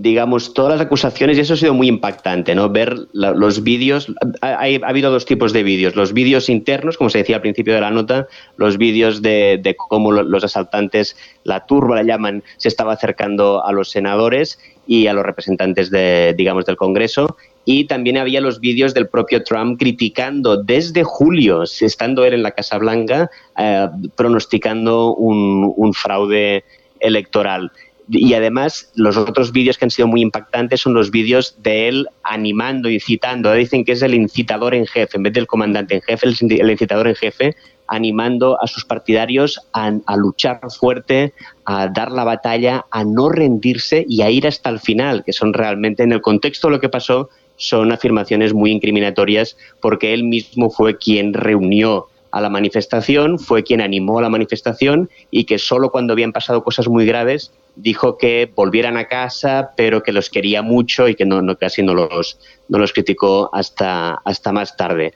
[0.00, 2.70] digamos, todas las acusaciones, y eso ha sido muy impactante, ¿no?
[2.70, 7.36] Ver los vídeos, ha, habido dos tipos de vídeos, los vídeos internos, como se decía
[7.36, 8.26] al principio de la nota,
[8.56, 13.90] los vídeos de, cómo los asaltantes, la turba la llaman, se estaba acercando a los
[13.90, 19.06] senadores y a los representantes de, digamos, del Congreso, y también había los vídeos del
[19.06, 26.64] propio Trump criticando desde julio, estando él en la Casa Blanca, eh, pronosticando un fraude
[27.04, 27.70] electoral.
[28.08, 32.06] Y además, los otros vídeos que han sido muy impactantes son los vídeos de él
[32.22, 33.52] animando, incitando.
[33.52, 37.08] Dicen que es el incitador en jefe, en vez del comandante en jefe, el incitador
[37.08, 37.56] en jefe,
[37.86, 41.32] animando a sus partidarios a, luchar fuerte,
[41.64, 45.52] a dar la batalla, a no rendirse y a ir hasta el final, que son
[45.52, 50.70] realmente, en el contexto de lo que pasó, son afirmaciones muy incriminatorias porque él mismo
[50.70, 55.90] fue quien reunió a la manifestación, fue quien animó a la manifestación y que solo
[55.90, 60.62] cuando habían pasado cosas muy graves dijo que volvieran a casa, pero que los quería
[60.62, 62.38] mucho y que no, casi no los,
[62.68, 65.14] no los criticó hasta, hasta más tarde.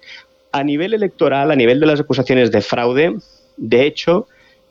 [0.52, 3.16] A nivel electoral, a nivel de las acusaciones de fraude,
[3.56, 4.26] de hecho,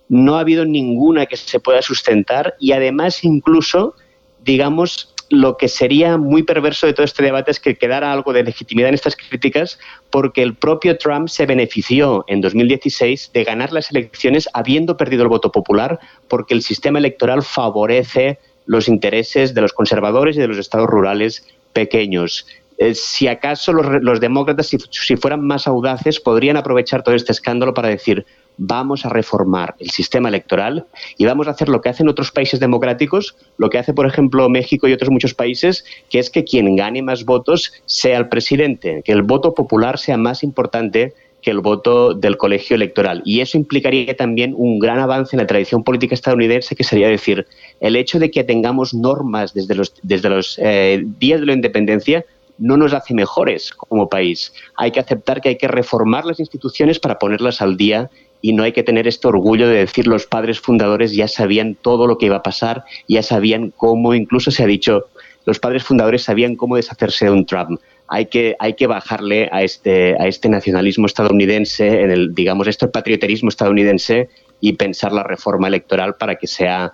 [0.09, 3.95] no ha habido ninguna que se pueda sustentar y además incluso,
[4.43, 8.43] digamos, lo que sería muy perverso de todo este debate es que quedara algo de
[8.43, 9.79] legitimidad en estas críticas
[10.09, 15.29] porque el propio Trump se benefició en 2016 de ganar las elecciones habiendo perdido el
[15.29, 20.57] voto popular porque el sistema electoral favorece los intereses de los conservadores y de los
[20.57, 22.47] estados rurales pequeños.
[22.77, 27.89] Eh, si acaso los, demócratas, si fueran más audaces, podrían aprovechar todo este escándalo para
[27.89, 28.25] decir,
[28.57, 30.85] vamos a reformar el sistema electoral
[31.17, 34.49] y vamos a hacer lo que hacen otros países democráticos, lo que hace, por ejemplo,
[34.49, 39.01] México y otros muchos países, que es que quien gane más votos sea el presidente,
[39.05, 43.21] que el voto popular sea más importante que el voto del colegio electoral.
[43.23, 47.45] Y eso implicaría también un gran avance en la tradición política estadounidense, que sería decir,
[47.79, 52.25] el hecho de que tengamos normas desde los, desde los eh, días de la independencia
[52.57, 54.51] no nos hace mejores como país.
[54.75, 58.09] Hay que aceptar que hay que reformar las instituciones para ponerlas al día
[58.41, 62.07] y no hay que tener este orgullo de decir los padres fundadores ya sabían todo
[62.07, 65.05] lo que iba a pasar, ya sabían cómo, incluso se ha dicho,
[65.45, 67.79] los padres fundadores sabían cómo deshacerse de un Trump.
[68.09, 72.87] Hay que, hay que bajarle a este, a este nacionalismo estadounidense, en el, digamos, este
[72.87, 74.29] patrioterismo estadounidense
[74.61, 76.91] y pensar la reforma electoral para que sea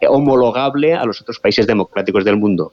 [0.00, 2.72] eh, homologable a los otros países democráticos del mundo.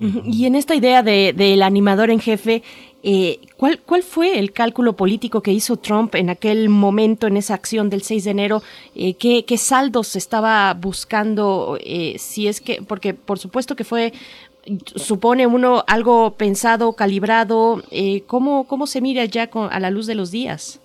[0.00, 2.62] Y en esta idea del animador en jefe,
[3.02, 7.54] eh, ¿cuál, ¿Cuál fue el cálculo político que hizo Trump en aquel momento, en esa
[7.54, 8.62] acción del 6 de enero?
[8.94, 11.78] Eh, ¿qué, ¿qué, saldos estaba buscando?
[11.80, 14.12] Eh, si es que, porque por supuesto que fue,
[14.96, 17.82] supone uno algo pensado, calibrado.
[18.26, 20.80] ¿cómo, ¿Cómo se mira ya con, a la luz de los días?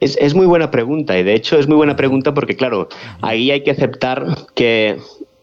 [0.00, 2.88] Es, es, muy buena pregunta y de hecho es muy buena pregunta porque claro,
[3.22, 4.98] ahí hay que aceptar que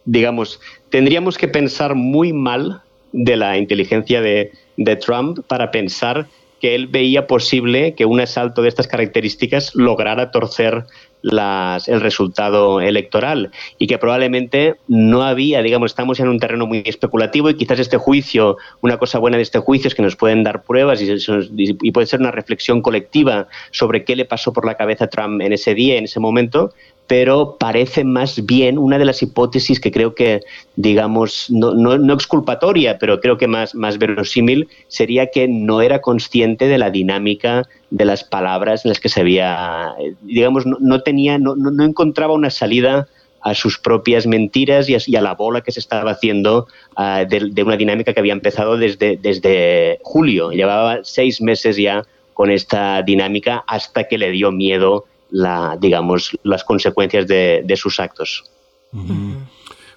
[0.05, 0.59] digamos,
[0.89, 2.83] tendríamos que pensar muy mal
[3.13, 4.51] de la inteligencia de,
[4.99, 6.27] Trump para pensar
[6.59, 10.85] que él veía posible que un asalto de estas características lograra torcer
[11.21, 16.81] las, el resultado electoral y que probablemente no había, digamos, estamos en un terreno muy
[16.85, 20.43] especulativo y quizás este juicio, una cosa buena de este juicio es que nos pueden
[20.43, 21.15] dar pruebas y,
[21.55, 25.41] y puede ser una reflexión colectiva sobre qué le pasó por la cabeza a Trump
[25.41, 26.73] en ese día, en ese momento,
[27.07, 30.41] pero parece más bien una de las hipótesis que creo que,
[30.75, 36.67] digamos, no, no, exculpatoria, pero creo que más, más verosímil, sería que no era consciente
[36.67, 41.55] de la dinámica de las palabras en las que se había, digamos, no, tenía, no,
[41.55, 43.07] no, encontraba una salida
[43.41, 47.63] a sus propias mentiras y a, la bola que se estaba haciendo ah, de, de,
[47.63, 50.51] una dinámica que había empezado desde, desde julio.
[50.51, 52.03] Llevaba seis meses ya
[52.33, 58.45] con esta dinámica hasta que le dio miedo la, digamos, las consecuencias de, sus actos.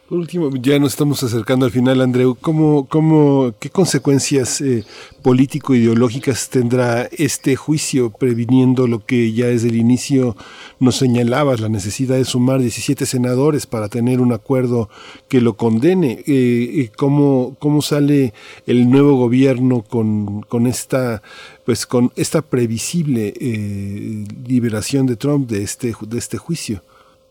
[0.09, 2.37] Por último, ya nos estamos acercando al final, Andreu.
[2.41, 4.85] ¿Cómo, cómo, ¿Qué consecuencias eh,
[5.23, 10.37] político-ideológicas tendrá este juicio, previniendo lo que ya desde el inicio
[10.79, 14.89] nos señalabas, la necesidad de sumar 17 senadores para tener un acuerdo
[15.27, 16.23] que lo condene?
[16.29, 18.33] Eh, ¿cómo, ¿Cómo sale
[18.69, 21.21] el nuevo gobierno con, con esta
[21.65, 26.81] pues con esta previsible eh, liberación de Trump de este, de este juicio.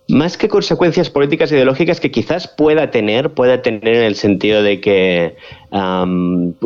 [0.08, 4.62] Más que consecuencias políticas e ideológicas que quizás pueda tener, pueda tener en el sentido
[4.62, 5.36] de que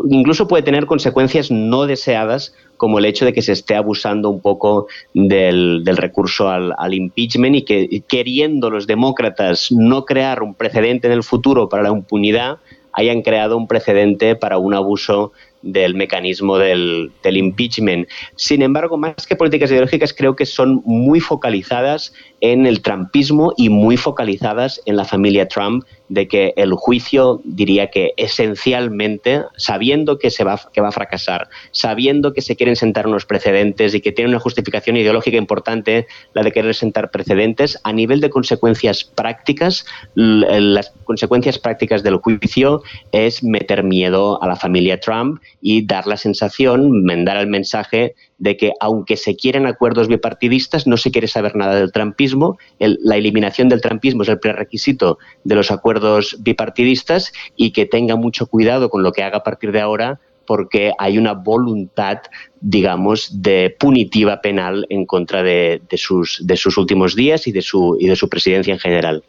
[0.09, 4.41] incluso puede tener consecuencias no deseadas, como el hecho de que se esté abusando un
[4.41, 11.07] poco del, recurso al, al, impeachment y que queriendo los demócratas no crear un precedente
[11.07, 12.57] en el futuro para la impunidad,
[12.91, 18.07] hayan creado un precedente para un abuso del mecanismo del, impeachment.
[18.35, 23.69] Sin embargo, más que políticas ideológicas, creo que son muy focalizadas en el trumpismo y
[23.69, 30.31] muy focalizadas en la familia Trump de que el juicio diría que esencialmente, sabiendo que,
[30.31, 34.11] se va, que va a fracasar, sabiendo que se quieren sentar unos precedentes y que
[34.11, 39.85] tiene una justificación ideológica importante, la de querer sentar precedentes, a nivel de consecuencias prácticas,
[40.15, 42.81] las consecuencias prácticas del juicio
[43.11, 48.57] es meter miedo a la familia Trump y dar la sensación, mandar el mensaje de
[48.57, 52.57] que aunque se quieren acuerdos bipartidistas, no se quiere saber nada del trampismo.
[52.79, 58.47] la eliminación del trampismo es el prerequisito de los acuerdos bipartidistas y que tenga mucho
[58.47, 60.19] cuidado con lo que haga a partir de ahora
[60.49, 62.21] porque hay una voluntad,
[62.59, 67.97] digamos, de punitiva penal en contra de, sus, de sus últimos días y de su,
[67.99, 69.23] y de su presidencia en general.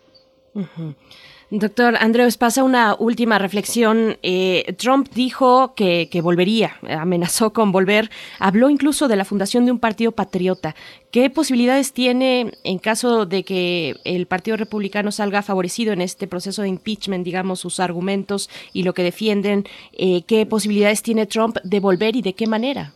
[1.51, 4.18] Doctor Andreu pasa una última reflexión.
[4.22, 8.09] Eh, Trump dijo que, volvería, amenazó con volver,
[8.39, 10.77] habló incluso de la fundación de un partido patriota.
[11.10, 16.62] ¿Qué posibilidades tiene en caso de que el Partido Republicano salga favorecido en este proceso
[16.62, 19.64] de impeachment, digamos, sus argumentos y lo que defienden?
[19.93, 22.94] Eh, ¿Qué posibilidades tiene Trump de volver y de qué manera?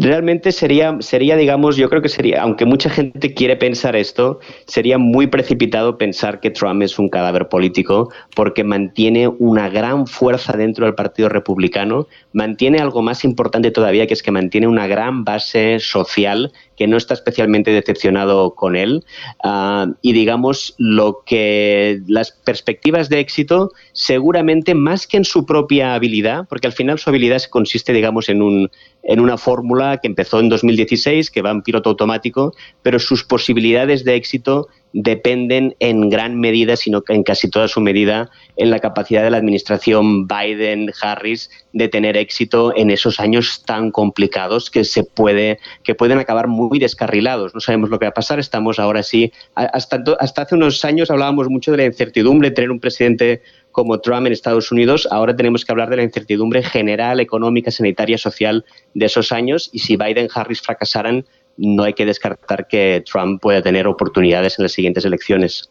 [0.00, 4.96] Realmente sería, sería, digamos, yo creo que sería, aunque mucha gente quiere pensar esto, sería
[4.96, 10.86] muy precipitado pensar que Trump es un cadáver político porque mantiene una gran fuerza dentro
[10.86, 15.78] del Partido Republicano, mantiene algo más importante todavía, que es que mantiene una gran base
[15.80, 16.50] social
[16.80, 19.04] que no está especialmente decepcionado con él.
[19.44, 25.94] Ah, y digamos lo que las perspectivas de éxito seguramente más que en su propia
[25.94, 28.70] habilidad porque al final su habilidad consiste digamos en un
[29.02, 32.52] en una fórmula que empezó en 2016 que va en piloto automático
[32.82, 37.80] pero sus posibilidades de éxito dependen en gran medida, sino que en casi toda su
[37.80, 43.90] medida, en la capacidad de la administración Biden-Harris de tener éxito en esos años tan
[43.92, 47.54] complicados que se puede, que pueden acabar muy descarrilados.
[47.54, 48.40] No sabemos lo que va a pasar.
[48.40, 52.70] Estamos ahora sí, hasta, hasta hace unos años hablábamos mucho de la incertidumbre de tener
[52.70, 57.20] un presidente como Trump en Estados Unidos, ahora tenemos que hablar de la incertidumbre general,
[57.20, 58.64] económica, sanitaria, social
[58.94, 61.24] de esos años y si Biden-Harris fracasaran,
[61.56, 65.70] no hay que descartar que Trump pueda tener oportunidades en las siguientes elecciones.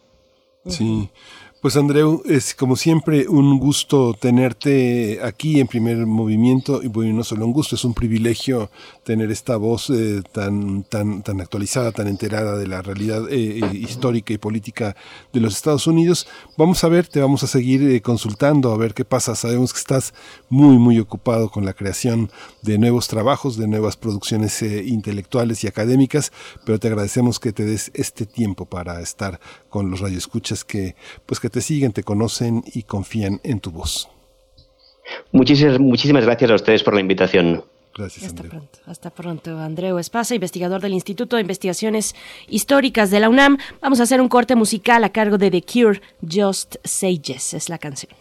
[0.65, 1.09] Sí.
[1.61, 7.23] Pues Andreu, es como siempre un gusto tenerte aquí en primer movimiento y bueno, no
[7.25, 8.71] solo un gusto, es un privilegio
[9.09, 13.69] tener esta voz eh, tan, tan, tan actualizada, tan enterada de la realidad eh, eh,
[13.73, 14.95] histórica y política
[15.33, 16.27] de los Estados Unidos.
[16.57, 19.33] Vamos a ver, te vamos a seguir consultando a ver qué pasa.
[19.33, 20.13] Sabemos que estás
[20.47, 22.29] muy, muy ocupado con la creación
[22.61, 26.31] de nuevos trabajos, de nuevas producciones intelectuales y académicas,
[26.63, 30.95] pero te agradecemos que te des este tiempo para estar con los radioescuchas que,
[31.25, 34.07] pues que te siguen, te conocen y confían en tu voz.
[35.31, 37.63] Muchísimas, muchísimas gracias a ustedes por la invitación.
[37.99, 38.79] Gracias, Hasta pronto.
[38.85, 42.15] Hasta pronto, Andreu Espasa, investigador del Instituto de Investigaciones
[42.47, 43.57] Históricas de la UNAM.
[43.81, 47.67] Vamos a hacer un corte musical a cargo de The Cure, Just Say Yes, es
[47.67, 48.13] la canción.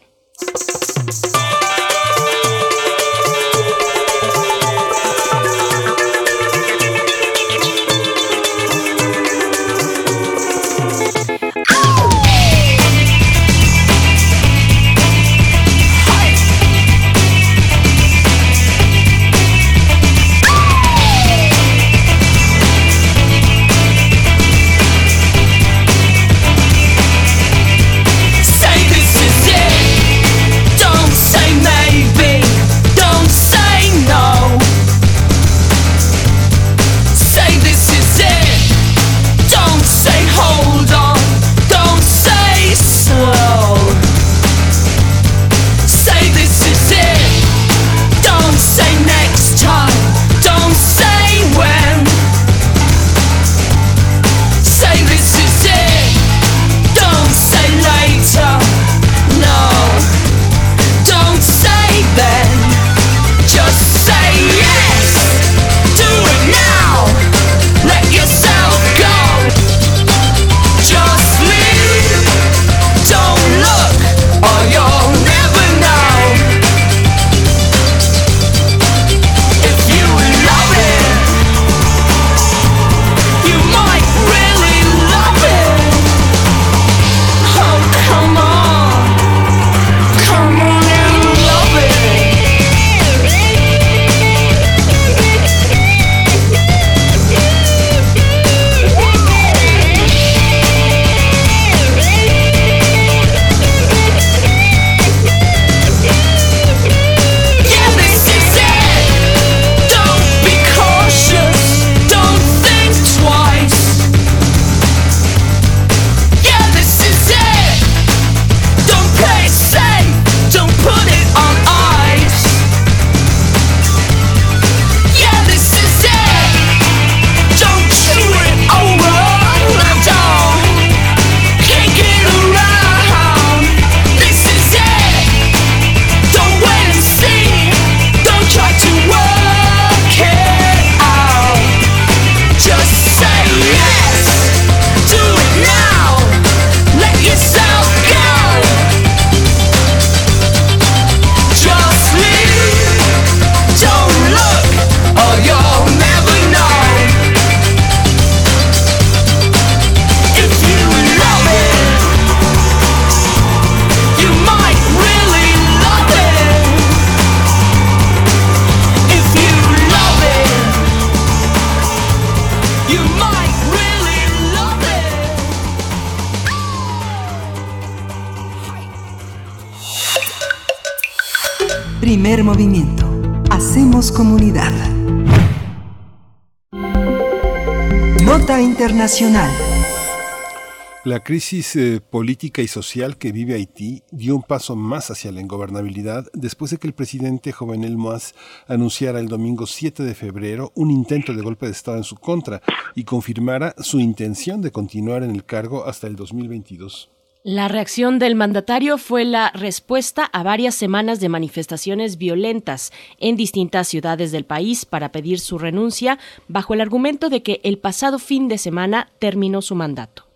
[191.05, 195.41] La crisis eh, política y social que vive Haití dio un paso más hacia la
[195.41, 198.35] ingobernabilidad después de que el presidente Jovenel Moaz
[198.67, 202.61] anunciara el domingo 7 de febrero un intento de golpe de Estado en su contra
[202.95, 207.09] y confirmara su intención de continuar en el cargo hasta el 2022.
[207.51, 213.89] La reacción del mandatario fue la respuesta a varias semanas de manifestaciones violentas en distintas
[213.89, 218.49] ciudades del país para pedir su renuncia bajo el argumento de que el pasado fin
[218.49, 220.28] de semana terminó su mandato.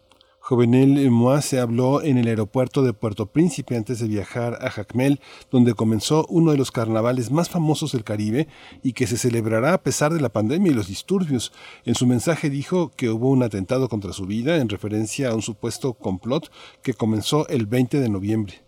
[0.44, 5.20] Jovenel Moa se habló en el aeropuerto de Puerto Príncipe antes de viajar a Jacmel,
[5.52, 8.48] donde comenzó uno de los carnavales más famosos del Caribe
[8.82, 11.52] y que se celebrará a pesar de la pandemia y los disturbios.
[11.84, 15.42] En su mensaje dijo que hubo un atentado contra su vida en referencia a un
[15.42, 16.50] supuesto complot
[16.82, 18.61] que comenzó el 20 de noviembre.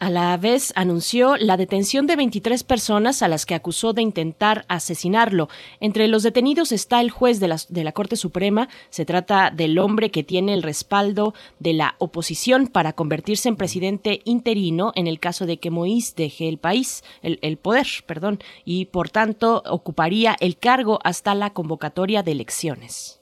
[0.00, 4.64] A la vez anunció la detención de 23 personas a las que acusó de intentar
[4.66, 5.50] asesinarlo.
[5.78, 8.70] Entre los detenidos está el juez de la, Corte Suprema.
[8.88, 14.22] Se trata del hombre que tiene el respaldo de la oposición para convertirse en presidente
[14.24, 19.10] interino en el caso de que Moïse deje el país, el poder, perdón, y por
[19.10, 23.19] tanto ocuparía el cargo hasta la convocatoria de elecciones.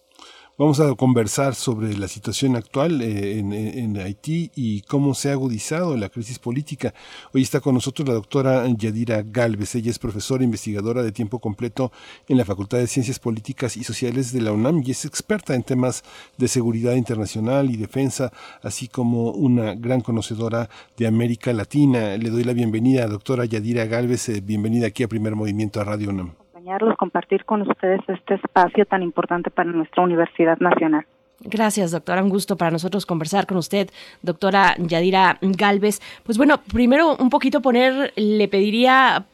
[0.59, 5.97] Vamos a conversar sobre la situación actual eh, en, Haití y cómo se ha agudizado
[5.97, 6.94] la crisis política.
[7.32, 9.76] Hoy está con nosotros la doctora Yadira Galvez.
[9.76, 11.93] Ella es profesora investigadora de tiempo completo
[12.26, 15.62] en la Facultad de Ciencias Políticas y Sociales de la UNAM y es experta en
[15.62, 16.02] temas
[16.39, 22.16] de seguridad internacional y defensa, así como una gran conocedora de América Latina.
[22.16, 24.28] Le doy la bienvenida, doctora Yadira Galvez.
[24.28, 26.47] Eh, bienvenida aquí a Primer Movimiento a Radio UNAM
[26.97, 31.05] compartir con ustedes este espacio tan importante para nuestra Universidad Nacional.
[31.40, 32.23] Gracias, doctora.
[32.23, 33.90] Un gusto para nosotros conversar con usted,
[34.23, 36.01] doctora Yadira Galvez.
[36.24, 39.24] Pues bueno, primero un poquito poner, le pediría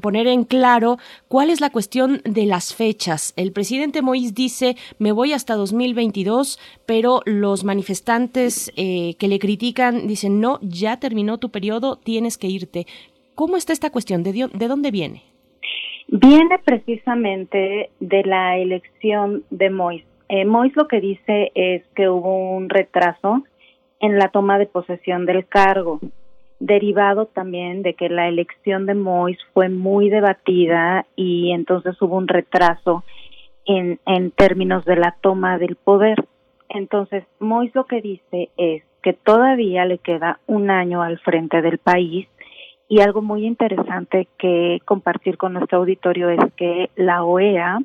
[0.00, 0.98] poner en claro
[1.28, 3.32] cuál es la cuestión de las fechas.
[3.36, 10.06] El presidente Moïse dice, me voy hasta 2022, pero los manifestantes eh, que le critican
[10.06, 12.86] dicen, no, ya terminó tu periodo, tienes que irte.
[13.34, 14.22] ¿Cómo está esta cuestión?
[14.22, 15.35] ¿De, de dónde viene?
[16.08, 20.04] Viene precisamente de la elección de Mois.
[20.28, 23.44] Eh, Mois lo que dice es que hubo un retraso
[24.00, 26.00] en la toma de posesión del cargo,
[26.58, 32.28] derivado también de que la elección de Mois fue muy debatida y entonces hubo un
[32.28, 33.04] retraso
[33.64, 36.24] en, en términos de la toma del poder.
[36.68, 41.78] Entonces, Mois lo que dice es que todavía le queda un año al frente del
[41.78, 42.26] país
[42.88, 47.78] y algo muy interesante que compartir con nuestro auditorio es que la OEA,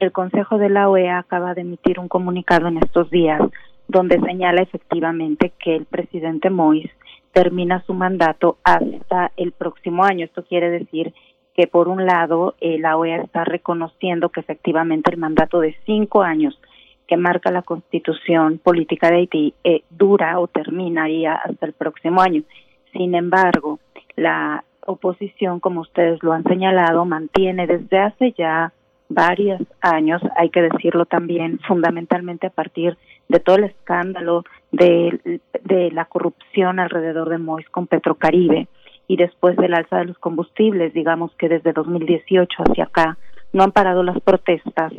[0.00, 3.40] el Consejo de la OEA acaba de emitir un comunicado en estos días
[3.86, 6.90] donde señala efectivamente que el presidente Mois
[7.32, 10.24] termina su mandato hasta el próximo año.
[10.24, 11.12] Esto quiere decir
[11.54, 16.22] que por un lado eh, la OEA está reconociendo que efectivamente el mandato de cinco
[16.22, 16.58] años
[17.06, 22.42] que marca la constitución política de Haití eh, dura o terminaría hasta el próximo año.
[22.92, 23.78] Sin embargo,
[24.16, 28.72] la oposición, como ustedes lo han señalado, mantiene desde hace ya
[29.08, 32.96] varios años, hay que decirlo también, fundamentalmente a partir
[33.28, 35.40] de todo el escándalo de,
[35.92, 38.68] la corrupción alrededor de Mois con Petrocaribe
[39.08, 43.18] y después del alza de los combustibles, digamos que desde 2018 hacia acá
[43.52, 44.92] no han parado las protestas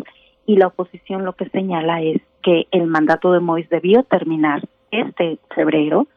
[0.46, 4.62] y la oposición lo que señala es que el mandato de Mois debió terminar
[4.92, 6.08] este febrero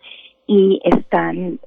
[0.46, 1.60] y están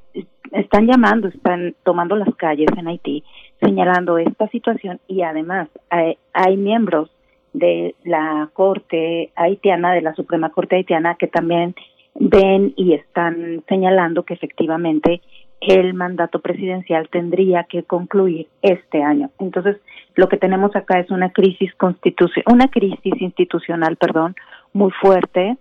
[0.51, 3.23] están llamando, están tomando las calles en Haití
[3.59, 7.09] señalando esta situación y además hay, hay, miembros
[7.53, 11.75] de la Corte haitiana, de la Suprema Corte haitiana, que también
[12.19, 15.21] ven y están señalando que efectivamente
[15.59, 19.31] el mandato presidencial tendría que concluir este año.
[19.39, 19.77] Entonces,
[20.15, 24.35] lo que tenemos acá es una crisis constitucional, una crisis institucional, perdón,
[24.73, 25.57] muy fuerte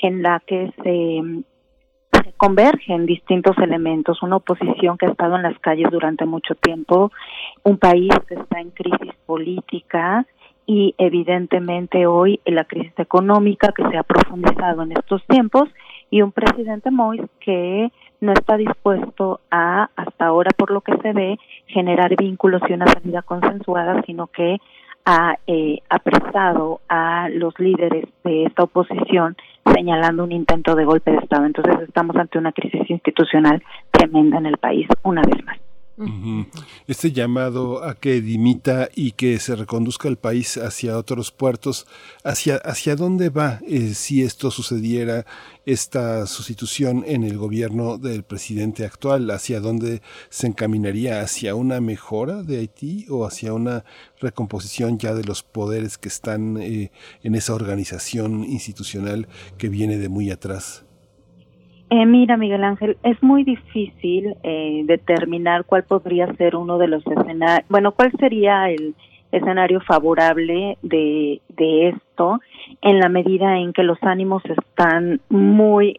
[0.00, 1.44] en la que se
[2.36, 7.10] convergen distintos elementos, una oposición que ha estado en las calles durante mucho tiempo,
[7.62, 10.26] un país que está en crisis política
[10.66, 15.68] y evidentemente hoy la crisis económica que se ha profundizado en estos tiempos
[16.10, 17.90] y un presidente Mois que
[18.20, 22.86] no está dispuesto a, hasta ahora por lo que se ve, generar vínculos y una
[22.86, 24.58] salida consensuada, sino que
[25.04, 29.36] ha eh, apresado a los líderes de esta oposición
[29.74, 31.44] señalando un intento de golpe de Estado.
[31.46, 35.65] Entonces estamos ante una crisis institucional tremenda en el país, una vez más.
[36.86, 41.86] Este llamado a que dimita y que se reconduzca el país hacia otros puertos,
[42.22, 45.24] ¿hacia, hacia dónde va eh, si esto sucediera,
[45.64, 49.30] esta sustitución en el gobierno del presidente actual?
[49.30, 51.22] ¿Hacia dónde se encaminaría?
[51.22, 53.84] ¿Hacia una mejora de Haití o hacia una
[54.20, 56.90] recomposición ya de los poderes que están eh,
[57.22, 60.86] en esa organización institucional que viene de muy atrás?
[61.88, 67.06] Eh, mira, Miguel Ángel, es muy difícil eh, determinar cuál podría ser uno de los
[67.06, 68.94] escenarios, bueno, cuál sería el
[69.30, 72.40] escenario favorable de, de esto
[72.82, 75.96] en la medida en que los ánimos están muy,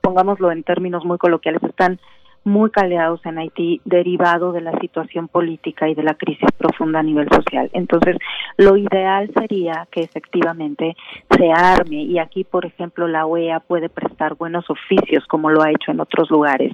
[0.00, 2.00] pongámoslo en términos muy coloquiales, están
[2.44, 7.02] muy caleados en Haití derivado de la situación política y de la crisis profunda a
[7.02, 7.70] nivel social.
[7.72, 8.16] Entonces,
[8.56, 10.96] lo ideal sería que efectivamente
[11.30, 15.70] se arme y aquí, por ejemplo, la OEA puede prestar buenos oficios como lo ha
[15.70, 16.72] hecho en otros lugares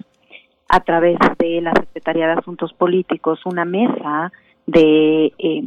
[0.68, 4.32] a través de la Secretaría de Asuntos Políticos, una mesa
[4.66, 5.62] de eh,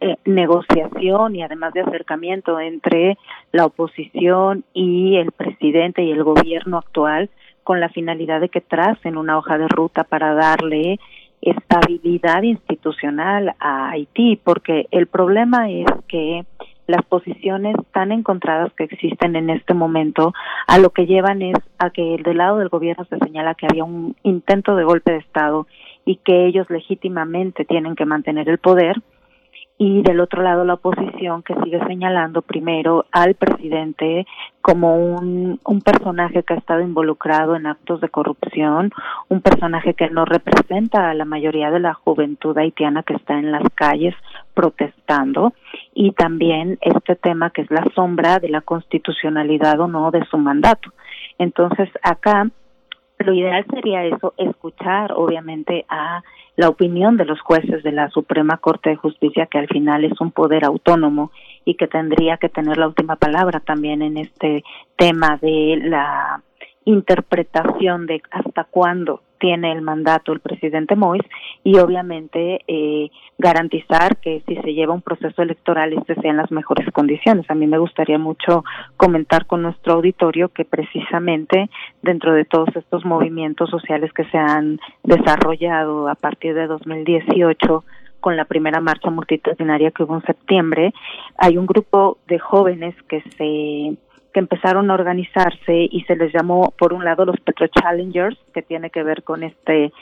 [0.00, 3.18] eh, negociación y además de acercamiento entre
[3.52, 7.30] la oposición y el presidente y el gobierno actual
[7.64, 10.98] con la finalidad de que tracen una hoja de ruta para darle
[11.40, 16.44] estabilidad institucional a Haití, porque el problema es que
[16.86, 20.32] las posiciones tan encontradas que existen en este momento
[20.66, 23.84] a lo que llevan es a que del lado del gobierno se señala que había
[23.84, 25.66] un intento de golpe de Estado
[26.04, 29.00] y que ellos legítimamente tienen que mantener el poder
[29.84, 34.28] y del otro lado la oposición que sigue señalando primero al presidente
[34.60, 38.92] como un, un personaje que ha estado involucrado en actos de corrupción,
[39.28, 43.50] un personaje que no representa a la mayoría de la juventud haitiana que está en
[43.50, 44.14] las calles
[44.54, 45.52] protestando
[45.94, 50.38] y también este tema que es la sombra de la constitucionalidad o no de su
[50.38, 50.92] mandato.
[51.38, 52.46] Entonces acá
[53.22, 56.22] lo ideal sería eso, escuchar obviamente a
[56.56, 60.20] la opinión de los jueces de la Suprema Corte de Justicia, que al final es
[60.20, 61.30] un poder autónomo
[61.64, 64.62] y que tendría que tener la última palabra también en este
[64.96, 66.42] tema de la
[66.84, 71.22] interpretación de hasta cuándo tiene el mandato el presidente Mois
[71.64, 76.52] y obviamente eh, garantizar que si se lleva un proceso electoral este sea en las
[76.52, 77.50] mejores condiciones.
[77.50, 78.64] A mí me gustaría mucho
[78.96, 81.68] comentar con nuestro auditorio que precisamente
[82.02, 87.84] dentro de todos estos movimientos sociales que se han desarrollado a partir de 2018
[88.20, 90.94] con la primera marcha multitudinaria que hubo en septiembre,
[91.36, 93.98] hay un grupo de jóvenes que se
[94.32, 98.62] que empezaron a organizarse y se les llamó por un lado los Petro Challengers, que
[98.62, 99.92] tiene que ver con este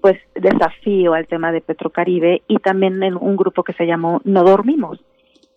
[0.00, 4.44] pues desafío al tema de Petrocaribe y también en un grupo que se llamó No
[4.44, 5.00] Dormimos.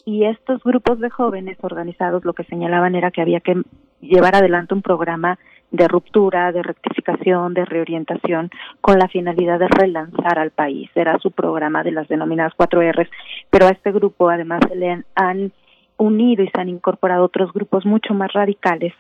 [0.06, 3.62] Y estos grupos de jóvenes organizados lo que señalaban era que había que
[4.02, 5.38] llevar adelante un programa
[5.72, 8.50] de ruptura, de rectificación, de reorientación,
[8.82, 10.90] con la finalidad de relanzar al país.
[10.96, 13.10] Era su programa de las denominadas cuatro R's,
[13.50, 15.52] pero a este grupo además se le han
[16.00, 18.94] unido y se han incorporado otros grupos mucho más radicales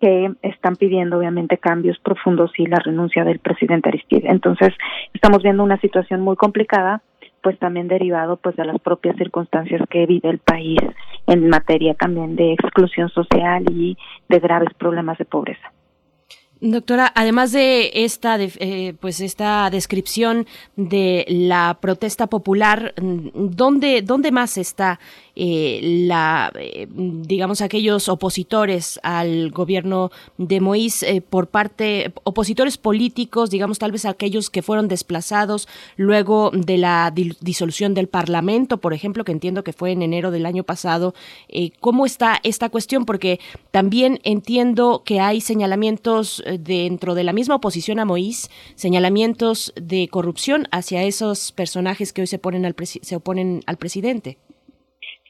[0.00, 4.28] que están pidiendo obviamente cambios profundos y la renuncia del presidente Aristide.
[4.28, 4.72] Entonces,
[5.12, 7.02] estamos viendo una situación muy complicada,
[7.42, 10.80] pues también derivado pues de las propias circunstancias que vive el país
[11.26, 13.96] en materia también de exclusión social y
[14.28, 15.72] de graves problemas de pobreza.
[16.60, 24.56] Doctora, además de esta, eh, pues esta descripción de la protesta popular, ¿dónde, dónde más
[24.56, 24.98] está
[25.38, 33.50] eh, la, eh, digamos, aquellos opositores al gobierno de Moïse eh, por parte, opositores políticos,
[33.50, 39.24] digamos, tal vez aquellos que fueron desplazados luego de la disolución del Parlamento, por ejemplo,
[39.24, 41.14] que entiendo que fue en enero del año pasado.
[41.80, 43.04] ¿Cómo está esta cuestión?
[43.04, 43.38] Porque
[43.70, 50.66] también entiendo que hay señalamientos dentro de la misma oposición a Moïse, señalamientos de corrupción
[50.70, 54.38] hacia esos personajes que hoy se, ponen al se oponen al presidente.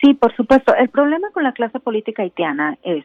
[0.00, 0.74] Sí, por supuesto.
[0.74, 3.04] El problema con la clase política haitiana es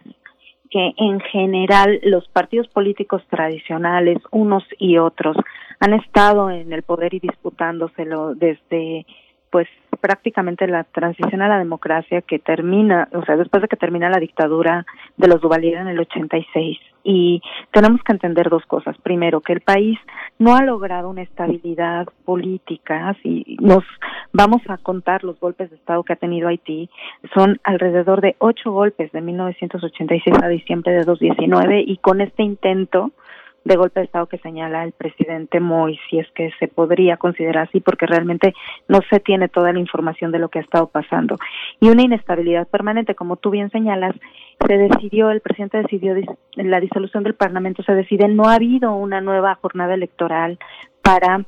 [0.70, 5.36] que en general los partidos políticos tradicionales, unos y otros,
[5.80, 9.06] han estado en el poder y disputándoselo desde
[9.52, 9.68] pues
[10.00, 14.20] prácticamente la transición a la democracia que termina, o sea, después de que termina la
[14.20, 14.86] dictadura
[15.18, 16.80] de los Duvalier en el 86.
[17.04, 17.42] Y
[17.72, 18.96] tenemos que entender dos cosas.
[19.02, 19.98] Primero, que el país
[20.40, 23.16] no ha logrado una estabilidad política.
[23.22, 23.84] Si nos
[24.34, 26.90] vamos a contar los golpes de Estado que ha tenido Haití,
[27.34, 33.12] son alrededor de ocho golpes de 1986 a diciembre de 2019 y con este intento
[33.64, 37.68] de golpe de Estado que señala el presidente Moy, si es que se podría considerar
[37.68, 38.54] así, porque realmente
[38.88, 41.38] no se tiene toda la información de lo que ha estado pasando.
[41.80, 44.16] Y una inestabilidad permanente, como tú bien señalas,
[44.68, 46.16] se decidió, el presidente decidió
[46.56, 50.58] la disolución del Parlamento, se decide, no ha habido una nueva jornada electoral
[51.02, 51.46] para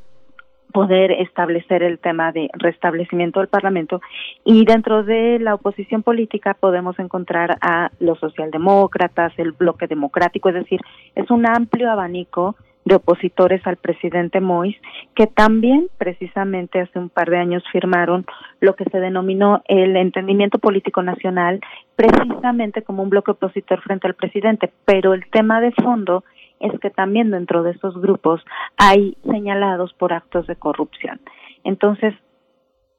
[0.73, 4.01] poder establecer el tema de restablecimiento del Parlamento
[4.43, 10.55] y dentro de la oposición política podemos encontrar a los socialdemócratas, el bloque democrático, es
[10.55, 10.81] decir,
[11.15, 12.55] es un amplio abanico
[12.85, 14.75] de opositores al presidente Mois,
[15.15, 18.25] que también precisamente hace un par de años firmaron
[18.59, 21.61] lo que se denominó el entendimiento político nacional,
[21.95, 24.71] precisamente como un bloque opositor frente al presidente.
[24.85, 26.23] Pero el tema de fondo
[26.64, 28.41] es que también dentro de esos grupos
[28.77, 31.19] hay señalados por actos de corrupción.
[31.64, 32.14] Entonces,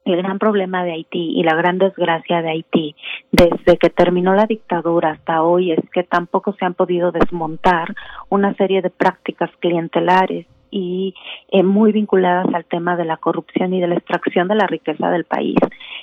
[0.05, 2.95] el gran problema de Haití y la gran desgracia de Haití
[3.33, 7.95] desde que terminó la dictadura hasta hoy es que tampoco se han podido desmontar
[8.29, 11.15] una serie de prácticas clientelares y
[11.53, 15.09] eh, muy vinculadas al tema de la corrupción y de la extracción de la riqueza
[15.09, 15.57] del país,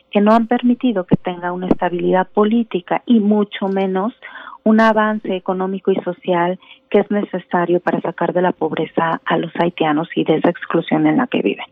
[0.09, 4.13] que no han permitido que tenga una estabilidad política y mucho menos
[4.63, 6.59] un avance económico y social
[6.89, 11.07] que es necesario para sacar de la pobreza a los haitianos y de esa exclusión
[11.07, 11.65] en la que viven.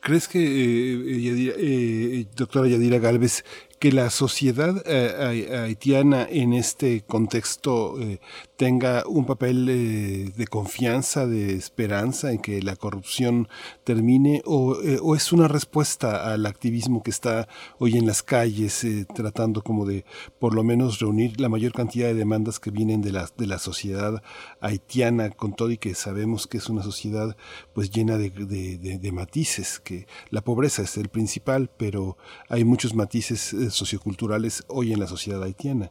[0.00, 3.44] ¿Crees que, eh, eh, doctora Yadira Galvez,
[3.82, 8.20] que la sociedad eh, haitiana en este contexto eh,
[8.56, 13.48] tenga un papel eh, de confianza, de esperanza en que la corrupción
[13.82, 14.76] termine o,
[15.16, 17.48] es una respuesta al activismo que está
[17.80, 18.86] hoy en las calles
[19.16, 20.04] tratando como de
[20.38, 23.58] por lo menos reunir la mayor cantidad de demandas que vienen de la, de la
[23.58, 24.22] sociedad
[24.60, 27.36] haitiana con todo y que sabemos que es una sociedad
[27.74, 32.16] pues llena de, de matices, que la pobreza es el principal, pero
[32.48, 35.90] hay muchos matices socioculturales hoy en la sociedad haitiana.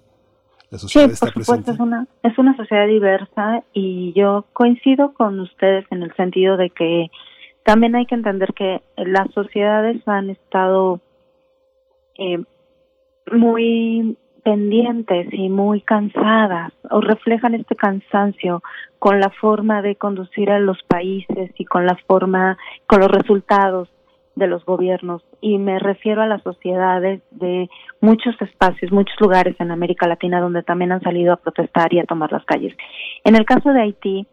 [0.70, 5.40] La sociedad sí, por supuesto, Es una, es una sociedad diversa y yo coincido con
[5.40, 7.12] ustedes en el sentido de que
[7.64, 11.02] también hay que entender que las sociedades han estado
[12.18, 12.44] eh,
[13.32, 18.64] muy pendientes y muy cansadas o reflejan este cansancio
[18.98, 23.90] con la forma de conducir a los países y con la forma, con los resultados
[24.36, 29.72] de los gobiernos y me refiero a las sociedades de muchos espacios, muchos lugares en
[29.72, 32.76] América Latina donde también han salido a protestar y a tomar las calles.
[33.24, 34.28] En el caso de Haití,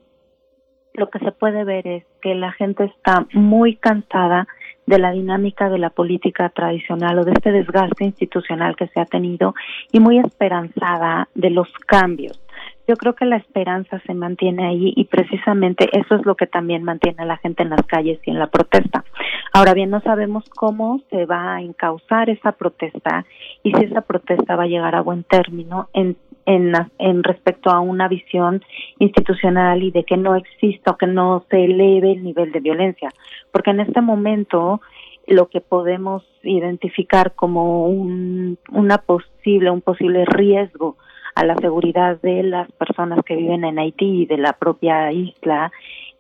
[0.95, 4.47] lo que se puede ver es que la gente está muy cansada
[4.87, 9.05] de la dinámica de la política tradicional o de este desgaste institucional que se ha
[9.05, 9.55] tenido
[9.93, 12.41] y muy esperanzada de los cambios
[12.89, 16.85] yo creo que la esperanza se mantiene ahí y precisamente eso es lo que también
[16.85, 19.05] mantiene a la gente en las calles y en la protesta.
[19.53, 23.27] Ahora bien, no sabemos cómo se va a encauzar esa protesta
[23.63, 26.17] y si esa protesta va a llegar a buen término en,
[26.47, 28.65] en, respecto a una visión
[28.99, 33.11] institucional y de que no exista o que no se eleve el nivel de violencia.
[33.53, 34.81] Porque en este momento
[35.27, 40.97] lo que podemos identificar como un, una posible, un posible riesgo
[41.39, 45.71] a la seguridad de las personas que viven en Haití y de la propia isla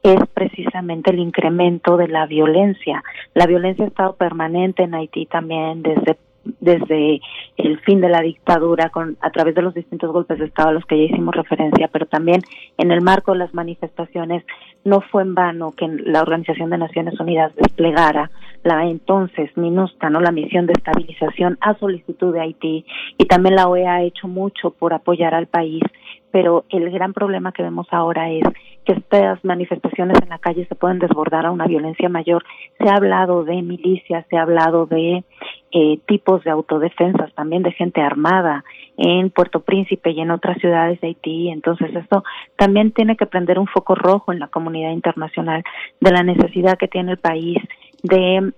[0.00, 3.02] es precisamente el incremento de la violencia.
[3.34, 6.18] La violencia ha estado permanente en Haití también desde
[6.60, 7.20] desde
[7.56, 10.72] el fin de la dictadura con a través de los distintos golpes de estado a
[10.72, 12.40] los que ya hicimos referencia, pero también
[12.78, 14.44] en el marco de las manifestaciones
[14.84, 18.30] no fue en vano que la Organización de Naciones Unidas desplegara
[18.62, 20.20] la entonces MINUSTA, ¿no?
[20.20, 22.84] la misión de estabilización a solicitud de Haití
[23.16, 25.82] y también la OEA ha hecho mucho por apoyar al país,
[26.30, 28.44] pero el gran problema que vemos ahora es
[28.84, 32.42] que estas manifestaciones en la calle se pueden desbordar a una violencia mayor.
[32.78, 35.24] Se ha hablado de milicias, se ha hablado de
[35.72, 38.64] eh, tipos de autodefensas, también de gente armada
[38.96, 41.50] en Puerto Príncipe y en otras ciudades de Haití.
[41.50, 42.24] Entonces, esto
[42.56, 45.62] también tiene que prender un foco rojo en la comunidad internacional
[46.00, 47.58] de la necesidad que tiene el país
[48.02, 48.52] de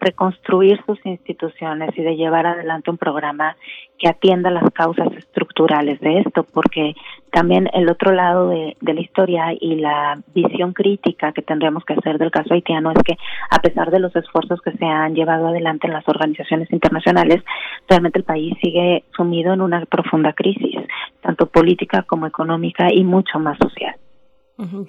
[0.00, 3.56] reconstruir sus instituciones y de llevar adelante un programa
[3.98, 6.94] que atienda las causas estructurales de esto, porque
[7.32, 12.18] también el otro lado de, la historia y la visión crítica que tendremos que hacer
[12.18, 13.16] del caso haitiano es que
[13.50, 17.42] a pesar de los esfuerzos que se han llevado adelante en las organizaciones internacionales,
[17.88, 20.76] realmente el país sigue sumido en una profunda crisis,
[21.20, 23.96] tanto política como económica y mucho más social.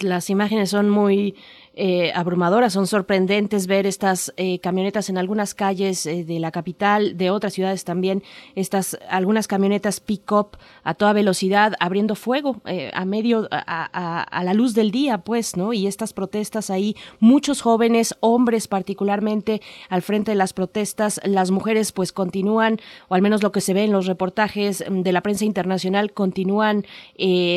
[0.01, 1.35] Las imágenes son muy
[1.81, 7.15] eh, abrumadoras, son sorprendentes ver estas eh, camionetas en algunas calles eh, de la capital,
[7.15, 8.22] de otras ciudades también,
[8.53, 12.57] estas algunas camionetas pick-up a toda velocidad abriendo fuego
[12.93, 15.72] a medio a, a, la luz del día, pues, ¿no?
[15.72, 21.93] Y estas protestas ahí, muchos jóvenes, hombres particularmente, al frente de las protestas, las mujeres
[21.93, 25.45] pues continúan, o al menos lo que se ve en los reportajes de la prensa
[25.45, 26.85] internacional, continúan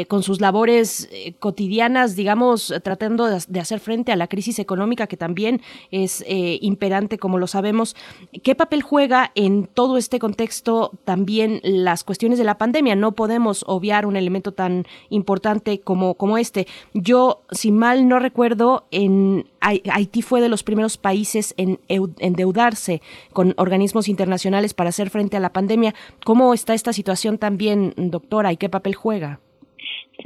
[0.06, 5.60] con sus labores cotidianas, digamos, tratando de hacer frente a la crisis económica que también
[5.90, 7.96] es eh, imperante, como lo sabemos.
[8.42, 12.94] ¿Qué papel juega en todo este contexto también las cuestiones de la pandemia?
[12.94, 16.66] No podemos obviar un elemento tan importante como, como este.
[16.94, 23.00] Yo, si mal no recuerdo, en Haití fue de los primeros países en endeudarse
[23.32, 25.94] con organismos internacionales para hacer frente a la pandemia.
[26.24, 29.40] ¿Cómo está esta situación también, doctora, y qué papel juega?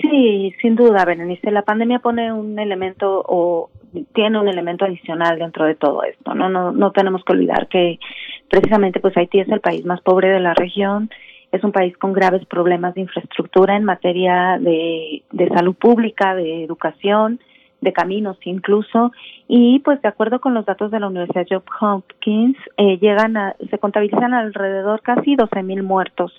[0.01, 1.51] Sí, sin duda, Berenice.
[1.51, 3.71] La pandemia pone un elemento o
[4.12, 6.35] tiene un elemento adicional dentro de todo esto.
[6.35, 7.98] No, no, no tenemos que olvidar que
[8.48, 11.10] precisamente pues Haití es el país más pobre de la región.
[11.52, 16.64] Es un país con graves problemas de infraestructura en materia de, de salud pública, de
[16.64, 17.40] educación,
[17.81, 19.12] de caminos incluso
[19.48, 23.55] y pues de acuerdo con los datos de la Universidad Johns Hopkins eh, llegan a
[23.70, 26.32] se contabilizan alrededor casi 12 mil muertos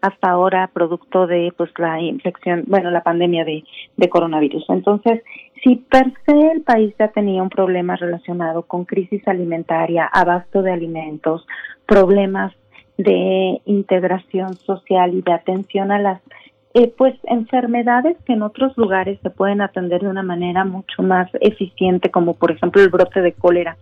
[0.00, 3.64] hasta ahora producto de pues la infección bueno la pandemia de,
[3.96, 5.22] de coronavirus entonces
[5.62, 10.72] si per se el país ya tenía un problema relacionado con crisis alimentaria abasto de
[10.72, 11.46] alimentos
[11.86, 12.52] problemas
[12.98, 16.20] de integración social y de atención a las
[16.74, 21.30] eh, pues enfermedades que en otros lugares se pueden atender de una manera mucho más
[21.40, 23.76] eficiente, como por ejemplo el brote de cólera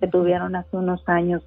[0.00, 1.42] que tuvieron hace unos años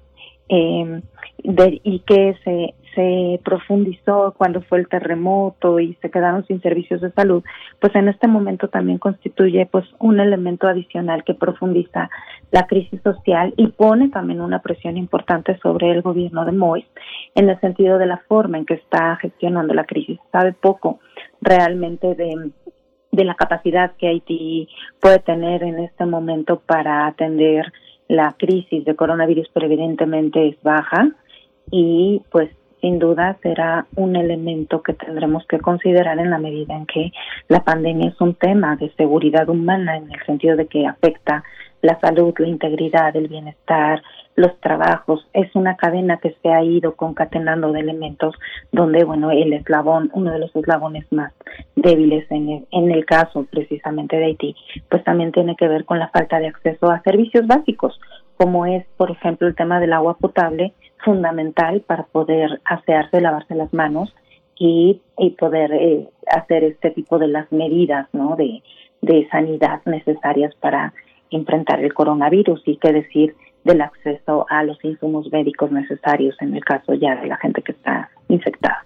[0.50, 1.02] eh,
[1.42, 7.12] y que se, se profundizó cuando fue el terremoto y se quedaron sin servicios de
[7.12, 7.42] salud,
[7.78, 12.10] pues en este momento también constituye pues un elemento adicional que profundiza
[12.50, 16.86] la crisis social y pone también una presión importante sobre el gobierno de Mois
[17.34, 20.18] en el sentido de la forma en que está gestionando la crisis.
[20.32, 20.98] Sabe poco
[21.40, 22.50] realmente de
[23.12, 24.68] de la capacidad que Haití
[25.00, 27.72] puede tener en este momento para atender
[28.10, 31.10] la crisis de coronavirus, pero evidentemente es baja
[31.70, 32.50] y pues
[32.80, 37.12] sin duda será un elemento que tendremos que considerar en la medida en que
[37.46, 41.44] la pandemia es un tema de seguridad humana en el sentido de que afecta
[41.82, 44.02] la salud, la integridad, el bienestar,
[44.36, 45.26] los trabajos.
[45.32, 48.34] Es una cadena que se ha ido concatenando de elementos
[48.72, 51.32] donde, bueno, el eslabón, uno de los eslabones más
[51.76, 54.56] débiles en el, en el caso precisamente de Haití,
[54.88, 58.00] pues también tiene que ver con la falta de acceso a servicios básicos,
[58.36, 60.72] como es, por ejemplo, el tema del agua potable,
[61.04, 64.14] fundamental para poder asearse, lavarse las manos
[64.58, 68.36] y, y poder eh, hacer este tipo de las medidas, ¿no?
[68.36, 68.62] De,
[69.02, 70.92] de sanidad necesarias para
[71.30, 73.34] enfrentar el coronavirus y qué decir
[73.64, 77.72] del acceso a los insumos médicos necesarios en el caso ya de la gente que
[77.72, 78.84] está infectada.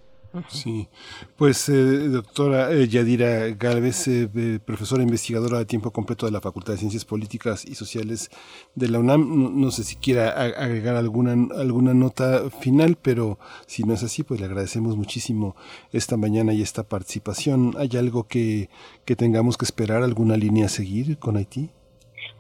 [0.49, 0.89] Sí,
[1.37, 6.73] pues eh, doctora eh, Yadira Galvez, eh, profesora investigadora de tiempo completo de la Facultad
[6.73, 8.31] de Ciencias Políticas y Sociales
[8.75, 13.95] de la UNAM, no, sé si quiera agregar alguna, alguna nota final, pero si no
[13.95, 15.55] es así, pues le agradecemos muchísimo
[15.93, 17.75] esta mañana y esta participación.
[17.79, 18.71] ¿Hay algo que,
[19.05, 21.71] que tengamos que esperar, alguna línea a seguir con Haití?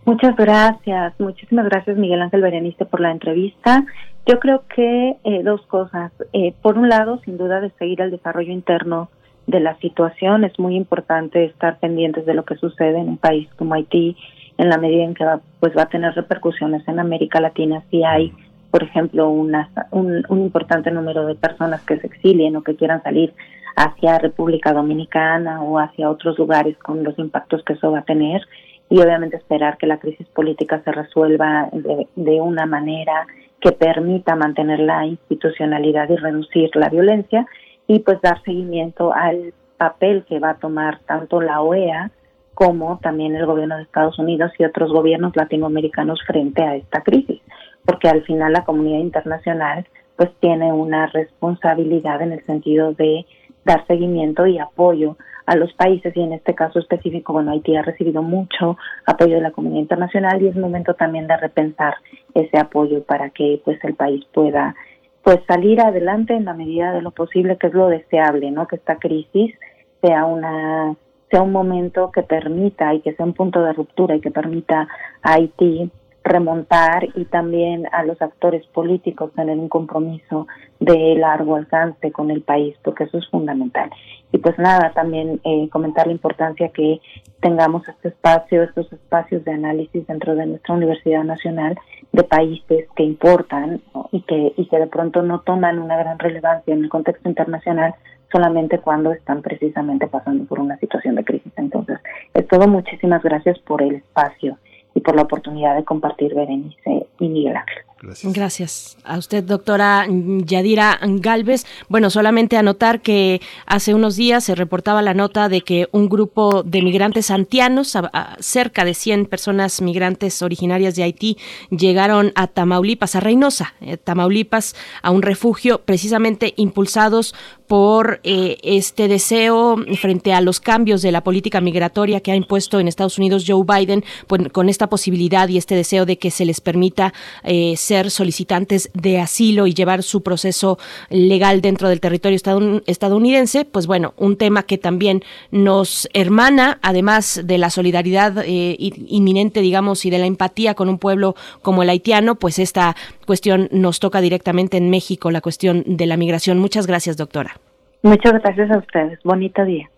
[0.06, 3.86] Muchas gracias, muchísimas gracias Miguel Ángel Berenice por la entrevista.
[4.26, 6.12] Yo creo que eh, dos cosas.
[6.34, 9.08] Eh, por un lado, sin duda, de seguir el desarrollo interno
[9.46, 10.44] de la situación.
[10.44, 14.16] Es muy importante estar pendientes de lo que sucede en un país como Haití,
[14.58, 18.04] en la medida en que va, pues va a tener repercusiones en América Latina si
[18.04, 18.32] hay,
[18.70, 23.02] por ejemplo, una, un, un importante número de personas que se exilien o que quieran
[23.02, 23.32] salir
[23.76, 28.42] hacia República Dominicana o hacia otros lugares con los impactos que eso va a tener
[28.90, 33.26] y obviamente esperar que la crisis política se resuelva de, una manera
[33.60, 37.46] que permita mantener la institucionalidad y reducir la violencia
[37.86, 42.10] y pues dar seguimiento al papel que va a tomar tanto la OEA
[42.52, 47.40] como también el gobierno de Estados Unidos y otros gobiernos latinoamericanos frente a esta crisis,
[47.84, 49.86] porque al final la comunidad internacional
[50.16, 53.26] pues tiene una responsabilidad en el sentido de
[53.64, 55.16] dar seguimiento y apoyo
[55.46, 59.42] a los países y en este caso específico, bueno, Haití ha recibido mucho apoyo de
[59.42, 61.94] la comunidad internacional y es momento también de repensar
[62.34, 64.74] ese apoyo para que pues el país pueda
[65.22, 68.66] pues salir adelante en la medida de lo posible, que es lo deseable, ¿no?
[68.66, 69.54] Que esta crisis
[70.02, 70.94] sea una
[71.30, 74.86] sea un momento que permita y que sea un punto de ruptura y que permita
[75.22, 75.90] a Haití
[76.24, 80.48] remontar y también a los actores políticos tener un compromiso
[80.80, 83.90] de largo alcance con el país, porque eso es fundamental.
[84.32, 87.00] Y pues nada, también eh, comentar la importancia que
[87.40, 91.78] tengamos este espacio, estos espacios de análisis dentro de nuestra Universidad Nacional
[92.10, 96.72] de países que importan y, que, y que de pronto no toman una gran relevancia
[96.72, 97.94] en el contexto internacional
[98.32, 101.52] solamente cuando están precisamente pasando por una situación de crisis.
[101.56, 101.98] Entonces,
[102.32, 102.66] es todo.
[102.66, 104.58] Muchísimas gracias por el espacio
[104.94, 107.84] y por la oportunidad de compartir Berenice y Miguel Ángel.
[108.22, 108.96] Gracias.
[109.04, 111.64] A usted, doctora Yadira Galvez.
[111.88, 116.62] Bueno, solamente anotar que hace unos días se reportaba la nota de que un grupo
[116.62, 117.96] de migrantes antianos,
[118.40, 121.38] cerca de 100 personas migrantes originarias de Haití,
[121.70, 127.34] llegaron a Tamaulipas, a Reynosa, eh, Tamaulipas, a un refugio precisamente impulsados
[127.66, 132.78] por eh, este deseo frente a los cambios de la política migratoria que ha impuesto
[132.80, 136.44] en Estados Unidos Joe Biden, pues, con esta posibilidad y este deseo de que se
[136.44, 140.78] les permita eh, ser solicitantes de asilo y llevar su proceso
[141.10, 142.38] legal dentro del territorio
[142.86, 149.60] estadounidense, pues bueno, un tema que también nos hermana, además de la solidaridad eh, inminente,
[149.60, 152.96] digamos, y de la empatía con un pueblo como el haitiano, pues esta
[153.26, 156.58] cuestión nos toca directamente en México, la cuestión de la migración.
[156.58, 157.58] Muchas gracias, doctora.
[158.02, 159.18] Muchas gracias a ustedes.
[159.24, 159.88] Bonito día.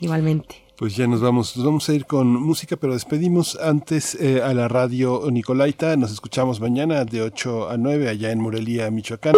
[0.00, 0.65] Igualmente.
[0.76, 4.52] Pues ya nos vamos, nos vamos a ir con música, pero despedimos antes eh, a
[4.52, 5.96] la radio Nicolaita.
[5.96, 9.34] Nos escuchamos mañana de 8 a 9 allá en Morelia, Michoacán.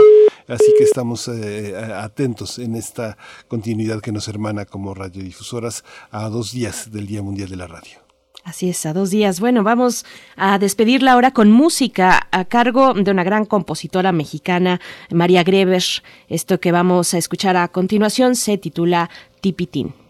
[0.49, 3.17] Así que estamos eh, atentos en esta
[3.47, 7.99] continuidad que nos hermana como radiodifusoras a dos días del Día Mundial de la Radio.
[8.43, 9.39] Así es, a dos días.
[9.39, 14.81] Bueno, vamos a despedirla ahora con música a cargo de una gran compositora mexicana,
[15.13, 15.85] María Greber.
[16.29, 19.09] Esto que vamos a escuchar a continuación se titula
[19.41, 20.08] Tipitín.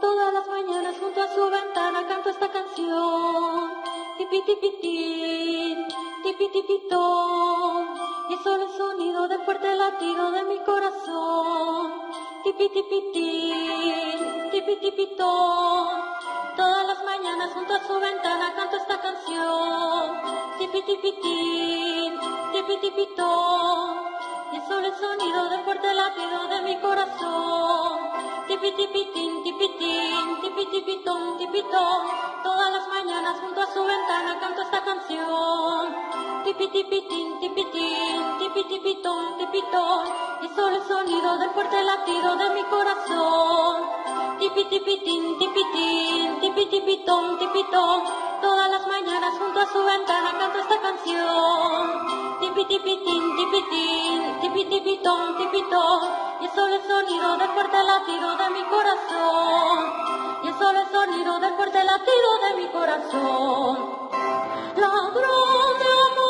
[0.00, 3.74] Todas las mañanas junto a su ventana canto esta canción.
[4.16, 5.86] Tipi tipitín,
[6.22, 7.88] tipi tipitón.
[8.30, 11.92] Y solo el sonido de fuerte latido de mi corazón.
[12.42, 15.88] Tipi tipitín, tipi tipitón.
[16.56, 20.22] Todas las mañanas junto a su ventana canto esta canción.
[20.58, 22.18] Tipi tipitín,
[24.52, 27.98] y solo el sonido del fuerte latido de mi corazón.
[28.48, 31.38] Tipi tipitín, tipitín, tipi tipitón.
[32.42, 35.94] Todas las mañanas junto a su ventana canto esta canción.
[36.44, 40.04] Tipi tipitín, tipitín, tipi tipitón.
[40.42, 43.82] Y solo el sonido del fuerte latido de mi corazón.
[44.40, 48.29] Tipi tipitín, tipitín, tipi tipitón, tipitón.
[48.40, 52.40] Todas las mañanas junto a su ventana canto esta canción.
[52.40, 55.36] Tipi tipitín, tipitín tipi tipitón,
[56.40, 59.92] y es solo el sonido del fuerte latido de mi corazón,
[60.42, 64.08] y es solo el sonido del fuerte latido de mi corazón.
[64.76, 66.29] Ladrón de amores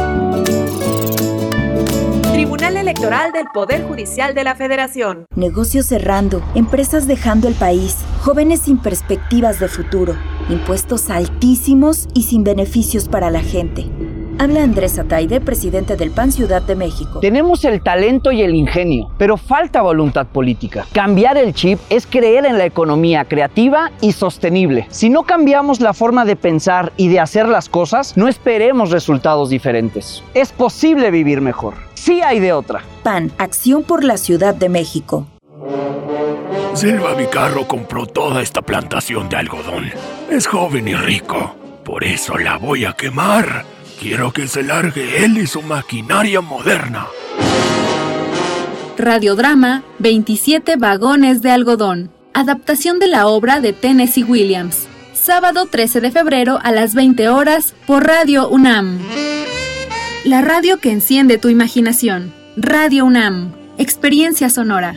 [2.61, 5.25] Tribunal Electoral del Poder Judicial de la Federación.
[5.35, 10.13] Negocios cerrando, empresas dejando el país, jóvenes sin perspectivas de futuro,
[10.47, 13.87] impuestos altísimos y sin beneficios para la gente.
[14.37, 17.19] Habla Andrés Ataide, presidente del PAN Ciudad de México.
[17.19, 20.85] Tenemos el talento y el ingenio, pero falta voluntad política.
[20.93, 24.85] Cambiar el chip es creer en la economía creativa y sostenible.
[24.91, 29.49] Si no cambiamos la forma de pensar y de hacer las cosas, no esperemos resultados
[29.49, 30.23] diferentes.
[30.35, 31.73] Es posible vivir mejor.
[32.01, 32.83] Sí hay de otra.
[33.03, 35.27] PAN, Acción por la Ciudad de México.
[36.73, 39.91] Silva Vicarro compró toda esta plantación de algodón.
[40.29, 41.55] Es joven y rico.
[41.83, 43.65] Por eso la voy a quemar.
[43.99, 47.07] Quiero que se largue él y su maquinaria moderna.
[48.97, 52.11] Radiodrama 27 vagones de algodón.
[52.33, 54.87] Adaptación de la obra de Tennessee Williams.
[55.13, 58.99] Sábado 13 de febrero a las 20 horas por Radio UNAM.
[60.23, 62.31] La radio que enciende tu imaginación.
[62.55, 63.53] Radio UNAM.
[63.79, 64.95] Experiencia sonora.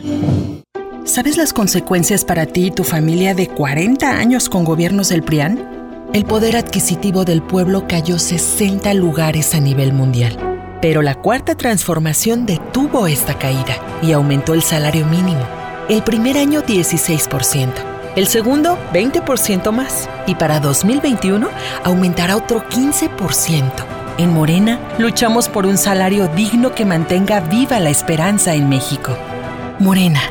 [1.03, 6.11] ¿Sabes las consecuencias para ti y tu familia de 40 años con gobiernos del PRIAN?
[6.13, 10.37] El poder adquisitivo del pueblo cayó 60 lugares a nivel mundial.
[10.79, 15.41] Pero la cuarta transformación detuvo esta caída y aumentó el salario mínimo.
[15.89, 17.71] El primer año 16%,
[18.15, 21.49] el segundo 20% más y para 2021
[21.83, 23.94] aumentará otro 15%.
[24.17, 29.11] En Morena luchamos por un salario digno que mantenga viva la esperanza en México.
[29.79, 30.21] Morena.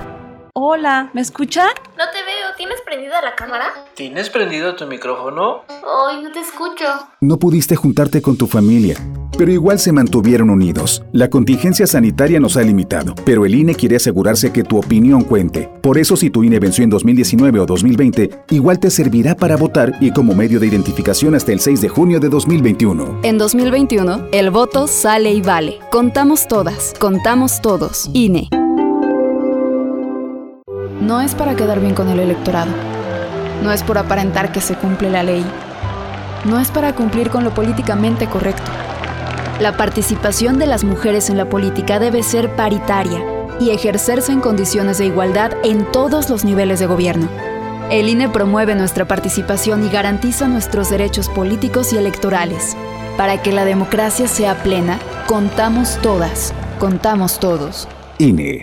[0.55, 1.67] Hola, ¿me escucha?
[1.99, 3.67] No te veo, ¿tienes prendida la cámara?
[3.95, 5.65] ¿Tienes prendido tu micrófono?
[5.69, 6.85] Ay, no te escucho.
[7.21, 8.97] No pudiste juntarte con tu familia,
[9.37, 11.05] pero igual se mantuvieron unidos.
[11.13, 15.71] La contingencia sanitaria nos ha limitado, pero el INE quiere asegurarse que tu opinión cuente.
[15.83, 19.95] Por eso si tu INE venció en 2019 o 2020, igual te servirá para votar
[20.01, 23.21] y como medio de identificación hasta el 6 de junio de 2021.
[23.23, 25.79] En 2021, el voto sale y vale.
[25.91, 28.11] Contamos todas, contamos todos.
[28.13, 28.49] INE.
[31.01, 32.73] No es para quedar bien con el electorado.
[33.63, 35.45] No es por aparentar que se cumple la ley.
[36.45, 38.71] No es para cumplir con lo políticamente correcto.
[39.61, 43.23] La participación de las mujeres en la política debe ser paritaria
[43.61, 47.29] y ejercerse en condiciones de igualdad en todos los niveles de gobierno.
[47.91, 52.77] El INE promueve nuestra participación y garantiza nuestros derechos políticos y electorales.
[53.17, 54.99] Para que la democracia sea plena,
[55.29, 57.87] contamos todas, contamos todos.
[58.19, 58.61] INE.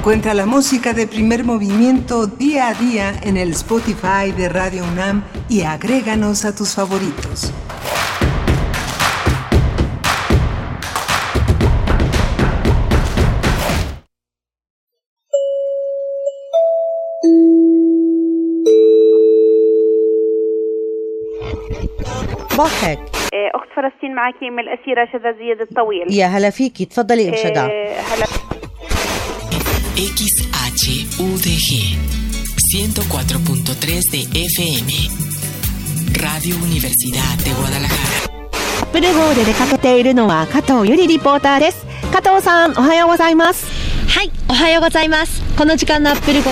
[0.00, 5.22] Encuentra la música de primer movimiento día a día en el Spotify de Radio UNAM
[5.48, 7.52] y agréganos a tus favoritos.
[22.56, 22.98] ضحك
[23.54, 28.26] اخت فلسطين معك من الاسيره شذا زياد الطويل يا هلا فيكي تفضلي ام شجاع هلا
[29.95, 31.69] XHUDG
[32.73, 34.87] 104.3 de FM
[36.23, 37.95] Radio Universidad de ボダラハ
[38.93, 41.85] ブルボーで出かけているのは加藤由里リポーターです。
[42.11, 43.65] 加藤さんおはようございます。
[44.07, 45.41] はいおはようございます。
[45.57, 46.51] この時間のアップル号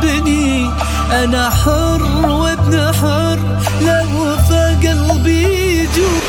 [0.00, 3.39] ベニー بتحبني انا حر وابن حر
[3.81, 5.43] لو في قلبي
[5.79, 6.19] يجوع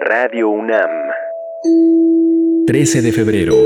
[0.00, 0.92] Radio UNAM.
[2.68, 3.56] 13 de febrero,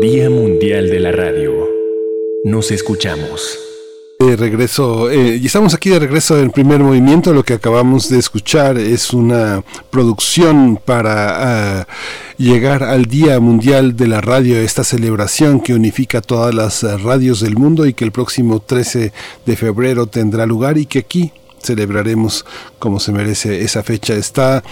[0.00, 1.52] Día Mundial de la Radio.
[2.44, 3.67] Nos escuchamos.
[4.21, 7.31] De regreso, eh, y estamos aquí de regreso en primer movimiento.
[7.31, 11.87] Lo que acabamos de escuchar es una producción para ah,
[12.37, 17.55] llegar al Día Mundial de la Radio, esta celebración que unifica todas las radios del
[17.55, 19.13] mundo y que el próximo 13
[19.45, 22.45] de febrero tendrá lugar y que aquí celebraremos
[22.79, 24.13] como se merece esa fecha.
[24.15, 24.63] Está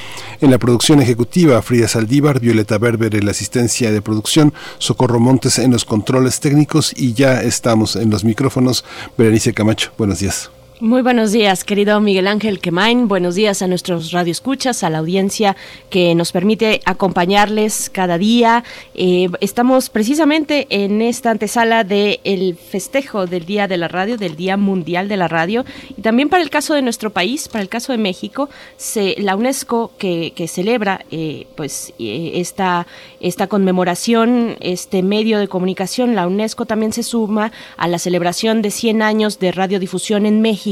[0.41, 5.59] en la producción ejecutiva Frida Saldívar, Violeta Berber en la asistencia de producción, Socorro Montes
[5.59, 8.85] en los controles técnicos y ya estamos en los micrófonos.
[9.17, 10.56] Berenice Camacho, buenos días.
[10.79, 13.07] Muy buenos días, querido Miguel Ángel Quemain.
[13.07, 15.55] Buenos días a nuestros radioescuchas, a la audiencia
[15.89, 18.63] que nos permite acompañarles cada día.
[18.93, 24.55] Eh, estamos precisamente en esta antesala del festejo del Día de la Radio, del Día
[24.55, 25.65] Mundial de la Radio.
[25.97, 29.35] Y también para el caso de nuestro país, para el caso de México, se, la
[29.35, 32.85] UNESCO que, celebra eh, pues eh, esta,
[33.19, 38.69] esta conmemoración, este medio de comunicación, la UNESCO también se suma a la celebración de
[38.69, 40.66] 100 años de radiodifusión en México.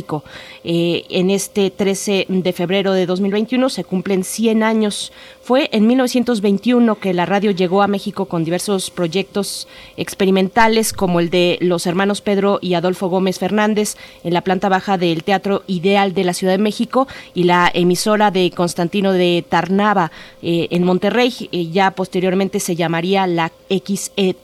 [0.63, 5.13] Eh, en este 13 de febrero de 2021 se cumplen 100 años.
[5.41, 11.29] Fue en 1921 que la radio llegó a México con diversos proyectos experimentales como el
[11.29, 16.13] de los hermanos Pedro y Adolfo Gómez Fernández en la planta baja del Teatro Ideal
[16.13, 20.11] de la Ciudad de México y la emisora de Constantino de Tarnava
[20.41, 21.33] eh, en Monterrey.
[21.51, 24.35] Eh, ya posteriormente se llamaría la XE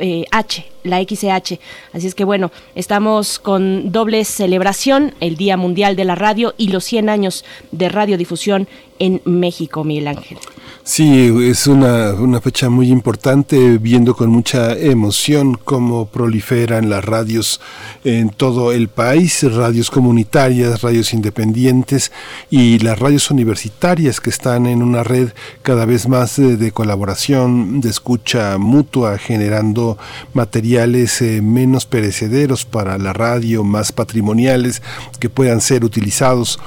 [0.00, 1.58] eh, H, la XH.
[1.92, 6.68] Así es que bueno, estamos con doble celebración, el Día Mundial de la Radio y
[6.68, 10.38] los 100 años de radiodifusión en México, Miguel Ángel.
[10.90, 17.60] Sí, es una, una, fecha muy importante, viendo con mucha emoción cómo proliferan las radios
[18.04, 22.10] en todo el país, radios comunitarias, radios independientes
[22.48, 25.28] y las radios universitarias que están en una red
[25.60, 29.98] cada vez más de, de colaboración, de escucha mutua, generando
[30.32, 34.80] materiales eh, menos perecederos para la radio, más patrimoniales,
[35.20, 36.58] que puedan ser utilizados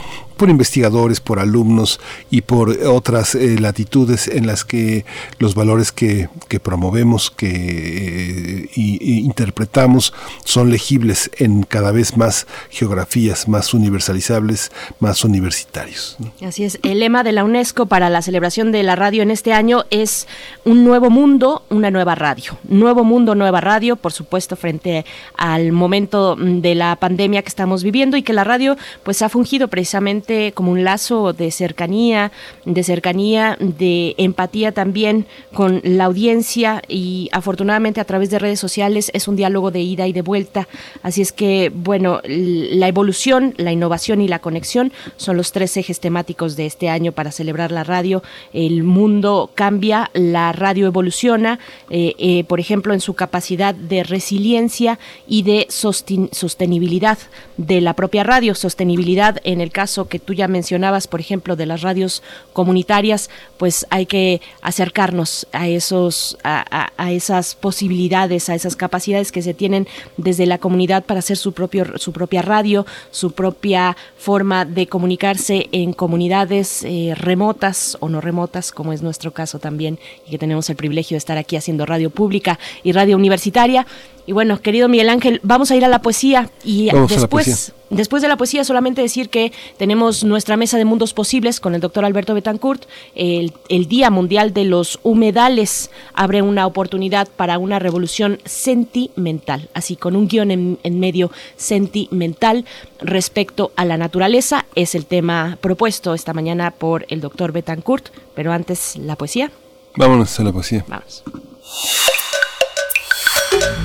[0.41, 1.99] por investigadores, por alumnos
[2.31, 5.05] y por otras eh, latitudes en las que
[5.37, 6.29] los valores que,
[6.63, 16.17] promovemos, que eh, interpretamos son legibles en cada vez más geografías, más universalizables, más universitarios.
[16.43, 19.53] Así es, el lema de la UNESCO para la celebración de la radio en este
[19.53, 20.27] año es
[20.65, 22.57] un nuevo mundo, una nueva radio.
[22.63, 25.05] Nuevo mundo, nueva radio, por supuesto, frente
[25.37, 29.67] al momento de la pandemia que estamos viviendo y que la radio pues ha fungido
[29.67, 32.31] precisamente como un lazo de cercanía,
[32.65, 39.11] de cercanía, de empatía también con la audiencia y afortunadamente a través de redes sociales
[39.13, 40.67] es un diálogo de ida y de vuelta.
[41.03, 45.99] Así es que, bueno, la evolución, la innovación y la conexión son los tres ejes
[45.99, 48.23] temáticos de este año para celebrar la radio.
[48.53, 51.59] El mundo cambia, la radio evoluciona,
[51.89, 57.17] eh, eh, por ejemplo, en su capacidad de resiliencia y de sostenibilidad
[57.57, 61.65] de la propia radio, sostenibilidad en el caso que tú ya mencionabas, por ejemplo, de
[61.65, 62.21] las radios
[62.51, 69.41] comunitarias, pues hay que acercarnos a esos, a, a, esas posibilidades, a esas capacidades que
[69.41, 74.65] se tienen desde la comunidad para hacer su propio, su propia radio, su propia forma
[74.65, 79.97] de comunicarse en comunidades eh, remotas o no remotas, como es nuestro caso también,
[80.27, 83.87] y que tenemos el privilegio de estar aquí haciendo radio pública y radio universitaria.
[84.25, 87.73] Y bueno, querido Miguel Ángel, vamos a ir a la poesía y Vamos a después.
[87.91, 91.81] Después de la poesía, solamente decir que tenemos nuestra mesa de mundos posibles con el
[91.81, 92.85] doctor Alberto Betancourt.
[93.13, 99.95] El, el Día Mundial de los Humedales abre una oportunidad para una revolución sentimental, así
[99.95, 102.65] con un guion en, en medio sentimental
[102.99, 104.65] respecto a la naturaleza.
[104.75, 109.51] Es el tema propuesto esta mañana por el doctor Betancourt, pero antes la poesía.
[109.95, 110.85] Vámonos a la poesía.
[110.87, 111.23] Vamos.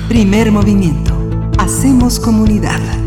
[0.07, 1.13] Primer movimiento.
[1.57, 3.06] Hacemos comunidad.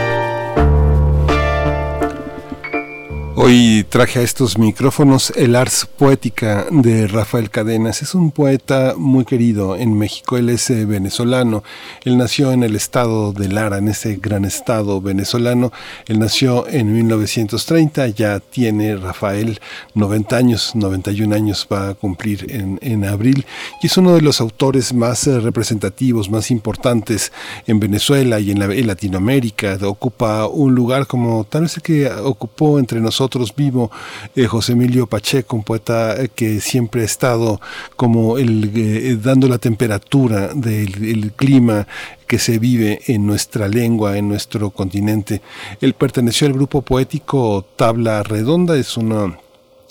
[3.33, 8.01] Hoy traje a estos micrófonos el Ars Poética de Rafael Cadenas.
[8.01, 10.37] Es un poeta muy querido en México.
[10.37, 11.63] Él es eh, venezolano.
[12.03, 15.71] Él nació en el estado de Lara, en ese gran estado venezolano.
[16.07, 18.09] Él nació en 1930.
[18.09, 19.61] Ya tiene Rafael
[19.93, 23.45] 90 años, 91 años va a cumplir en, en abril.
[23.81, 27.31] Y es uno de los autores más eh, representativos, más importantes
[27.65, 29.77] en Venezuela y en, la, en Latinoamérica.
[29.83, 33.20] Ocupa un lugar como tal vez el que ocupó entre nosotros
[33.55, 33.91] vivo
[34.35, 37.59] eh, José Emilio Pacheco, un poeta eh, que siempre ha estado
[37.95, 41.87] como el, eh, dando la temperatura del el clima
[42.27, 45.41] que se vive en nuestra lengua, en nuestro continente.
[45.81, 49.37] Él perteneció al grupo poético Tabla Redonda, es una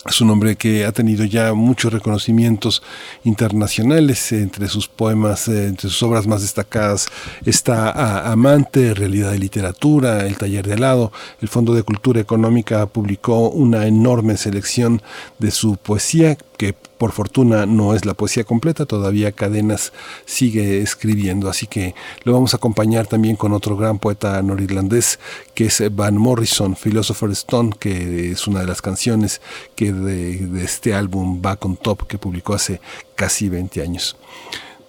[0.09, 2.83] es un hombre que ha tenido ya muchos reconocimientos
[3.23, 7.09] internacionales entre sus poemas, eh, entre sus obras más destacadas
[7.45, 11.13] está Amante, Realidad de Literatura, El Taller de Helado.
[11.43, 15.03] El Fondo de Cultura Económica publicó una enorme selección
[15.39, 19.95] de su poesía que por fortuna no es la poesía completa, todavía Cadenas
[20.27, 21.95] sigue escribiendo, así que
[22.25, 25.19] lo vamos a acompañar también con otro gran poeta norirlandés
[25.55, 29.41] que es Van Morrison, Philosopher Stone, que es una de las canciones
[29.75, 32.83] que de, de este álbum Back on Top que publicó hace
[33.15, 34.19] casi 20 años.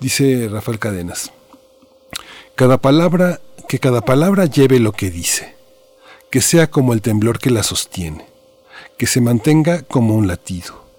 [0.02, 1.32] Dice Rafael Cadenas,
[2.56, 3.40] cada palabra,
[3.70, 5.56] que cada palabra lleve lo que dice,
[6.30, 8.26] que sea como el temblor que la sostiene,
[8.98, 10.90] que se mantenga como un latido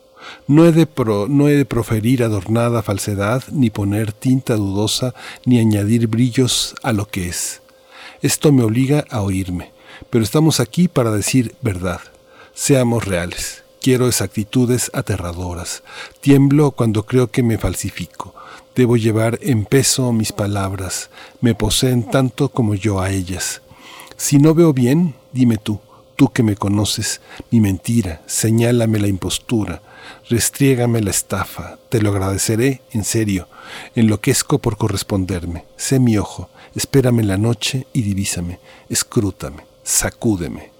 [0.46, 5.14] no he, de pro, no he de proferir adornada falsedad, ni poner tinta dudosa,
[5.44, 7.62] ni añadir brillos a lo que es.
[8.22, 9.72] Esto me obliga a oírme,
[10.10, 12.00] pero estamos aquí para decir verdad.
[12.54, 13.62] Seamos reales.
[13.80, 15.82] Quiero exactitudes aterradoras.
[16.20, 18.34] Tiemblo cuando creo que me falsifico.
[18.76, 21.10] Debo llevar en peso mis palabras.
[21.40, 23.60] Me poseen tanto como yo a ellas.
[24.16, 25.80] Si no veo bien, dime tú,
[26.14, 29.82] tú que me conoces, mi mentira, señálame la impostura
[30.32, 33.48] restriégame la estafa, te lo agradeceré en serio,
[33.94, 40.71] enloquezco por corresponderme, sé mi ojo, espérame la noche y divísame, escrútame, sacúdeme.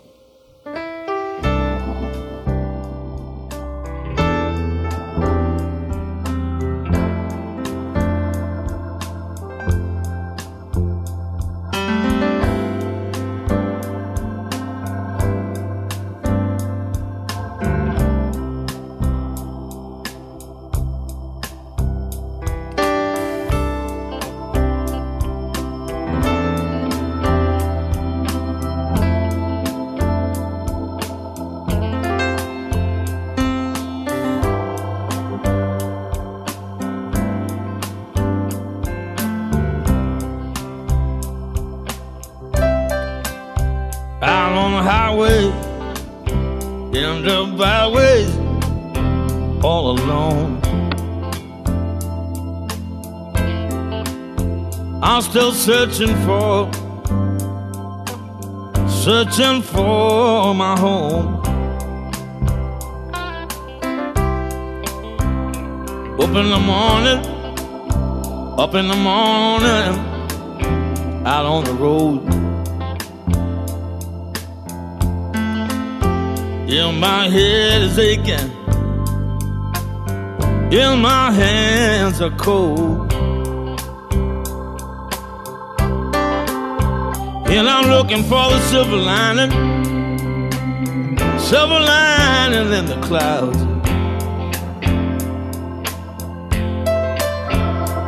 [55.92, 56.72] Searching for,
[58.88, 61.36] searching for my home.
[66.18, 67.20] Up in the morning,
[68.58, 69.92] up in the morning,
[71.26, 72.22] out on the road.
[76.70, 78.50] Yeah, my head is aching.
[80.72, 83.11] Yeah, my hands are cold.
[87.54, 89.50] And I'm looking for the silver lining,
[91.38, 93.60] silver lining in the clouds.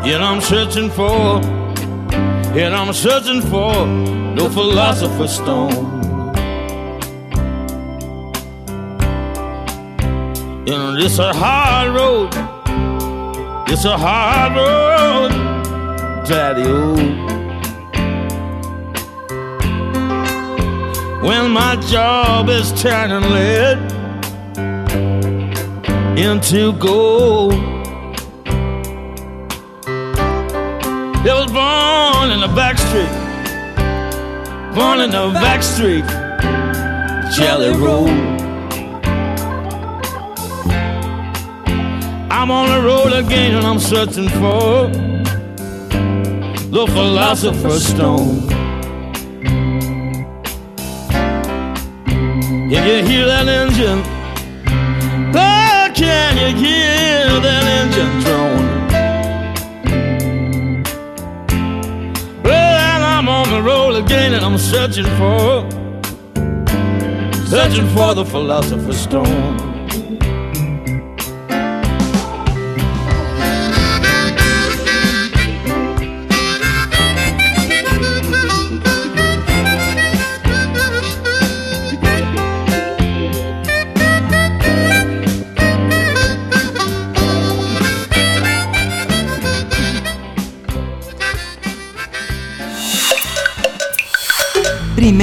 [0.06, 1.42] And I'm searching for,
[2.56, 5.92] and I'm searching for no philosopher's stone.
[10.66, 12.30] And it's a hard road,
[13.70, 15.32] it's a hard road,
[16.26, 17.33] daddy old.
[21.24, 23.78] When my job is turning lead
[26.18, 27.54] into gold.
[31.26, 33.08] It was born in the back street,
[34.74, 36.04] born in the back street,
[37.34, 38.08] Jelly Roll.
[42.30, 44.90] I'm on the road again and I'm searching for
[46.68, 48.53] the philosopher's stone.
[52.74, 54.02] Can you hear that engine?
[55.32, 58.66] Oh, can you hear that engine drone?
[62.42, 65.70] Well, I'm on the road again and I'm searching for,
[67.46, 69.73] searching for the philosopher's stone.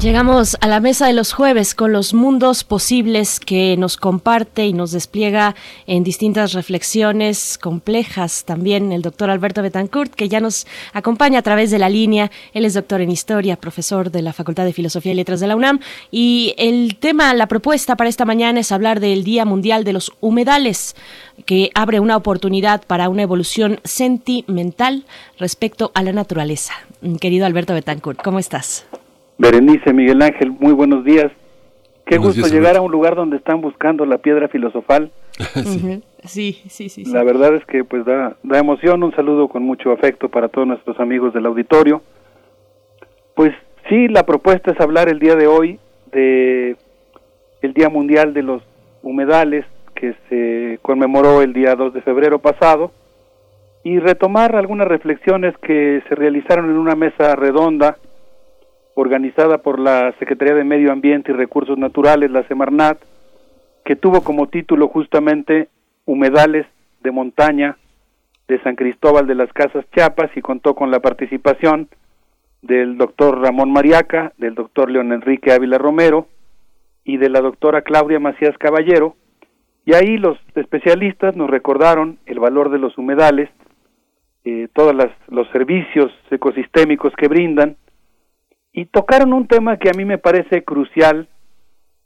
[0.00, 4.72] Llegamos a la mesa de los jueves con los mundos posibles que nos comparte y
[4.72, 5.54] nos despliega
[5.86, 11.70] en distintas reflexiones complejas también el doctor Alberto Betancourt, que ya nos acompaña a través
[11.70, 12.30] de la línea.
[12.54, 15.56] Él es doctor en historia, profesor de la Facultad de Filosofía y Letras de la
[15.56, 15.80] UNAM.
[16.10, 20.12] Y el tema, la propuesta para esta mañana es hablar del Día Mundial de los
[20.20, 20.96] Humedales,
[21.44, 25.04] que abre una oportunidad para una evolución sentimental
[25.38, 26.72] respecto a la naturaleza.
[27.20, 28.86] Querido Alberto Betancourt, ¿cómo estás?
[29.40, 31.32] Berenice, Miguel Ángel, muy buenos días.
[32.04, 35.10] Qué Buenos gusto días, llegar a un lugar donde están buscando la piedra filosofal.
[36.22, 36.90] Sí, sí.
[36.90, 37.06] sí.
[37.06, 40.68] La verdad es que pues da, da emoción, un saludo con mucho afecto para todos
[40.68, 42.02] nuestros amigos del auditorio.
[43.34, 43.52] Pues
[43.88, 45.80] sí, la propuesta es hablar el día de hoy
[46.12, 46.76] de
[47.62, 48.62] el Día Mundial de los
[49.02, 49.64] Humedales
[49.94, 52.92] que se conmemoró el día 2 de febrero pasado
[53.82, 57.96] y retomar algunas reflexiones que se realizaron en una mesa redonda
[59.00, 62.98] organizada por la Secretaría de Medio Ambiente y Recursos Naturales, la Semarnat,
[63.84, 65.68] que tuvo como título justamente
[66.04, 66.66] Humedales
[67.02, 67.78] de Montaña
[68.46, 71.88] de San Cristóbal de las Casas Chiapas y contó con la participación
[72.60, 76.26] del doctor Ramón Mariaca, del doctor León Enrique Ávila Romero
[77.04, 79.16] y de la doctora Claudia Macías Caballero.
[79.86, 83.48] Y ahí los especialistas nos recordaron el valor de los humedales,
[84.44, 84.94] eh, todos
[85.28, 87.76] los servicios ecosistémicos que brindan,
[88.72, 91.28] y tocaron un tema que a mí me parece crucial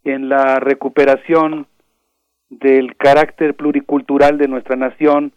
[0.03, 1.67] en la recuperación
[2.49, 5.33] del carácter pluricultural de nuestra nación,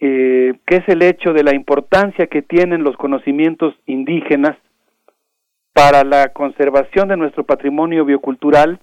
[0.00, 4.56] eh, que es el hecho de la importancia que tienen los conocimientos indígenas
[5.72, 8.80] para la conservación de nuestro patrimonio biocultural,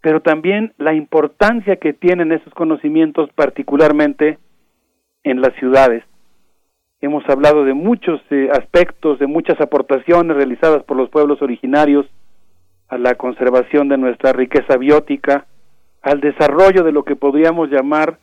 [0.00, 4.38] pero también la importancia que tienen esos conocimientos particularmente
[5.24, 6.04] en las ciudades.
[7.00, 12.06] Hemos hablado de muchos eh, aspectos, de muchas aportaciones realizadas por los pueblos originarios
[12.88, 15.46] a la conservación de nuestra riqueza biótica,
[16.02, 18.18] al desarrollo de lo que podríamos llamar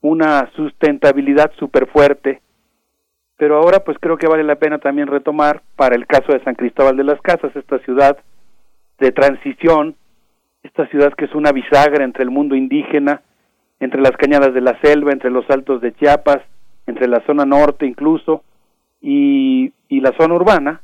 [0.00, 2.40] una sustentabilidad superfuerte.
[3.36, 6.56] Pero ahora pues creo que vale la pena también retomar para el caso de San
[6.56, 8.18] Cristóbal de las Casas, esta ciudad
[8.98, 9.94] de transición,
[10.64, 13.22] esta ciudad que es una bisagra entre el mundo indígena
[13.80, 16.38] entre las cañadas de la selva, entre los altos de Chiapas,
[16.88, 18.42] entre la zona norte incluso
[19.00, 20.80] y, y la zona urbana,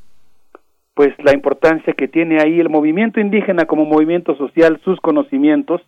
[0.95, 5.81] pues la importancia que tiene ahí el movimiento indígena como movimiento social, sus conocimientos,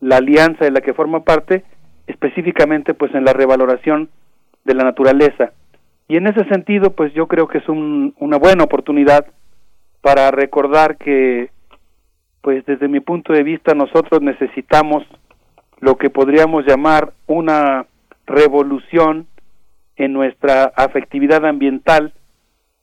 [0.00, 1.64] la alianza de la que forma parte,
[2.06, 4.08] específicamente pues en la revaloración
[4.64, 5.52] de la naturaleza.
[6.06, 9.26] Y en ese sentido, pues yo creo que es un, una buena oportunidad
[10.00, 11.50] para recordar que,
[12.40, 15.04] pues desde mi punto de vista, nosotros necesitamos
[15.80, 17.86] lo que podríamos llamar una
[18.28, 19.26] revolución
[19.96, 22.12] en nuestra afectividad ambiental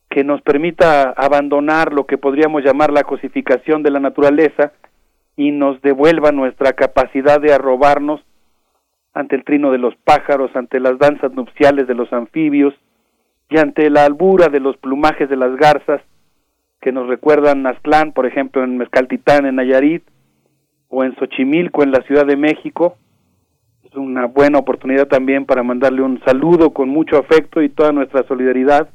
[0.09, 4.73] que nos permita abandonar lo que podríamos llamar la cosificación de la naturaleza
[5.38, 8.22] y nos devuelva nuestra capacidad de arrobarnos
[9.13, 12.73] ante el trino de los pájaros, ante las danzas nupciales de los anfibios
[13.49, 16.01] y ante la albura de los plumajes de las garzas
[16.81, 20.03] que nos recuerdan Naztlán, por ejemplo, en Mezcaltitán, en Nayarit,
[20.89, 22.97] o en Xochimilco, en la Ciudad de México.
[23.95, 28.89] Una buena oportunidad también para mandarle un saludo con mucho afecto y toda nuestra solidaridad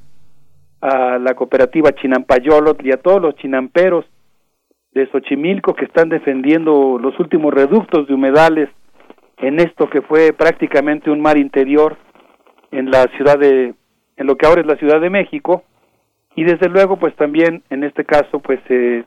[0.80, 4.04] a la cooperativa Chinampayolot y a todos los chinamperos
[4.92, 8.68] de Xochimilco que están defendiendo los últimos reductos de humedales
[9.38, 11.96] en esto que fue prácticamente un mar interior
[12.70, 13.74] en la ciudad de
[14.16, 15.62] en lo que ahora es la Ciudad de México.
[16.36, 19.04] Y desde luego pues también en este caso pues eh,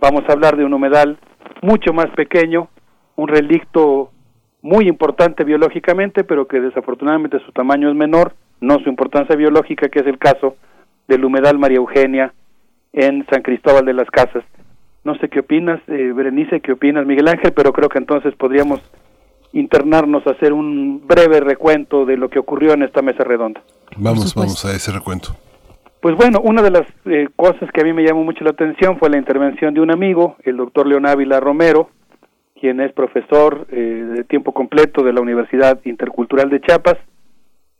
[0.00, 1.18] vamos a hablar de un humedal
[1.62, 2.68] mucho más pequeño
[3.16, 4.12] un relicto
[4.62, 10.00] muy importante biológicamente pero que desafortunadamente su tamaño es menor no su importancia biológica que
[10.00, 10.56] es el caso
[11.08, 12.32] del humedal María Eugenia
[12.92, 14.44] en San Cristóbal de las Casas
[15.04, 18.80] no sé qué opinas, eh, Berenice, qué opinas, Miguel Ángel, pero creo que entonces podríamos
[19.52, 23.62] internarnos a hacer un breve recuento de lo que ocurrió en esta mesa redonda.
[23.96, 25.34] Vamos, vamos a ese recuento.
[26.00, 28.98] Pues bueno, una de las eh, cosas que a mí me llamó mucho la atención
[28.98, 31.90] fue la intervención de un amigo, el doctor León Ávila Romero,
[32.60, 33.76] quien es profesor eh,
[34.16, 36.98] de tiempo completo de la Universidad Intercultural de Chiapas.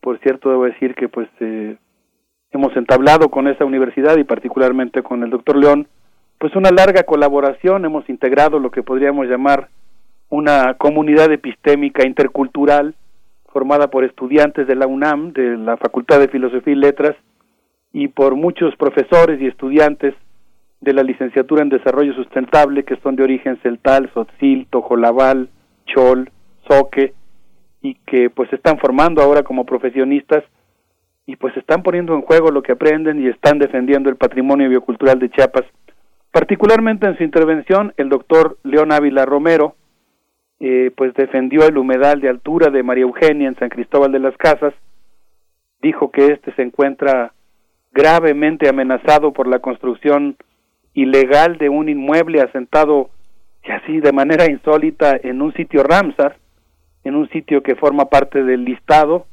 [0.01, 1.77] Por cierto, debo decir que pues eh,
[2.51, 5.87] hemos entablado con esa universidad y particularmente con el doctor León
[6.39, 9.69] pues una larga colaboración, hemos integrado lo que podríamos llamar
[10.31, 12.95] una comunidad epistémica intercultural
[13.53, 17.15] formada por estudiantes de la UNAM, de la Facultad de Filosofía y Letras,
[17.93, 20.15] y por muchos profesores y estudiantes
[20.81, 25.51] de la licenciatura en Desarrollo Sustentable, que son de origen celtal, sotzil, tojolabal,
[25.87, 26.31] chol,
[26.69, 27.13] soque,
[27.83, 30.45] y que pues se están formando ahora como profesionistas
[31.27, 35.19] y pues están poniendo en juego lo que aprenden y están defendiendo el patrimonio biocultural
[35.19, 35.65] de Chiapas.
[36.33, 39.75] Particularmente en su intervención, el doctor León Ávila Romero,
[40.61, 44.37] eh, pues defendió el humedal de altura de María Eugenia en San Cristóbal de las
[44.37, 44.75] Casas,
[45.81, 47.33] dijo que este se encuentra
[47.93, 50.37] gravemente amenazado por la construcción
[51.03, 53.11] ilegal de un inmueble asentado
[53.65, 56.37] y así de manera insólita en un sitio Ramsar,
[57.05, 59.27] en un sitio que forma parte del listado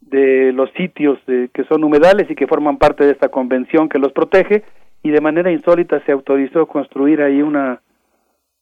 [0.00, 4.12] de los sitios que son humedales y que forman parte de esta convención que los
[4.12, 4.64] protege
[5.02, 7.80] y de manera insólita se autorizó construir ahí una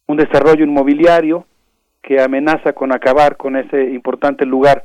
[0.06, 1.46] un desarrollo inmobiliario
[2.02, 4.84] que amenaza con acabar con ese importante lugar.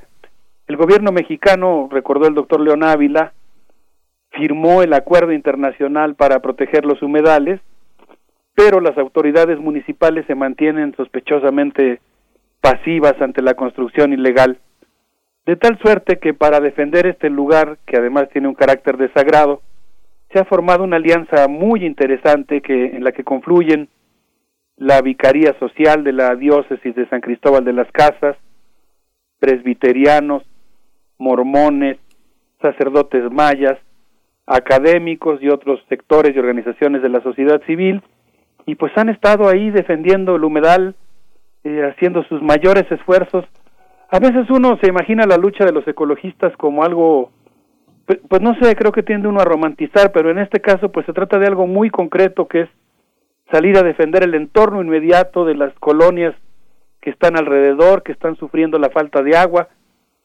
[0.68, 3.34] El gobierno mexicano, recordó el doctor León Ávila,
[4.34, 7.60] firmó el acuerdo internacional para proteger los humedales,
[8.56, 12.02] pero las autoridades municipales se mantienen sospechosamente
[12.62, 14.60] pasivas ante la construcción ilegal,
[15.46, 19.62] de tal suerte que para defender este lugar, que además tiene un carácter desagrado,
[20.32, 23.90] se ha formado una alianza muy interesante que en la que confluyen
[24.78, 28.38] la Vicaría Social de la Diócesis de San Cristóbal de las Casas,
[29.40, 30.44] presbiterianos,
[31.18, 31.98] mormones,
[32.62, 33.78] sacerdotes mayas,
[34.46, 38.02] académicos y otros sectores y organizaciones de la sociedad civil,
[38.66, 40.96] y pues han estado ahí defendiendo el humedal,
[41.64, 43.46] eh, haciendo sus mayores esfuerzos.
[44.10, 47.32] A veces uno se imagina la lucha de los ecologistas como algo
[48.06, 51.06] pues, pues, no sé, creo que tiende uno a romantizar, pero en este caso pues
[51.06, 52.70] se trata de algo muy concreto que es
[53.52, 56.36] salir a defender el entorno inmediato de las colonias
[57.02, 59.70] que están alrededor, que están sufriendo la falta de agua,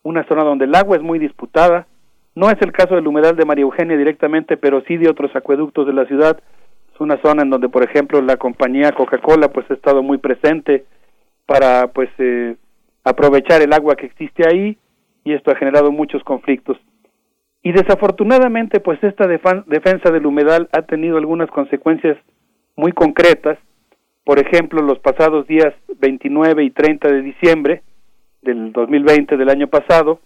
[0.03, 1.87] una zona donde el agua es muy disputada.
[2.35, 5.87] No es el caso del humedal de María Eugenia directamente, pero sí de otros acueductos
[5.87, 6.39] de la ciudad.
[6.95, 10.85] Es una zona en donde, por ejemplo, la compañía Coca-Cola pues ha estado muy presente
[11.47, 12.57] para pues eh,
[13.05, 14.77] aprovechar el agua que existe ahí
[15.25, 16.79] y esto ha generado muchos conflictos.
[17.63, 22.17] Y desafortunadamente, pues esta defensa del humedal ha tenido algunas consecuencias
[22.77, 23.59] muy concretas.
[24.25, 27.83] Por ejemplo, los pasados días 29 y 30 de diciembre
[28.43, 30.21] del 2020 del año pasado,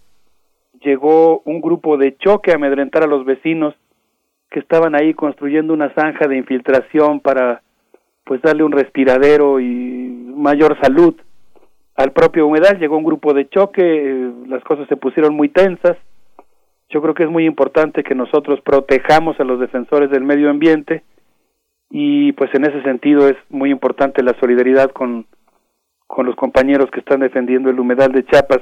[0.84, 3.74] llegó un grupo de choque a amedrentar a los vecinos
[4.50, 7.62] que estaban ahí construyendo una zanja de infiltración para
[8.24, 11.14] pues darle un respiradero y mayor salud
[11.94, 15.96] al propio humedal, llegó un grupo de choque, eh, las cosas se pusieron muy tensas.
[16.88, 21.02] Yo creo que es muy importante que nosotros protejamos a los defensores del medio ambiente
[21.90, 25.26] y pues en ese sentido es muy importante la solidaridad con,
[26.06, 28.60] con los compañeros que están defendiendo el humedal de Chiapas.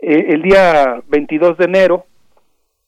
[0.00, 2.06] Eh, el día 22 de enero,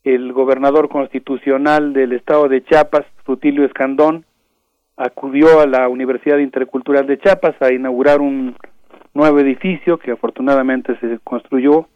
[0.04, 4.24] el gobernador constitucional del estado de Chiapas, Rutilio Escandón,
[4.96, 8.54] acudió a la Universidad Intercultural de Chiapas a inaugurar un
[9.12, 11.88] nuevo edificio que afortunadamente se construyó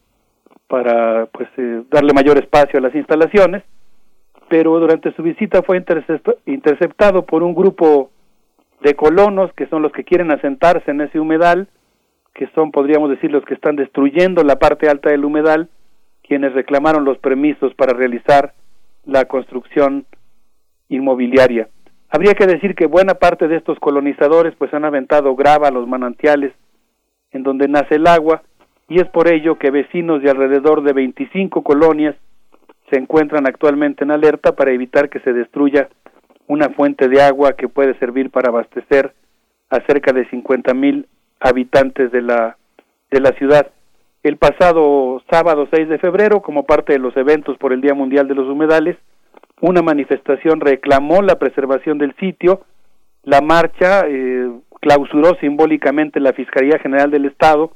[0.66, 3.62] para pues eh, darle mayor espacio a las instalaciones,
[4.48, 5.80] pero durante su visita fue
[6.46, 8.10] interceptado por un grupo
[8.82, 11.68] de colonos que son los que quieren asentarse en ese humedal,
[12.34, 15.68] que son podríamos decir los que están destruyendo la parte alta del humedal,
[16.26, 18.52] quienes reclamaron los permisos para realizar
[19.04, 20.06] la construcción
[20.88, 21.68] inmobiliaria.
[22.10, 25.86] Habría que decir que buena parte de estos colonizadores pues han aventado grava a los
[25.86, 26.52] manantiales
[27.32, 28.42] en donde nace el agua
[28.88, 32.14] y es por ello que vecinos de alrededor de 25 colonias
[32.90, 35.88] se encuentran actualmente en alerta para evitar que se destruya
[36.46, 39.14] una fuente de agua que puede servir para abastecer
[39.70, 41.08] a cerca de 50 mil
[41.44, 42.56] habitantes de la,
[43.10, 43.70] de la ciudad.
[44.22, 48.26] El pasado sábado 6 de febrero, como parte de los eventos por el Día Mundial
[48.26, 48.96] de los Humedales,
[49.60, 52.62] una manifestación reclamó la preservación del sitio.
[53.22, 54.50] La marcha eh,
[54.80, 57.72] clausuró simbólicamente la Fiscalía General del Estado,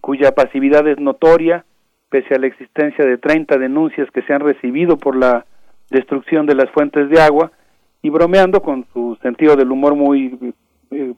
[0.00, 1.66] cuya pasividad es notoria,
[2.08, 5.44] pese a la existencia de 30 denuncias que se han recibido por la
[5.90, 7.52] destrucción de las fuentes de agua,
[8.00, 10.54] y bromeando con su sentido del humor muy
[10.90, 11.12] eh,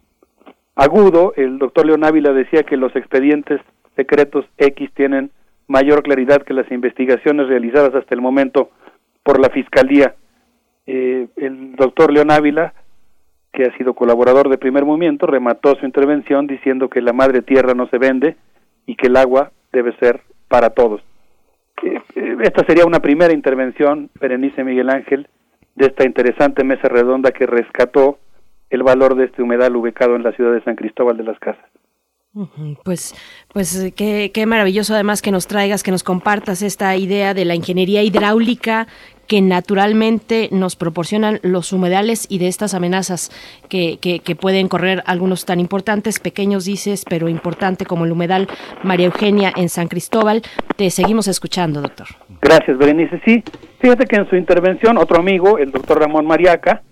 [0.74, 3.60] agudo, el doctor León Ávila decía que los expedientes
[3.96, 5.30] secretos X tienen
[5.66, 8.70] mayor claridad que las investigaciones realizadas hasta el momento
[9.22, 10.14] por la Fiscalía.
[10.86, 12.74] Eh, el doctor León Ávila
[13.54, 17.72] que ha sido colaborador de Primer Movimiento, remató su intervención diciendo que la madre tierra
[17.72, 18.36] no se vende
[18.84, 21.00] y que el agua debe ser para todos.
[21.82, 25.28] Eh, eh, esta sería una primera intervención, Berenice Miguel Ángel,
[25.76, 28.18] de esta interesante mesa redonda que rescató
[28.70, 31.64] el valor de este humedal ubicado en la ciudad de San Cristóbal de las Casas.
[32.82, 33.14] Pues,
[33.52, 37.54] pues qué, qué, maravilloso además que nos traigas, que nos compartas esta idea de la
[37.54, 38.88] ingeniería hidráulica
[39.28, 43.30] que naturalmente nos proporcionan los humedales y de estas amenazas
[43.68, 48.48] que, que, pueden correr algunos tan importantes, pequeños dices, pero importante como el humedal
[48.82, 50.42] María Eugenia en San Cristóbal.
[50.76, 52.08] Te seguimos escuchando, doctor.
[52.42, 53.20] Gracias, Berenice.
[53.24, 53.42] Sí,
[53.78, 56.82] fíjate que en su intervención otro amigo, el doctor Ramón Mariaca,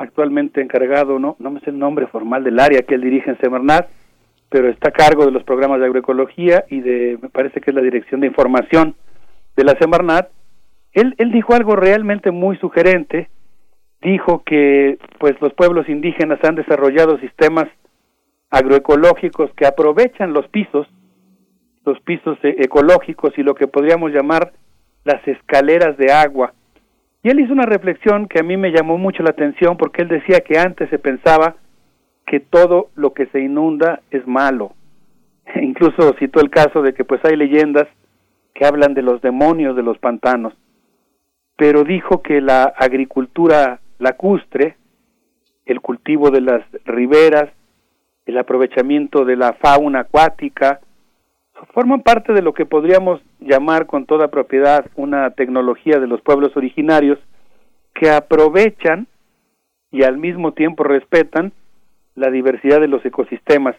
[0.00, 3.38] actualmente encargado, no, no me sé el nombre formal del área que él dirige en
[3.38, 3.86] Semarnat,
[4.48, 7.74] pero está a cargo de los programas de agroecología y de, me parece que es
[7.74, 8.94] la dirección de información
[9.56, 10.30] de la Semarnat,
[10.92, 13.28] él, él dijo algo realmente muy sugerente,
[14.00, 17.68] dijo que pues los pueblos indígenas han desarrollado sistemas
[18.48, 20.88] agroecológicos que aprovechan los pisos,
[21.84, 24.52] los pisos e, ecológicos y lo que podríamos llamar
[25.04, 26.54] las escaleras de agua.
[27.22, 30.08] Y él hizo una reflexión que a mí me llamó mucho la atención porque él
[30.08, 31.56] decía que antes se pensaba
[32.26, 34.72] que todo lo que se inunda es malo.
[35.60, 37.88] Incluso citó el caso de que pues hay leyendas
[38.54, 40.54] que hablan de los demonios de los pantanos
[41.60, 44.76] pero dijo que la agricultura lacustre,
[45.66, 47.50] el cultivo de las riberas,
[48.24, 50.80] el aprovechamiento de la fauna acuática,
[51.72, 56.56] forman parte de lo que podríamos llamar con toda propiedad una tecnología de los pueblos
[56.56, 57.18] originarios
[57.94, 59.06] que aprovechan
[59.90, 61.52] y al mismo tiempo respetan
[62.14, 63.76] la diversidad de los ecosistemas.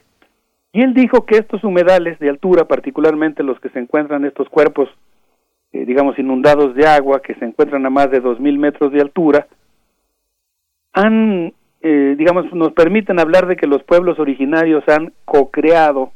[0.74, 4.48] Y él dijo que estos humedales de altura, particularmente los que se encuentran en estos
[4.50, 4.90] cuerpos
[5.74, 9.48] eh, digamos, inundados de agua que se encuentran a más de 2.000 metros de altura,
[10.92, 16.12] han, eh, digamos, nos permiten hablar de que los pueblos originarios han co-creado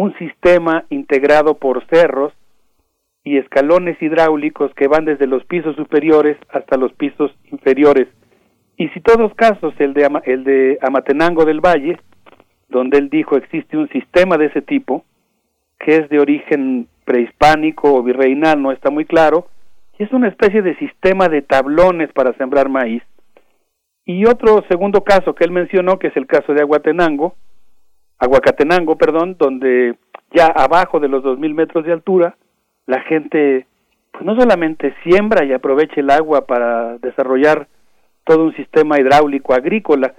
[0.00, 2.32] un sistema integrado por cerros
[3.22, 8.08] y escalones hidráulicos que van desde los pisos superiores hasta los pisos inferiores.
[8.78, 12.00] Y si todos casos, el de, el de Amatenango del Valle,
[12.70, 15.04] donde él dijo existe un sistema de ese tipo,
[15.78, 19.48] que es de origen prehispánico o virreinal, no está muy claro,
[19.98, 23.02] y es una especie de sistema de tablones para sembrar maíz.
[24.06, 27.34] Y otro segundo caso que él mencionó, que es el caso de Aguatenango,
[28.20, 29.96] Aguacatenango, perdón, donde
[30.32, 32.36] ya abajo de los 2.000 metros de altura,
[32.86, 33.66] la gente
[34.12, 37.66] pues no solamente siembra y aprovecha el agua para desarrollar
[38.24, 40.14] todo un sistema hidráulico agrícola,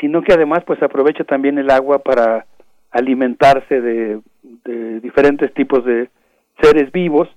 [0.00, 2.46] sino que además pues aprovecha también el agua para
[2.90, 4.20] alimentarse de
[5.00, 6.08] diferentes tipos de,
[6.60, 7.28] seres vivos,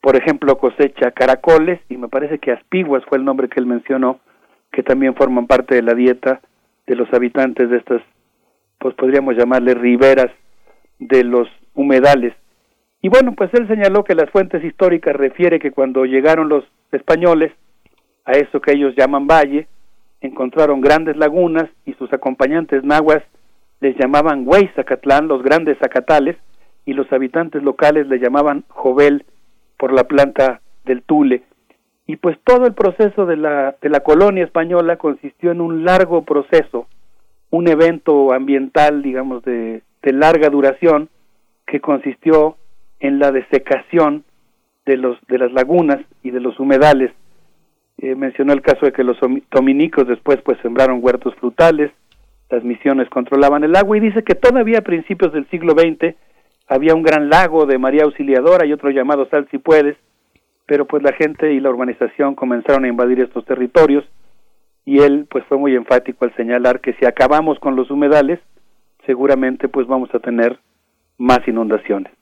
[0.00, 4.20] por ejemplo, cosecha caracoles y me parece que aspiguas fue el nombre que él mencionó,
[4.72, 6.40] que también forman parte de la dieta
[6.86, 8.02] de los habitantes de estas,
[8.80, 10.30] pues podríamos llamarle riberas
[10.98, 12.34] de los humedales.
[13.02, 17.52] Y bueno, pues él señaló que las fuentes históricas refiere que cuando llegaron los españoles
[18.24, 19.68] a eso que ellos llaman valle,
[20.20, 23.22] encontraron grandes lagunas y sus acompañantes nahuas
[23.80, 26.36] les llamaban Zacatlán, los grandes zacatales,
[26.84, 29.24] y los habitantes locales le llamaban Jovel
[29.78, 31.42] por la planta del tule.
[32.06, 36.22] Y pues todo el proceso de la, de la colonia española consistió en un largo
[36.24, 36.86] proceso,
[37.50, 41.08] un evento ambiental, digamos, de, de larga duración,
[41.66, 42.56] que consistió
[43.00, 44.24] en la desecación
[44.86, 47.12] de, los, de las lagunas y de los humedales.
[47.98, 49.18] Eh, mencionó el caso de que los
[49.50, 51.90] dominicos después pues sembraron huertos frutales,
[52.50, 56.16] las misiones controlaban el agua y dice que todavía a principios del siglo XX
[56.66, 59.96] había un gran lago de María Auxiliadora y otro llamado Sal si puedes,
[60.66, 64.04] pero pues la gente y la urbanización comenzaron a invadir estos territorios
[64.90, 68.40] y él pues fue muy enfático al señalar que si acabamos con los humedales,
[69.06, 70.58] seguramente pues vamos a tener
[71.16, 72.12] más inundaciones.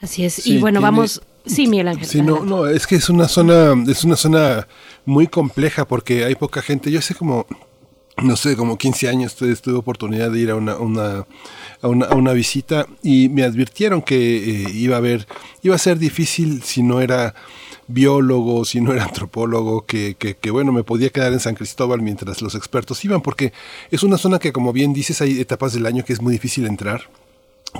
[0.00, 0.46] Así es.
[0.46, 1.20] y bueno, vamos.
[1.46, 2.06] Sí, Miguel Ángel.
[2.06, 4.68] Sí, no, no, es que es una zona, es una zona
[5.04, 6.92] muy compleja porque hay poca gente.
[6.92, 7.44] Yo sé como,
[8.22, 11.26] no sé, como 15 años tuve, tuve oportunidad de ir a una, una,
[11.82, 15.26] a una, a una visita y me advirtieron que eh, iba a haber,
[15.62, 17.34] iba a ser difícil si no era
[17.86, 22.02] biólogo, si no era antropólogo, que, que, que, bueno, me podía quedar en San Cristóbal
[22.02, 23.52] mientras los expertos iban, porque
[23.90, 26.66] es una zona que, como bien dices, hay etapas del año que es muy difícil
[26.66, 27.08] entrar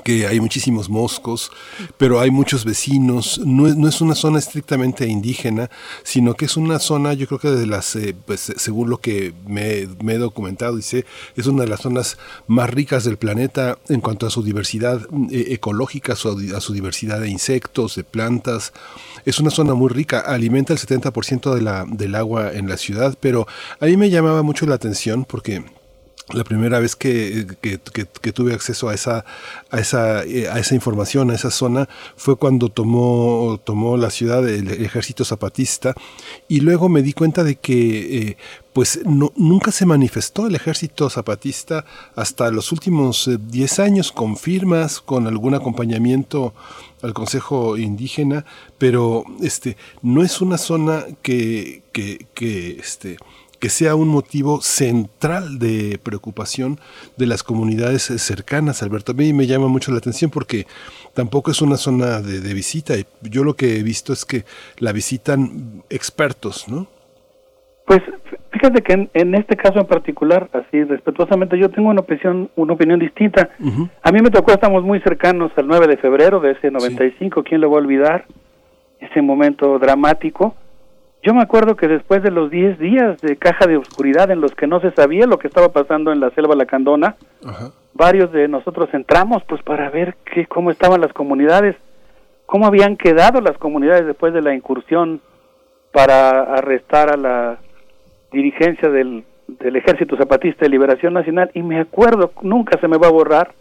[0.03, 1.51] que hay muchísimos moscos,
[1.97, 5.71] pero hay muchos vecinos, no es, no es, una zona estrictamente indígena,
[6.03, 9.33] sino que es una zona, yo creo que de las, eh, pues, según lo que
[9.47, 14.01] me, me, he documentado y es una de las zonas más ricas del planeta en
[14.01, 15.01] cuanto a su diversidad
[15.31, 18.73] eh, ecológica, su, a su diversidad de insectos, de plantas.
[19.25, 23.17] Es una zona muy rica, alimenta el 70% de la, del agua en la ciudad,
[23.21, 23.47] pero
[23.81, 25.65] a me llamaba mucho la atención porque
[26.33, 27.47] la primera vez que,
[28.33, 29.25] tuve acceso a esa,
[29.71, 33.59] a, esa, información, a esa zona, fue cuando tomó,
[33.99, 35.95] la ciudad el ejército zapatista
[36.49, 38.37] y luego me di cuenta de que eh,
[38.73, 41.85] pues nunca se manifestó el ejército zapatista
[42.17, 46.55] hasta los últimos 10 eh, años con firmas, con algún acompañamiento
[47.03, 48.47] al Consejo Indígena,
[48.79, 51.83] pero este no es una zona que
[52.79, 53.19] este,
[53.65, 56.77] que sea un motivo central de preocupación
[57.17, 59.13] de las comunidades cercanas, Alberto.
[59.13, 60.67] A mí me llama mucho la atención porque
[61.15, 62.93] tampoco es una zona de, de visita.
[63.23, 64.45] Yo lo que he visto es que
[64.81, 66.89] la visitan expertos, ¿no?
[67.87, 68.03] Pues
[68.51, 72.75] fíjate que en, en, este caso en particular, así respetuosamente, yo tengo una opinión, una
[72.75, 73.49] opinión distinta.
[73.61, 73.91] Uh -huh.
[74.03, 77.49] A mí me tocó, estamos muy cercanos al 9 de febrero de ese 95, sí.
[77.49, 78.27] ¿quién lo va a olvidar?
[79.01, 80.55] Ese momento dramático
[81.25, 84.55] yo me acuerdo que después de los 10 días de caja de oscuridad en los
[84.55, 87.71] que no se sabía lo que estaba pasando en la selva lacandona, Ajá.
[87.95, 91.77] varios de nosotros entramos pues para ver qué, cómo estaban las comunidades,
[92.45, 95.23] cómo habían quedado las comunidades después de la incursión
[95.93, 97.59] para arrestar a la
[98.31, 103.07] dirigencia del, del Ejército Zapatista de Liberación Nacional y me acuerdo, nunca se me va
[103.07, 103.55] a borrar,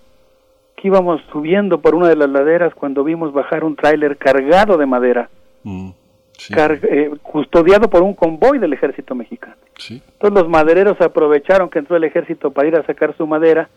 [0.76, 4.86] que íbamos subiendo por una de las laderas cuando vimos bajar un tráiler cargado de
[4.86, 5.30] madera.
[5.64, 5.92] Mm
[6.38, 6.54] sí.
[6.58, 9.56] eh, custodiado por un convoy del ejército mexicano.
[9.78, 10.02] Sí.
[10.14, 13.70] Entonces los madereros aprovecharon que entró el ejército para ir a sacar su madera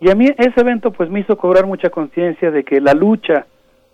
[0.00, 3.46] y a mí ese evento pues me hizo cobrar mucha conciencia de que la lucha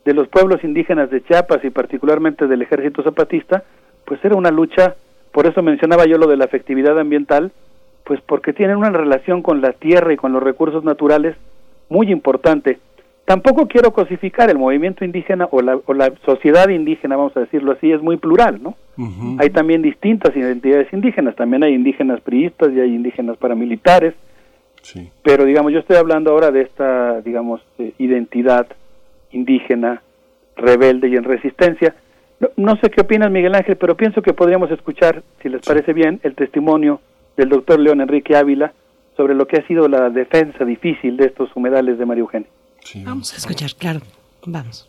[0.04, 3.64] de los pueblos indígenas de Chiapas y particularmente del ejército zapatista
[4.04, 4.94] pues era una lucha,
[5.32, 7.50] por eso mencionaba yo lo de la afectividad ambiental,
[8.04, 11.36] pues porque tienen una relación con la tierra y con los recursos naturales
[11.88, 12.78] muy importante
[13.26, 17.72] tampoco quiero cosificar el movimiento indígena o la, o la, sociedad indígena, vamos a decirlo
[17.72, 18.76] así, es muy plural, ¿no?
[18.96, 19.36] Uh -huh.
[19.40, 24.14] Hay también distintas identidades indígenas, también hay indígenas priistas y hay indígenas paramilitares,
[24.80, 25.10] sí.
[25.22, 28.68] pero digamos, yo estoy hablando ahora de esta, digamos, eh, identidad
[29.32, 30.02] indígena,
[30.56, 31.96] rebelde y en resistencia.
[32.38, 35.68] No, no, sé qué opinas, Miguel Ángel, pero pienso que podríamos escuchar, si les sí.
[35.68, 37.00] parece bien, el testimonio
[37.36, 38.72] del doctor León Enrique Ávila
[39.16, 42.48] sobre lo que ha sido la defensa difícil de estos humedales de María Eugenia.
[42.86, 44.00] Sí, vamos a escuchar, claro.
[44.44, 44.86] Vamos.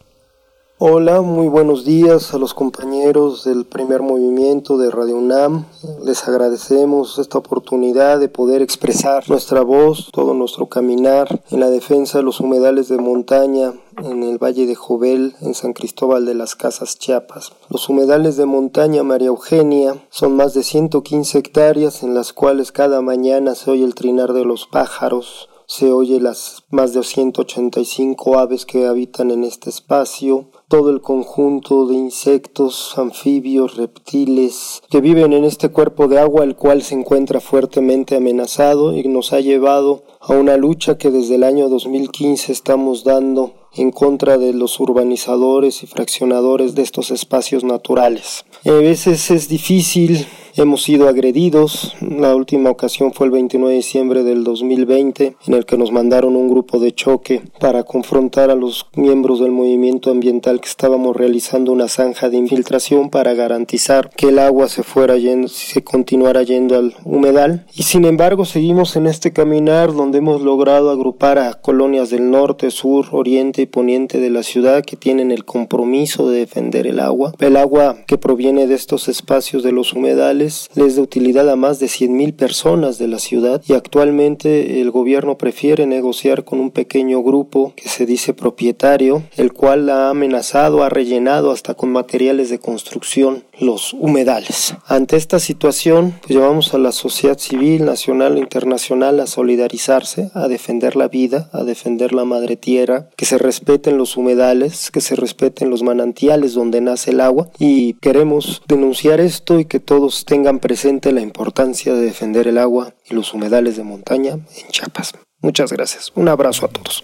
[0.78, 5.66] Hola, muy buenos días a los compañeros del primer movimiento de Radio UNAM.
[6.06, 12.20] Les agradecemos esta oportunidad de poder expresar nuestra voz, todo nuestro caminar en la defensa
[12.20, 16.56] de los humedales de montaña en el Valle de Jovel, en San Cristóbal de las
[16.56, 17.52] Casas, Chiapas.
[17.68, 23.02] Los humedales de montaña María Eugenia son más de 115 hectáreas en las cuales cada
[23.02, 28.66] mañana se oye el trinar de los pájaros, se oye las más de 185 aves
[28.66, 35.44] que habitan en este espacio, todo el conjunto de insectos, anfibios, reptiles que viven en
[35.44, 40.34] este cuerpo de agua, el cual se encuentra fuertemente amenazado y nos ha llevado a
[40.34, 45.88] una lucha que desde el año 2015 estamos dando en contra de los urbanizadores y
[45.88, 48.46] fraccionadores de estos espacios naturales.
[48.66, 50.26] A veces es difícil
[50.60, 51.96] Hemos sido agredidos.
[52.02, 56.36] La última ocasión fue el 29 de diciembre del 2020, en el que nos mandaron
[56.36, 61.72] un grupo de choque para confrontar a los miembros del movimiento ambiental que estábamos realizando
[61.72, 66.76] una zanja de infiltración para garantizar que el agua se fuera yendo, se continuara yendo
[66.76, 67.68] al humedal.
[67.76, 72.72] Y sin embargo, seguimos en este caminar donde hemos logrado agrupar a colonias del norte,
[72.72, 77.34] sur, oriente y poniente de la ciudad que tienen el compromiso de defender el agua.
[77.38, 81.80] El agua que proviene de estos espacios de los humedales les de utilidad a más
[81.80, 87.22] de 100.000 personas de la ciudad y actualmente el gobierno prefiere negociar con un pequeño
[87.22, 92.50] grupo que se dice propietario, el cual la ha amenazado, ha rellenado hasta con materiales
[92.50, 94.76] de construcción los humedales.
[94.86, 100.48] Ante esta situación, pues llevamos a la sociedad civil nacional e internacional a solidarizarse, a
[100.48, 105.16] defender la vida, a defender la madre tierra, que se respeten los humedales, que se
[105.16, 110.37] respeten los manantiales donde nace el agua y queremos denunciar esto y que todos tengan
[110.60, 115.14] presente la importancia de defender el agua y los humedales de montaña en Chiapas.
[115.42, 116.12] Muchas gracias.
[116.16, 117.04] Un abrazo a todos.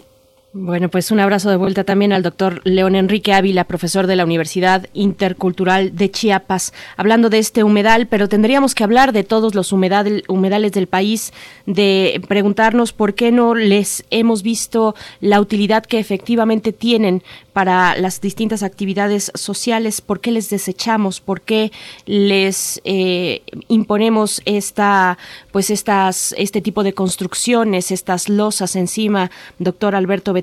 [0.55, 4.23] Bueno, pues un abrazo de vuelta también al doctor León Enrique Ávila, profesor de la
[4.23, 9.71] Universidad Intercultural de Chiapas, hablando de este humedal, pero tendríamos que hablar de todos los
[9.71, 11.33] humedales del país,
[11.65, 17.23] de preguntarnos por qué no les hemos visto la utilidad que efectivamente tienen
[17.53, 21.71] para las distintas actividades sociales, por qué les desechamos, por qué
[22.05, 25.17] les eh, imponemos esta,
[25.51, 30.33] pues estas, este tipo de construcciones, estas losas encima, doctor Alberto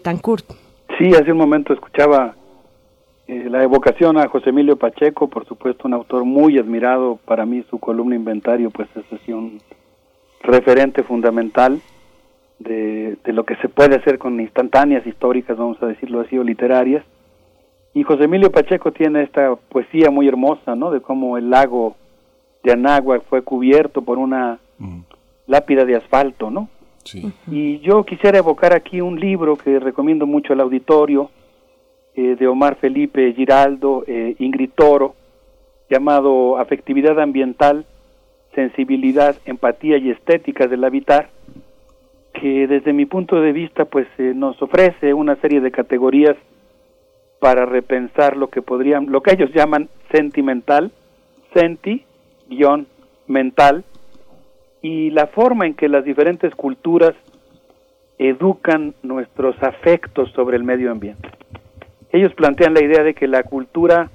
[0.99, 2.35] Sí, hace un momento escuchaba
[3.27, 7.65] eh, la evocación a José Emilio Pacheco, por supuesto un autor muy admirado, para mí
[7.71, 9.61] su columna Inventario pues es así un
[10.43, 11.81] referente fundamental
[12.59, 16.45] de, de lo que se puede hacer con instantáneas históricas, vamos a decirlo así, o
[16.45, 17.05] literarias.
[17.95, 20.91] Y José Emilio Pacheco tiene esta poesía muy hermosa, ¿no?
[20.91, 21.97] De cómo el lago
[22.63, 24.59] de Anagua fue cubierto por una
[25.47, 26.69] lápida de asfalto, ¿no?
[27.51, 31.31] Y yo quisiera evocar aquí un libro que recomiendo mucho al auditorio,
[32.15, 35.15] eh, de Omar Felipe Giraldo, eh, Ingrid Toro,
[35.89, 37.87] llamado Afectividad Ambiental,
[38.55, 41.31] Sensibilidad, Empatía y Estética del Habitar,
[42.35, 46.37] que desde mi punto de vista pues eh, nos ofrece una serie de categorías
[47.39, 50.91] para repensar lo que podrían, lo que ellos llaman sentimental,
[51.55, 52.05] senti-mental,
[54.83, 57.15] y la forma en que las diferentes culturas
[58.19, 61.29] educan nuestros afectos sobre el medio ambiente.
[62.13, 64.11] Ellos plantean la idea de que la cultura,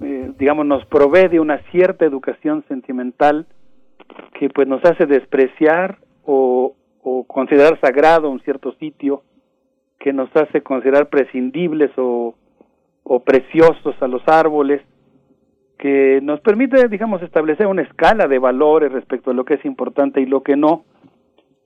[0.00, 3.46] eh, digamos, nos provee de una cierta educación sentimental
[4.34, 6.74] que pues nos hace despreciar o,
[7.26, 9.22] considerar sagrado un cierto sitio,
[9.98, 12.34] que nos hace considerar prescindibles o
[13.24, 14.82] preciosos a los árboles,
[15.80, 20.20] que nos permite, digamos, establecer una escala de valores respecto a lo que es importante
[20.20, 20.84] y lo que no.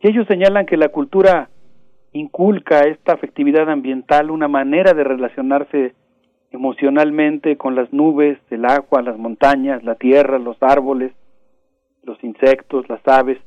[0.01, 1.51] Y ellos señalan que la cultura
[2.12, 5.94] inculca esta afectividad ambiental, una manera de relacionarse
[6.52, 11.12] emocionalmente con las nubes, el agua, las montañas, la tierra, los árboles,
[12.05, 13.39] los insectos, las aves.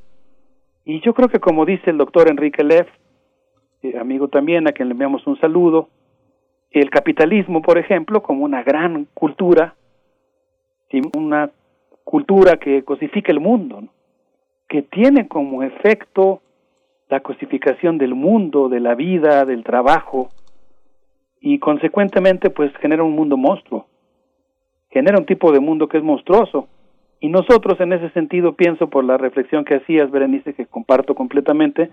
[0.84, 2.90] Y yo creo que como dice el doctor Enrique Leff,
[3.84, 5.88] eh, amigo también a quien le enviamos un saludo,
[6.72, 9.76] el capitalismo, por ejemplo, como una gran cultura,
[11.16, 11.52] una
[12.04, 13.84] cultura que cosifica el mundo,
[14.68, 16.42] que tiene como efecto
[17.10, 20.30] la cosificación del mundo, de la vida, del trabajo,
[21.40, 23.88] y consecuentemente pues genera un mundo monstruo,
[24.90, 26.68] genera un tipo de mundo que es monstruoso.
[27.20, 31.90] Y nosotros en ese sentido pienso por la reflexión que hacías, Berenice, que comparto completamente,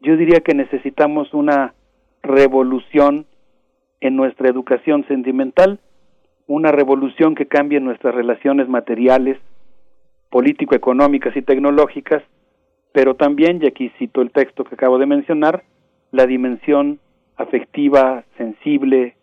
[0.00, 1.74] yo diría que necesitamos una
[2.22, 3.26] revolución
[4.00, 5.78] en nuestra educación sentimental
[6.46, 9.38] una revolución que cambie nuestras relaciones materiales,
[10.30, 12.22] político-económicas y tecnológicas,
[12.92, 15.64] pero también, y aquí cito el texto que acabo de mencionar,
[16.10, 17.00] la dimensión
[17.36, 19.16] afectiva, sensible,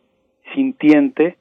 [0.54, 1.38] sintiente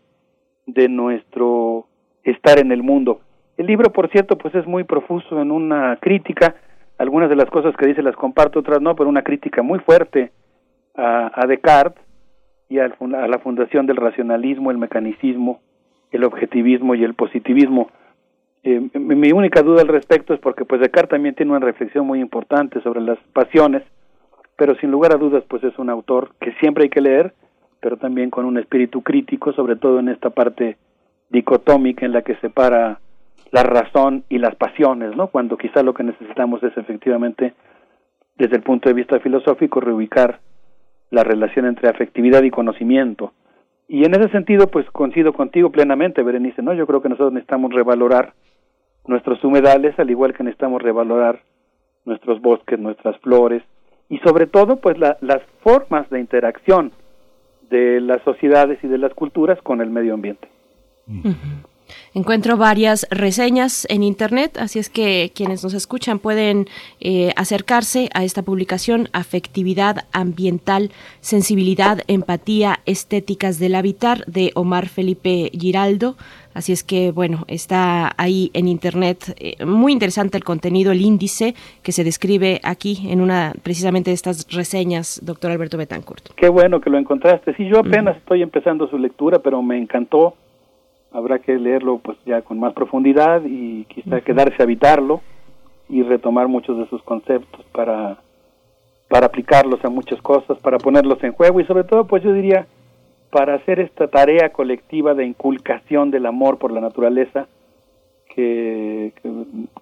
[0.67, 1.87] de nuestro
[2.23, 3.21] estar en el mundo.
[3.57, 6.55] El libro, por cierto, pues es muy profuso en una crítica,
[6.99, 10.31] algunas de las cosas que dice las comparto, otras no, pero una crítica muy fuerte
[10.95, 12.03] a, a Descartes
[12.69, 15.61] y a, la fundación del racionalismo, el mecanicismo,
[16.11, 17.91] el objetivismo y el positivismo.
[18.63, 22.21] Eh, mi única duda al respecto es porque pues Descartes también tiene una reflexión muy
[22.21, 23.83] importante sobre las pasiones,
[24.57, 27.33] pero sin lugar a dudas pues es un autor que siempre hay que leer
[27.81, 30.77] pero también con un espíritu crítico, sobre todo en esta parte
[31.31, 33.01] dicotómica en la que separa
[33.51, 35.29] la razón y las pasiones, ¿no?
[35.29, 37.55] Cuando quizá lo que necesitamos es efectivamente,
[38.37, 40.41] desde el punto de vista filosófico, reubicar
[41.11, 43.33] la relación entre afectividad y conocimiento.
[43.93, 46.73] Y en ese sentido, pues coincido contigo plenamente, Berenice, ¿no?
[46.73, 48.35] Yo creo que nosotros necesitamos revalorar
[49.09, 51.41] nuestros humedales, al igual que necesitamos revalorar
[52.05, 53.65] nuestros bosques, nuestras flores,
[54.09, 56.93] y sobre todo, pues las formas de interacción
[57.69, 60.47] de las sociedades y de las culturas con el medio ambiente.
[62.13, 66.67] Encuentro varias reseñas en Internet, así es que quienes nos escuchan pueden
[66.99, 70.91] eh, acercarse a esta publicación, Afectividad Ambiental,
[71.21, 76.17] Sensibilidad, Empatía, Estéticas del Habitar, de Omar Felipe Giraldo.
[76.53, 79.37] Así es que, bueno, está ahí en Internet.
[79.39, 84.15] Eh, muy interesante el contenido, el índice que se describe aquí en una precisamente de
[84.15, 86.31] estas reseñas, doctor Alberto Betancourt.
[86.35, 87.55] Qué bueno que lo encontraste.
[87.55, 90.35] Sí, yo apenas estoy empezando su lectura, pero me encantó
[91.13, 95.21] habrá que leerlo pues ya con más profundidad y quizá quedarse a habitarlo
[95.89, 98.19] y retomar muchos de sus conceptos para
[99.09, 102.67] para aplicarlos a muchas cosas, para ponerlos en juego y sobre todo pues yo diría
[103.31, 107.49] para hacer esta tarea colectiva de inculcación del amor por la naturaleza
[108.33, 109.13] que,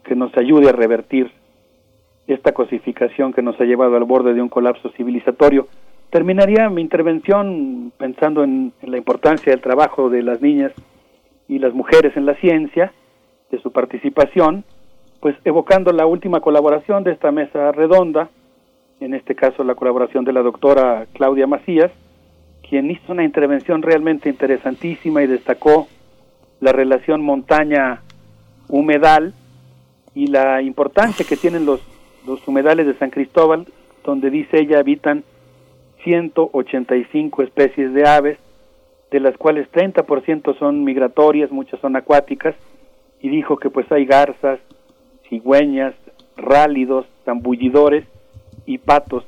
[0.05, 1.31] que, nos ayude a revertir
[2.27, 5.69] esta cosificación que nos ha llevado al borde de un colapso civilizatorio.
[6.09, 10.73] Terminaría mi intervención pensando en la importancia del trabajo de las niñas
[11.49, 12.93] y las mujeres en la ciencia,
[13.51, 14.65] de su participación,
[15.21, 18.31] pues evocando la última colaboración de esta mesa redonda,
[19.01, 21.91] en este caso la colaboración de la doctora Claudia Macías,
[22.69, 25.89] quien hizo una intervención realmente interesantísima y destacó
[26.61, 29.33] la relación montaña-humedal
[30.15, 31.81] y la importancia que tienen los,
[32.27, 33.67] los humedales de San Cristóbal,
[34.05, 35.25] donde dice ella habitan
[36.05, 38.39] 185 especies de aves,
[39.11, 42.55] de las cuales 30% son migratorias, muchas son acuáticas,
[43.21, 44.61] y dijo que pues hay garzas,
[45.29, 45.95] cigüeñas,
[46.37, 48.05] rálidos, zambullidores
[48.67, 49.25] y patos.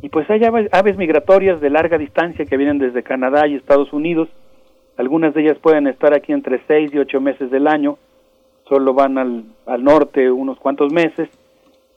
[0.00, 4.28] Y pues hay aves migratorias de larga distancia que vienen desde Canadá y Estados Unidos.
[4.96, 7.98] Algunas de ellas pueden estar aquí entre 6 y 8 meses del año,
[8.68, 11.28] solo van al, al norte unos cuantos meses.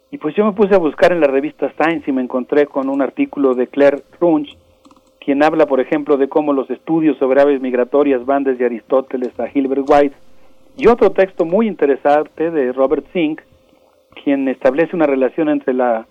[0.09, 2.89] Y pues yo me puse a buscar en la revista Science y me encontré con
[2.89, 4.57] un artículo de Claire Runch,
[5.23, 9.47] quien habla, por ejemplo, de cómo los estudios sobre aves migratorias van desde Aristóteles a
[9.53, 10.15] Hilbert White,
[10.77, 13.41] y otro texto muy interesante de Robert Zink,
[14.23, 16.07] quien establece una relación entre la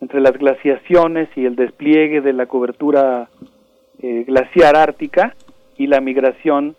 [0.00, 3.30] entre las glaciaciones y el despliegue de la cobertura
[4.02, 5.34] eh, glaciar ártica
[5.78, 6.76] y la migración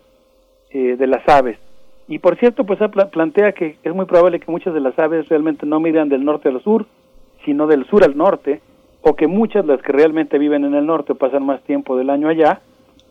[0.70, 1.58] eh, de las aves.
[2.06, 2.78] Y por cierto, pues
[3.10, 6.48] plantea que es muy probable que muchas de las aves realmente no migran del norte
[6.48, 6.86] al sur,
[7.44, 8.60] sino del sur al norte,
[9.02, 12.28] o que muchas, las que realmente viven en el norte, pasan más tiempo del año
[12.28, 12.60] allá,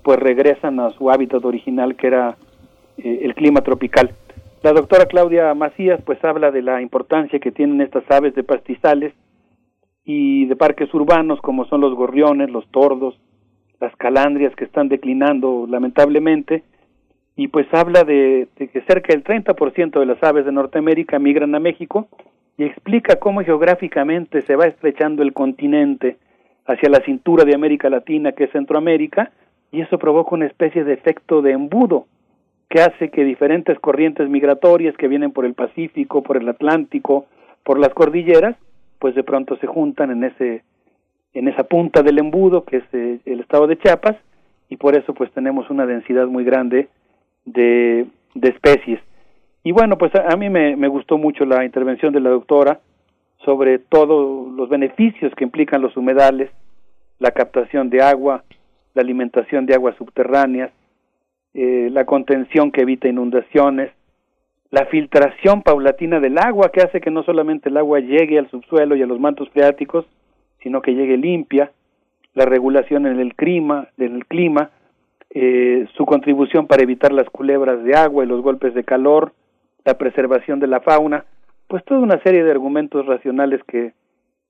[0.04, 2.38] pues regresan a su hábitat original que era
[2.98, 4.12] eh, el clima tropical.
[4.64, 9.14] La doctora Claudia Macías pues habla de la importancia que tienen estas aves de pastizales
[10.04, 13.20] y de parques urbanos como son los gorriones, los tordos,
[13.80, 16.64] las calandrias que están declinando lamentablemente
[17.36, 21.54] y pues habla de, de que cerca del 30% de las aves de Norteamérica migran
[21.54, 22.08] a México
[22.58, 26.18] y explica cómo geográficamente se va estrechando el continente
[26.66, 29.32] hacia la cintura de América Latina, que es Centroamérica,
[29.72, 32.08] y eso provoca una especie de efecto de embudo
[32.70, 37.26] que hace que diferentes corrientes migratorias que vienen por el Pacífico, por el Atlántico,
[37.64, 38.56] por las cordilleras,
[39.00, 40.64] pues de pronto se juntan en ese
[41.34, 44.16] en esa punta del embudo que es eh, el estado de Chiapas
[44.70, 46.88] y por eso pues tenemos una densidad muy grande
[47.46, 49.00] de, de especies.
[49.68, 52.80] Y bueno, pues a, mí me, gustó mucho la intervención de la doctora
[53.44, 56.52] sobre todos los beneficios que implican los humedales,
[57.20, 58.46] la captación de agua,
[58.94, 60.72] la alimentación de aguas subterráneas,
[61.54, 63.92] eh, la contención que evita inundaciones,
[64.72, 68.96] la filtración paulatina del agua que hace que no solamente el agua llegue al subsuelo
[68.96, 70.06] y a los mantos freáticos,
[70.64, 71.74] sino que llegue limpia,
[72.36, 74.70] la regulación en el clima, en el clima,
[75.30, 79.34] eh, su contribución para evitar las culebras de agua y los golpes de calor,
[79.86, 81.26] la preservación de la fauna,
[81.68, 83.94] pues toda una serie de argumentos racionales que,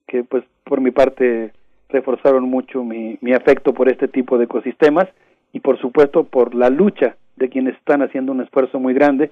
[0.06, 1.52] que pues por mi parte
[1.88, 5.08] reforzaron mucho mi, mi afecto por este tipo de ecosistemas
[5.52, 9.30] y por supuesto por la lucha de quienes están haciendo un esfuerzo muy grande,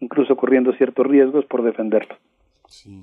[0.00, 2.18] incluso corriendo ciertos riesgos por defenderlos.
[2.66, 3.02] Sí,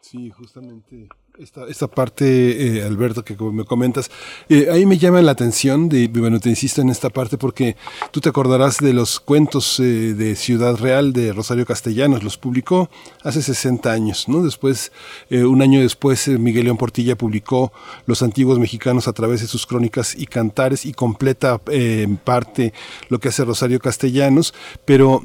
[0.00, 1.08] sí, justamente
[1.38, 4.10] Esta, esta parte, eh, Alberto, que me comentas,
[4.48, 7.76] eh, ahí me llama la atención, de, bueno, te insisto en esta parte porque
[8.10, 12.88] tú te acordarás de los cuentos eh, de Ciudad Real de Rosario Castellanos, los publicó
[13.22, 14.42] hace 60 años, ¿no?
[14.42, 14.92] Después,
[15.30, 17.70] un año después, Miguel León Portilla publicó
[18.06, 22.72] Los Antiguos Mexicanos a través de sus crónicas y cantares y completa en parte
[23.10, 24.54] lo que hace Rosario Castellanos,
[24.86, 25.22] pero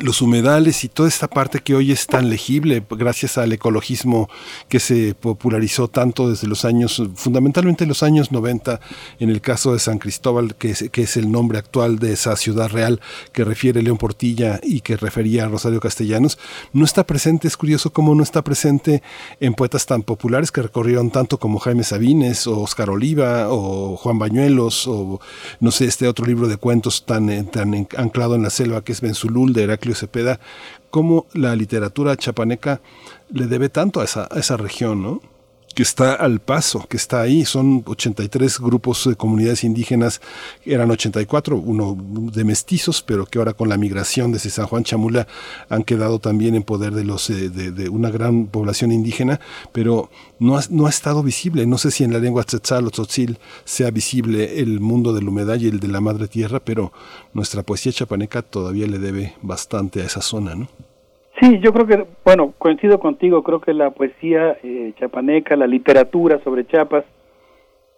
[0.00, 4.28] los humedales y toda esta parte que hoy es tan legible gracias al ecologismo
[4.68, 8.80] que se popularizó tanto desde los años, fundamentalmente los años 90,
[9.20, 12.36] en el caso de San Cristóbal, que es, que es el nombre actual de esa
[12.36, 13.00] ciudad real
[13.32, 16.38] que refiere León Portilla y que refería a Rosario Castellanos,
[16.72, 19.02] no está presente, es curioso cómo no está presente
[19.38, 24.18] en poetas tan populares que recorrieron tanto como Jaime Sabines o Oscar Oliva o Juan
[24.18, 25.20] Bañuelos o
[25.60, 28.92] no sé, este otro libro de cuentos tan, eh, tan anclado en la selva que
[28.92, 30.40] es Benzulul de Cepeda,
[30.88, 32.80] cómo la literatura chapaneca
[33.28, 35.20] le debe tanto a esa, a esa región, ¿no?
[35.74, 37.44] Que está al paso, que está ahí.
[37.44, 40.20] Son 83 grupos de comunidades indígenas,
[40.64, 45.26] eran 84, uno de mestizos, pero que ahora con la migración desde San Juan Chamula
[45.68, 49.40] han quedado también en poder de, los, eh, de, una gran población indígena,
[49.72, 51.66] pero no ha, no ha estado visible.
[51.66, 55.58] No sé si en la lengua tzetzal o tzotzil sea visible el mundo del humedad
[55.58, 56.92] y el de la madre tierra, pero
[57.32, 60.68] nuestra poesía chapaneca todavía le debe bastante a esa zona, ¿no?
[61.44, 66.40] Sí, yo creo que, bueno, coincido contigo, creo que la poesía eh, chapaneca, la literatura
[66.42, 67.04] sobre Chiapas,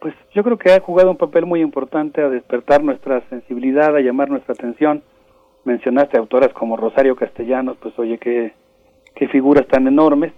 [0.01, 4.01] pues yo creo que ha jugado un papel muy importante a despertar nuestra sensibilidad, a
[4.01, 5.05] llamar nuestra atención.
[5.65, 8.53] Mencionaste autoras como Rosario Castellanos, pues oye, qué,
[9.15, 10.33] qué figuras tan enormes.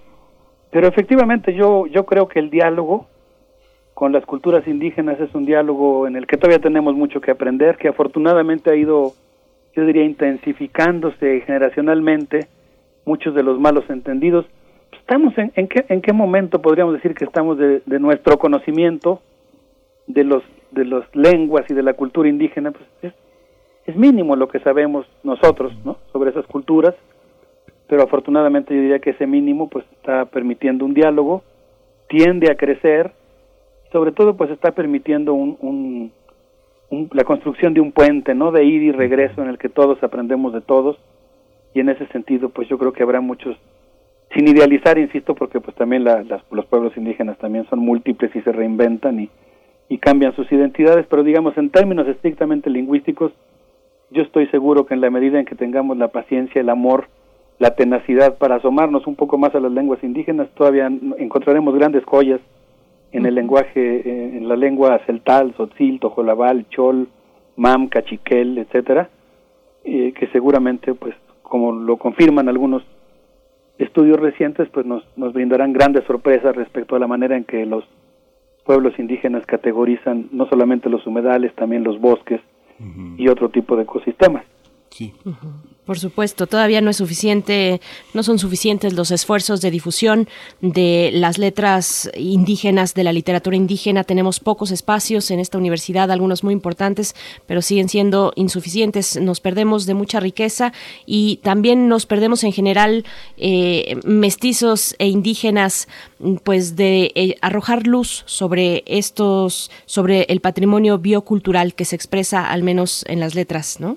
[0.70, 3.06] Pero efectivamente yo, yo creo que el diálogo
[3.94, 7.78] con las culturas indígenas es un diálogo en el que todavía tenemos mucho que aprender,
[7.78, 9.12] que afortunadamente ha ido,
[9.74, 12.48] yo diría, intensificándose generacionalmente
[13.08, 14.44] muchos de los malos entendidos.
[14.92, 19.20] Estamos en, en, qué, en qué momento podríamos decir que estamos de, nuestro conocimiento
[20.06, 23.14] de los de las lenguas y de la cultura indígena, pues es,
[23.86, 25.96] es mínimo lo que sabemos nosotros, ¿no?
[26.12, 26.94] Sobre esas culturas,
[27.86, 31.42] pero afortunadamente yo diría que ese mínimo pues está permitiendo un diálogo,
[32.06, 33.12] tiende a crecer,
[33.90, 36.12] sobre todo pues está permitiendo un, un,
[36.90, 38.52] un, la construcción de un puente, ¿no?
[38.52, 40.98] De ir y regreso en el que todos aprendemos de todos
[41.74, 43.56] y en ese sentido pues yo creo que habrá muchos
[44.34, 48.52] sin idealizar insisto porque pues también la, los pueblos indígenas también son múltiples y se
[48.52, 49.30] reinventan y,
[49.88, 53.32] y cambian sus identidades pero digamos en términos estrictamente lingüísticos
[54.10, 57.06] yo estoy seguro que en la medida en que tengamos la paciencia el amor
[57.58, 62.40] la tenacidad para asomarnos un poco más a las lenguas indígenas todavía encontraremos grandes joyas
[63.12, 67.08] en el lenguaje eh, en la lengua celtal sotzil tojolabal chol
[67.56, 69.08] mam cachiquel etcétera
[69.84, 71.14] eh, que seguramente pues
[71.48, 72.82] como lo confirman algunos
[73.78, 77.84] estudios recientes, pues nos, nos brindarán grandes sorpresas respecto a la manera en que los
[78.64, 82.40] pueblos indígenas categorizan no solamente los humedales, también los bosques
[83.16, 84.44] y otro tipo de ecosistemas.
[85.84, 87.80] Por supuesto, todavía no es suficiente,
[88.12, 90.28] no son suficientes los esfuerzos de difusión
[90.60, 94.04] de las letras indígenas, de la literatura indígena.
[94.04, 97.14] Tenemos pocos espacios en esta universidad, algunos muy importantes,
[97.46, 99.18] pero siguen siendo insuficientes.
[99.20, 100.72] Nos perdemos de mucha riqueza
[101.06, 103.04] y también nos perdemos en general
[103.38, 105.88] eh, mestizos e indígenas,
[106.44, 112.62] pues de eh, arrojar luz sobre estos, sobre el patrimonio biocultural que se expresa al
[112.62, 113.96] menos en las letras, ¿no?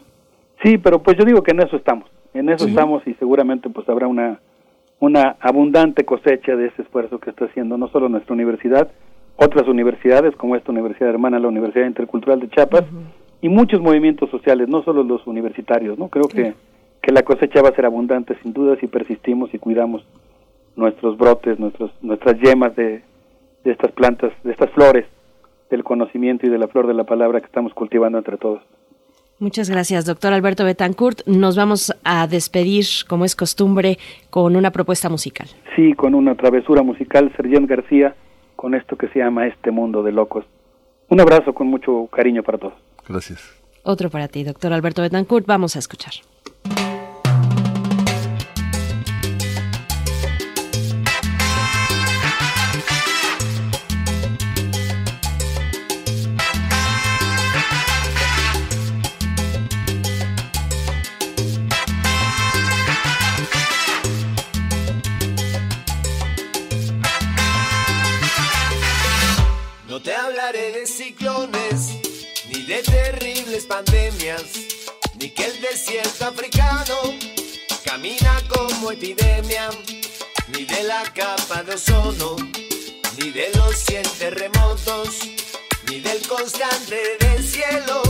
[0.64, 3.88] Sí, pero pues yo digo que en eso estamos, en eso estamos y seguramente pues
[3.90, 4.40] habrá una,
[5.00, 8.90] una abundante cosecha de ese esfuerzo que está haciendo no solo nuestra universidad,
[9.38, 12.84] otras universidades como esta universidad hermana, la Universidad Intercultural de Chiapas,
[13.42, 16.10] y muchos movimientos sociales, no solo los universitarios, ¿no?
[16.10, 16.54] Creo que,
[17.02, 20.06] que la cosecha va a ser abundante sin duda si persistimos y cuidamos
[20.76, 23.02] nuestros brotes, nuestros, nuestras yemas de,
[23.64, 25.06] de estas plantas, de estas flores
[25.72, 28.62] del conocimiento y de la flor de la palabra que estamos cultivando entre todos.
[29.42, 31.26] Muchas gracias, doctor Alberto Betancourt.
[31.26, 33.98] Nos vamos a despedir, como es costumbre,
[34.30, 35.48] con una propuesta musical.
[35.76, 38.14] Sí, con una travesura musical, Sergio García,
[38.56, 40.46] con esto que se llama Este Mundo de Locos.
[41.10, 42.76] Un abrazo con mucho cariño para todos.
[43.10, 43.42] Gracias.
[43.82, 45.48] Otro para ti, doctor Alberto Betancourt.
[45.48, 46.14] Vamos a escuchar.
[73.64, 74.44] Pandemias,
[75.20, 76.96] ni que el desierto africano
[77.84, 79.70] camina como epidemia,
[80.50, 82.36] ni de la capa de ozono,
[83.18, 85.20] ni de los cien terremotos,
[85.88, 88.02] ni del constante del cielo,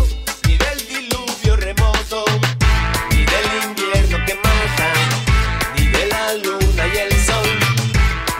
[0.47, 2.25] ni del diluvio remoto,
[3.11, 4.93] ni del invierno que mata,
[5.75, 7.59] ni de la luna y el sol,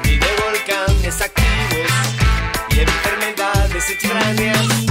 [0.04, 1.92] ni de volcanes activos
[2.70, 4.91] y enfermedades extrañas.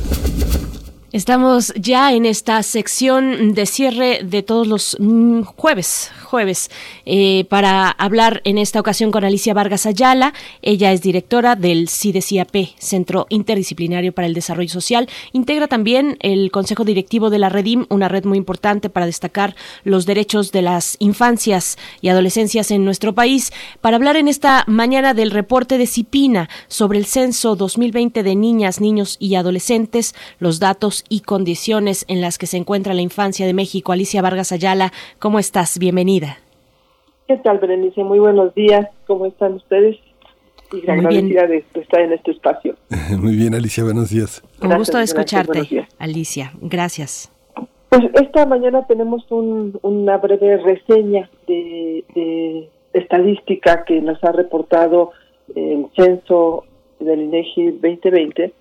[1.13, 6.71] Estamos ya en esta sección de cierre de todos los mm, jueves, jueves,
[7.05, 10.33] eh, para hablar en esta ocasión con Alicia Vargas Ayala.
[10.61, 15.09] Ella es directora del CIDESIAP, Centro Interdisciplinario para el Desarrollo Social.
[15.33, 20.05] Integra también el Consejo Directivo de la Redim, una red muy importante para destacar los
[20.05, 23.51] derechos de las infancias y adolescencias en nuestro país.
[23.81, 28.79] Para hablar en esta mañana del reporte de CIPINA sobre el censo 2020 de niñas,
[28.79, 33.53] niños y adolescentes, los datos y condiciones en las que se encuentra la infancia de
[33.53, 33.91] México.
[33.91, 35.77] Alicia Vargas Ayala, ¿cómo estás?
[35.79, 36.37] Bienvenida.
[37.27, 38.03] ¿Qué tal, Berenice?
[38.03, 38.87] Muy buenos días.
[39.07, 39.97] ¿Cómo están ustedes?
[40.71, 42.75] Y Muy agradecida de estar en este espacio.
[43.19, 44.41] Muy bien, Alicia, buenos días.
[44.61, 45.89] Un Gracias, gusto de gracias, escucharte, días.
[45.99, 46.51] Alicia.
[46.61, 47.31] Gracias.
[47.89, 55.11] Pues esta mañana tenemos un- una breve reseña de, de estadística que nos ha reportado
[55.55, 56.63] el censo
[57.01, 58.53] del INEGI 2020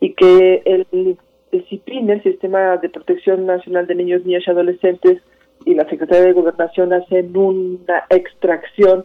[0.00, 1.16] y que el,
[1.52, 5.22] el CIPIN, el Sistema de Protección Nacional de Niños, Niñas y Adolescentes,
[5.64, 9.04] y la Secretaría de Gobernación hacen una extracción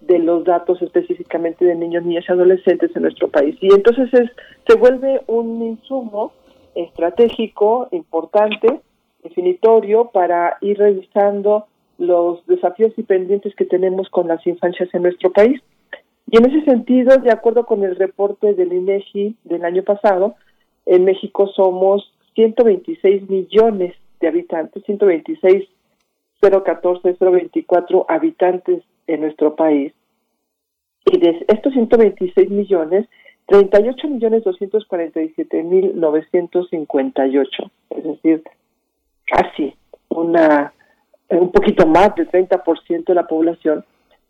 [0.00, 3.56] de los datos específicamente de niños, niñas y adolescentes en nuestro país.
[3.60, 4.30] Y entonces es,
[4.66, 6.32] se vuelve un insumo
[6.74, 8.80] estratégico, importante,
[9.22, 11.66] definitorio para ir revisando
[11.98, 15.60] los desafíos y pendientes que tenemos con las infancias en nuestro país.
[16.30, 20.34] Y en ese sentido, de acuerdo con el reporte del INEGI del año pasado,
[20.86, 25.68] en México somos 126 millones de habitantes, 126
[26.40, 29.92] 014 024 habitantes en nuestro país.
[31.04, 33.06] Y de estos 126 millones,
[33.46, 38.42] 38 millones 247 mil 958, es decir,
[39.26, 39.74] casi
[40.08, 40.72] una
[41.28, 43.84] un poquito más del 30% de la población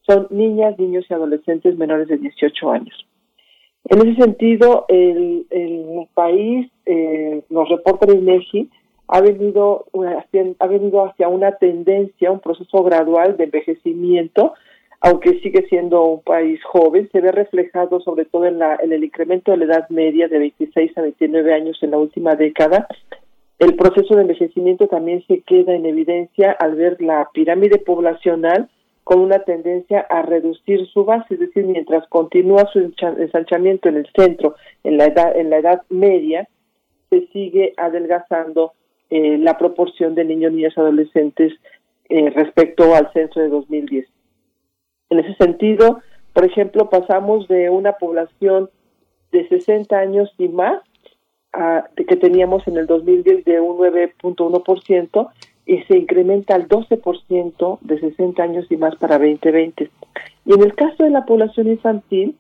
[0.07, 3.07] son niñas, niños y adolescentes menores de 18 años.
[3.89, 8.69] En ese sentido, el, el país, eh, nos reporta el INEGI,
[9.09, 9.87] ha venido,
[10.19, 14.55] hacia, ha venido hacia una tendencia, un proceso gradual de envejecimiento,
[15.01, 19.05] aunque sigue siendo un país joven, se ve reflejado sobre todo en, la, en el
[19.05, 22.89] incremento de la edad media de 26 a 29 años en la última década.
[23.59, 28.69] El proceso de envejecimiento también se queda en evidencia al ver la pirámide poblacional
[29.07, 34.09] con una tendencia a reducir su base, es decir, mientras continúa su ensanchamiento en el
[34.17, 36.49] centro, en la edad, en la edad media,
[37.09, 38.73] se sigue adelgazando
[39.11, 41.53] eh, la proporción de niños, niñas adolescentes
[42.09, 44.09] eh, respecto al censo de 2010.
[45.11, 46.01] En ese sentido,
[46.33, 48.71] por ejemplo, pasamos de una población
[49.31, 50.83] de 60 años y más
[51.53, 55.31] a, que teníamos en el 2010 de un 9.1%
[55.67, 59.91] y se incrementa al 12% de 60 años y más para 2020.
[60.45, 62.37] Y en el caso de la población infantil,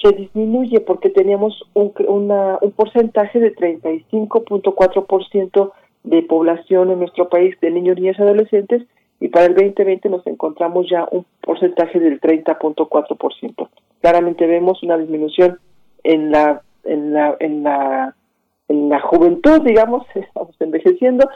[0.00, 5.72] se disminuye porque teníamos un, una, un porcentaje de 35.4%
[6.04, 8.82] de población en nuestro país de niños, niñas y adolescentes
[9.20, 13.68] y para el 2020 nos encontramos ya un porcentaje del 30.4%.
[14.00, 15.58] Claramente vemos una disminución
[16.04, 18.14] en la en la en la
[18.68, 21.28] en la juventud, digamos, estamos envejeciendo,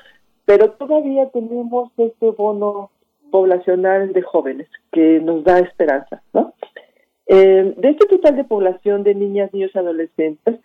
[0.51, 2.91] pero todavía tenemos este bono
[3.31, 6.55] poblacional de jóvenes que nos da esperanza, ¿no?
[7.27, 10.59] Eh, de este total de población de niñas, niños y adolescentes,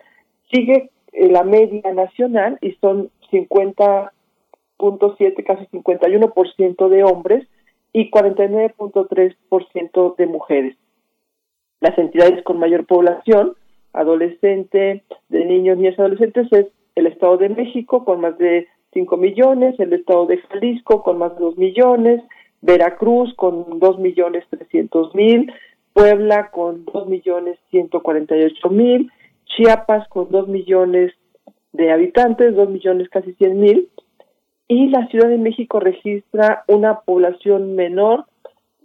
[0.52, 7.46] sigue eh, la media nacional y son 50.7, casi 51% de hombres
[7.92, 10.76] y 49.3% de mujeres.
[11.80, 13.54] Las entidades con mayor población
[13.92, 16.66] adolescente, de niños, niñas y adolescentes es
[16.96, 18.66] el Estado de México con más de
[18.96, 22.22] 5 millones, el Estado de Jalisco con más de 2 millones,
[22.62, 25.52] Veracruz con 2 millones 300 mil,
[25.92, 29.10] Puebla con 2 millones 148 mil,
[29.44, 31.12] Chiapas con 2 millones
[31.72, 33.88] de habitantes, 2 millones casi 100 mil,
[34.66, 38.24] y la Ciudad de México registra una población menor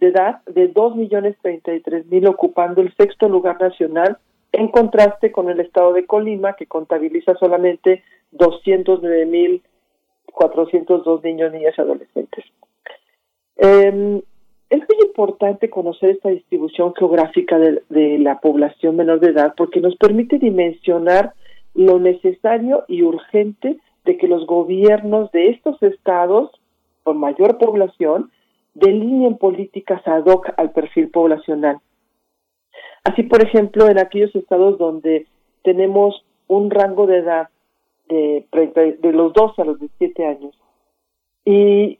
[0.01, 4.17] de edad de 2 millones 33 mil, ocupando el sexto lugar nacional,
[4.51, 9.61] en contraste con el estado de Colima, que contabiliza solamente 209 mil
[10.31, 12.45] 402 niños, niñas y adolescentes.
[13.57, 14.21] Eh,
[14.69, 19.81] es muy importante conocer esta distribución geográfica de, de, la población menor de edad porque
[19.81, 21.33] nos permite dimensionar
[21.73, 26.51] lo necesario y urgente de que los gobiernos de estos estados
[27.03, 28.31] con mayor población
[28.73, 31.79] delineen políticas ad hoc al perfil poblacional.
[33.03, 35.27] Así, por ejemplo, en aquellos estados donde
[35.63, 37.49] tenemos un rango de edad
[38.15, 40.55] de, de los 12 a los 17 años
[41.45, 41.99] y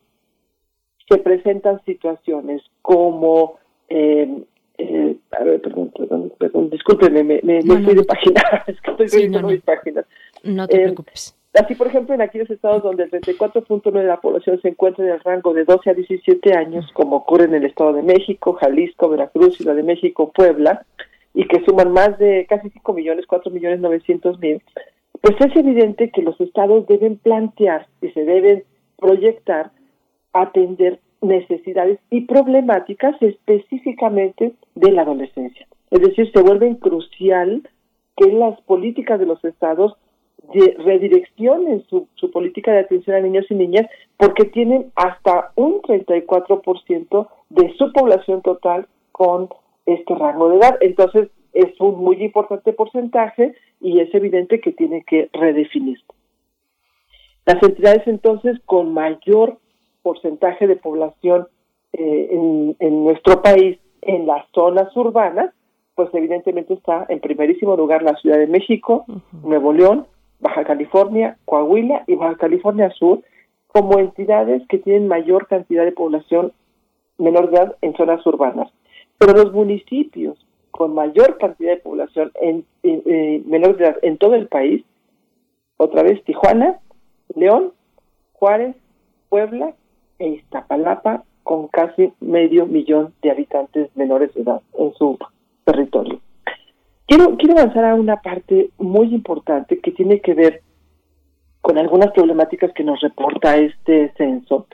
[1.09, 3.59] se presentan situaciones como
[3.89, 4.43] eh,
[4.77, 8.41] eh, a ver, perdón, perdón, perdón discúlpenme, me, me, no, me fui no, de página,
[8.67, 10.05] es que estoy sí, viendo no, mis páginas.
[10.43, 11.35] No te eh, preocupes.
[11.53, 15.11] Así, por ejemplo, en aquellos estados donde el 34.9 de la población se encuentra en
[15.11, 19.09] el rango de 12 a 17 años, como ocurre en el Estado de México, Jalisco,
[19.09, 20.85] Veracruz, Ciudad de México, Puebla,
[21.33, 24.63] y que suman más de casi 5 millones, 4 millones 900 mil,
[25.21, 28.63] pues es evidente que los estados deben plantear y se deben
[28.97, 29.71] proyectar
[30.33, 35.67] atender necesidades y problemáticas específicamente de la adolescencia.
[35.91, 37.67] Es decir, se vuelve crucial
[38.17, 39.95] que las políticas de los estados
[40.53, 45.81] de redireccionen su, su política de atención a niños y niñas porque tienen hasta un
[45.81, 49.49] 34% de su población total con
[49.85, 50.77] este rango de edad.
[50.81, 55.99] Entonces, es un muy importante porcentaje y es evidente que tiene que redefinir.
[57.45, 59.57] Las entidades entonces con mayor
[60.03, 61.47] porcentaje de población
[61.93, 65.53] eh, en, en, nuestro país en las zonas urbanas,
[65.95, 69.41] pues evidentemente está en primerísimo lugar la Ciudad de México, uh -huh.
[69.43, 70.07] Nuevo León,
[70.39, 73.21] Baja California, Coahuila y Baja California Sur
[73.67, 76.51] como entidades que tienen mayor cantidad de población
[77.17, 78.69] menor de edad en zonas urbanas.
[79.17, 80.37] Pero los municipios
[80.71, 84.83] con mayor cantidad de población en, en, en menor de edad en todo el país,
[85.77, 86.79] otra vez Tijuana,
[87.35, 87.73] León,
[88.33, 88.75] Juárez,
[89.29, 89.73] Puebla
[90.19, 95.17] e Iztapalapa con casi medio millón de habitantes menores de edad en su
[95.63, 96.19] territorio.
[97.07, 100.61] Quiero, quiero avanzar a una parte muy importante que tiene que ver
[101.61, 104.67] con algunas problemáticas que nos reporta este censo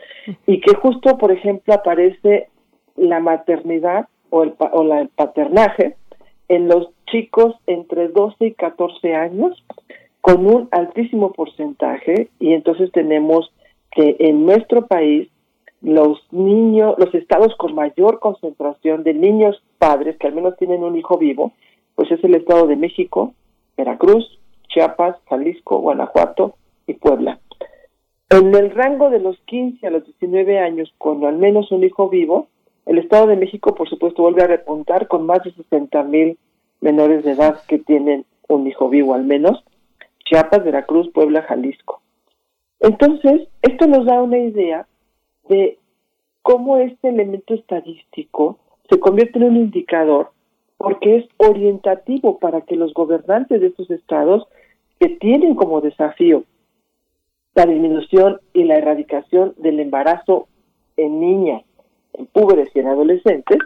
[0.46, 2.50] y que justo, por ejemplo, aparece
[2.96, 5.96] la maternidad o el, o la, el paternaje
[6.50, 9.64] en los chicos entre 12 y 14 años
[10.22, 13.52] con un altísimo porcentaje y entonces tenemos
[13.92, 15.30] que en nuestro país
[15.82, 20.98] los niños, los estados con mayor concentración de niños padres que al menos tienen un
[20.98, 21.54] hijo vivo,
[21.96, 23.34] pues es el estado de México,
[23.78, 24.40] Veracruz,
[24.70, 26.56] Chiapas, Jalisco, Guanajuato
[26.88, 27.40] y Puebla.
[28.30, 32.10] En el rango de los 15 a los 19 años con al menos un hijo
[32.10, 32.48] vivo,
[32.88, 36.38] el Estado de México, por supuesto, vuelve a repuntar con más de 60 mil
[36.82, 39.64] menores de edad que tienen un hijo vivo al menos,
[40.26, 42.02] Chiapas, Veracruz, Puebla, Jalisco.
[42.80, 44.88] Entonces, esto nos da una idea
[45.50, 45.78] de
[46.42, 48.58] cómo este elemento estadístico
[48.90, 50.32] se convierte en un indicador
[50.78, 54.48] porque es orientativo para que los gobernantes de estos estados
[55.00, 56.44] que tienen como desafío
[57.56, 60.48] la disminución y la erradicación del embarazo
[60.96, 61.64] en niñas,
[62.18, 63.60] en púberes y en adolescentes,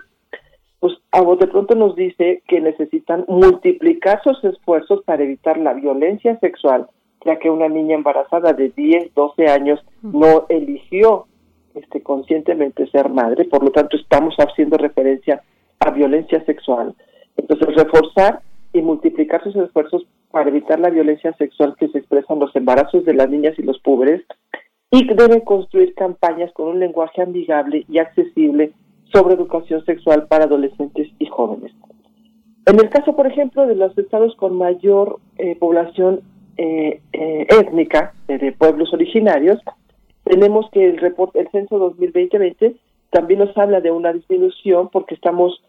[0.79, 5.73] pues a vos de pronto nos dice que necesitan multiplicar sus esfuerzos para evitar la
[5.73, 6.87] violencia sexual,
[7.25, 11.27] ya que una niña embarazada de 10, 12 años no eligió
[11.75, 15.41] este, conscientemente ser madre, por lo tanto estamos haciendo referencia
[15.79, 16.95] a violencia sexual.
[17.37, 18.41] Entonces, reforzar
[18.73, 23.05] y multiplicar sus esfuerzos para evitar la violencia sexual que se expresa en los embarazos
[23.05, 24.21] de las niñas y los pobres
[24.91, 28.73] y debe construir campañas con un lenguaje amigable y accesible
[29.11, 31.71] sobre educación sexual para adolescentes y jóvenes.
[32.65, 36.21] En el caso, por ejemplo, de los estados con mayor eh, población
[36.57, 39.59] eh, eh, étnica, de pueblos originarios,
[40.25, 42.75] tenemos que el reporte, el censo 2020
[43.09, 45.61] también nos habla de una disminución porque estamos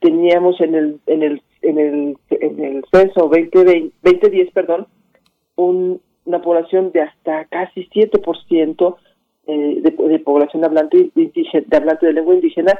[0.00, 4.86] teníamos en el en el en el en el censo 2020, 2010 perdón
[5.56, 8.96] un, una población de hasta casi 7%
[9.46, 12.74] eh, de, de población hablante de hablante de lengua indígena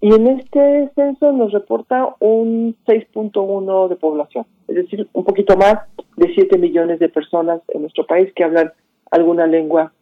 [0.00, 5.74] y en este censo nos reporta un 6.1 de población, es decir, un poquito más
[6.16, 8.72] de 7 millones de personas en nuestro país que hablan
[9.10, 9.92] alguna lengua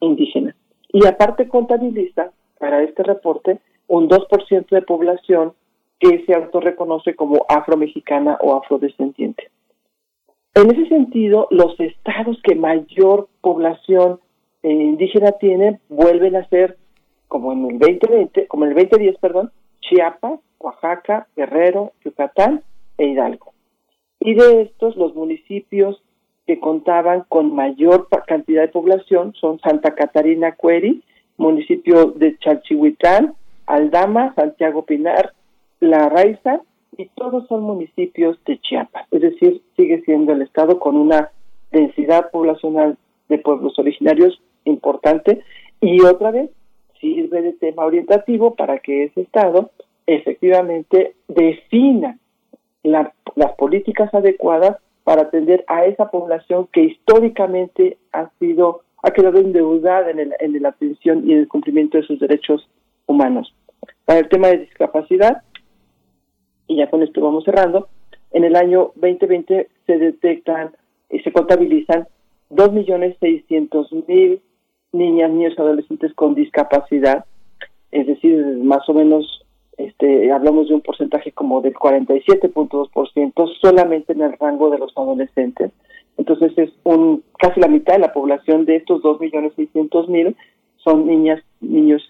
[0.00, 0.54] indígena.
[0.92, 5.54] Y aparte contabiliza para este reporte un 2% de población
[5.98, 9.50] que se autorreconoce como afromexicana o afrodescendiente.
[10.58, 14.18] En ese sentido, los estados que mayor población
[14.64, 16.76] eh, indígena tienen vuelven a ser,
[17.28, 22.64] como en el 2020, como el 2010, perdón, Chiapas, Oaxaca, Guerrero, Yucatán
[22.96, 23.52] e Hidalgo.
[24.18, 26.02] Y de estos, los municipios
[26.44, 31.04] que contaban con mayor cantidad de población son Santa Catarina Cueri,
[31.36, 33.34] municipio de Chalchihuitán,
[33.66, 35.34] Aldama, Santiago Pinar,
[35.78, 36.62] La Raiza,
[36.98, 41.30] y todos son municipios de Chiapas, es decir, sigue siendo el estado con una
[41.70, 45.42] densidad poblacional de pueblos originarios importante
[45.80, 46.50] y otra vez
[47.00, 49.70] sirve de tema orientativo para que ese estado
[50.06, 52.18] efectivamente defina
[52.82, 60.10] las políticas adecuadas para atender a esa población que históricamente ha sido ha quedado endeudada
[60.10, 62.68] en, el, en la atención y en el cumplimiento de sus derechos
[63.06, 63.54] humanos.
[64.04, 65.42] Para el tema de discapacidad,
[66.68, 67.88] y ya con esto vamos cerrando,
[68.30, 70.70] en el año 2020 se detectan
[71.10, 72.06] y se contabilizan
[72.50, 74.40] 2.600.000
[74.92, 77.24] niñas, niños y adolescentes con discapacidad,
[77.90, 79.44] es decir, más o menos
[79.78, 85.72] este, hablamos de un porcentaje como del 47.2% solamente en el rango de los adolescentes.
[86.16, 90.34] Entonces es un casi la mitad de la población de estos 2.600.000
[90.78, 92.02] son niñas, niños,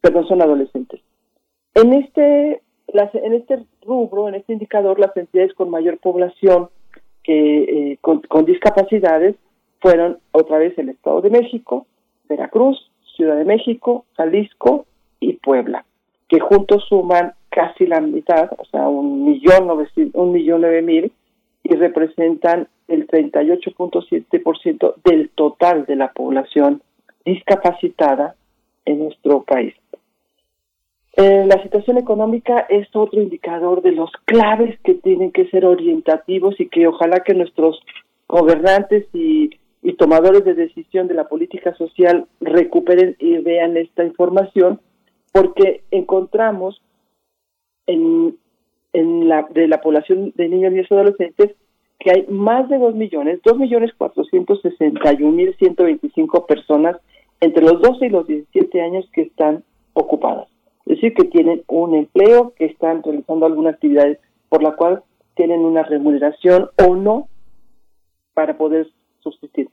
[0.00, 1.00] perdón, son adolescentes.
[1.74, 2.60] En este
[2.92, 6.68] las, en este rubro, en este indicador, las entidades con mayor población
[7.22, 9.36] que eh, con, con, discapacidades
[9.80, 11.86] fueron otra vez el Estado de México,
[12.28, 14.86] Veracruz, Ciudad de México, Jalisco
[15.20, 15.84] y Puebla,
[16.28, 19.68] que juntos suman casi la mitad, o sea, un millón,
[20.14, 21.12] un millón nueve mil,
[21.62, 26.82] y representan el 38.7% del total de la población
[27.24, 28.34] discapacitada
[28.84, 29.74] en nuestro país.
[31.14, 36.58] Eh, la situación económica es otro indicador de los claves que tienen que ser orientativos
[36.58, 37.80] y que ojalá que nuestros
[38.28, 39.50] gobernantes y,
[39.98, 44.80] tomadores de decisión de la política social recuperen y vean esta información,
[45.32, 46.80] porque encontramos
[47.86, 48.36] en,
[48.92, 51.54] la, de la población de niños y adolescentes
[52.00, 56.96] que hay más de 2 millones, 2 millones 461 mil 125 personas
[57.40, 60.51] entre los 12 y los 17 años que están ocupadas.
[60.86, 65.02] Es decir, que tienen un empleo, que están realizando alguna actividad por la cual
[65.34, 67.28] tienen una remuneración o no
[68.34, 68.88] para poder
[69.20, 69.68] subsistir.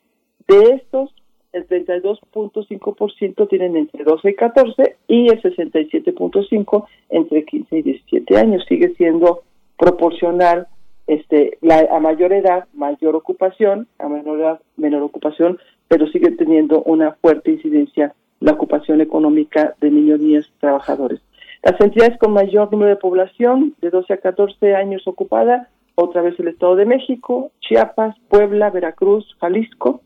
[0.48, 1.14] De estos,
[1.52, 8.64] el 32.5% tienen entre 12 y 14 y el 67.5 entre 15 y 17 años.
[8.68, 9.42] Sigue siendo
[9.78, 10.68] proporcional
[11.08, 15.58] este, la, a mayor edad, mayor ocupación, a menor edad, menor ocupación,
[15.88, 21.22] pero sigue teniendo una fuerte incidencia la ocupación económica de niños, niñas trabajadores.
[21.64, 26.40] Las entidades con mayor número de población, de 12 a 14 años ocupada, otra vez
[26.40, 30.02] el Estado de México, Chiapas, Puebla, Veracruz, Jalisco,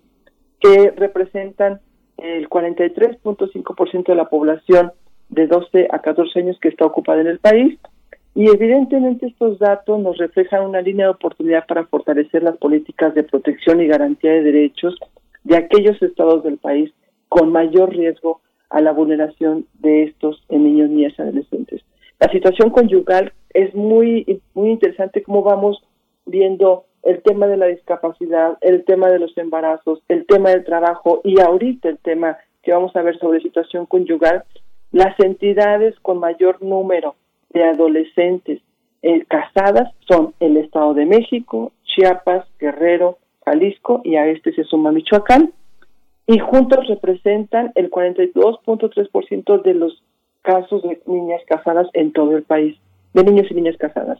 [0.60, 1.80] que representan
[2.18, 4.92] el 43.5% de la población
[5.30, 7.78] de 12 a 14 años que está ocupada en el país.
[8.34, 13.24] Y evidentemente estos datos nos reflejan una línea de oportunidad para fortalecer las políticas de
[13.24, 14.96] protección y garantía de derechos
[15.44, 16.92] de aquellos estados del país
[17.34, 21.82] con mayor riesgo a la vulneración de estos niños, niñas adolescentes.
[22.20, 25.84] La situación conyugal es muy, muy interesante cómo vamos
[26.28, 31.22] viendo el tema de la discapacidad, el tema de los embarazos, el tema del trabajo
[31.24, 34.44] y ahorita el tema que vamos a ver sobre situación conyugal,
[34.92, 37.16] las entidades con mayor número
[37.50, 38.62] de adolescentes
[39.02, 44.92] eh, casadas son el Estado de México, Chiapas, Guerrero, Jalisco y a este se suma
[44.92, 45.52] Michoacán
[46.28, 50.04] y juntos representan el 42.3% de los
[50.42, 52.78] casos de niñas casadas en todo el país,
[53.14, 54.20] de niños y niñas casadas.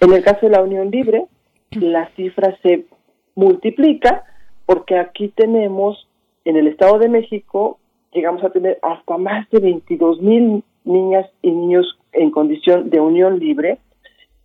[0.00, 1.26] En el caso de la Unión Libre,
[1.72, 2.86] la cifra se
[3.34, 4.24] multiplica
[4.66, 6.08] porque aquí tenemos,
[6.44, 7.78] en el Estado de México,
[8.12, 13.38] llegamos a tener hasta más de 22 mil niñas y niños en condición de unión
[13.38, 13.78] libre.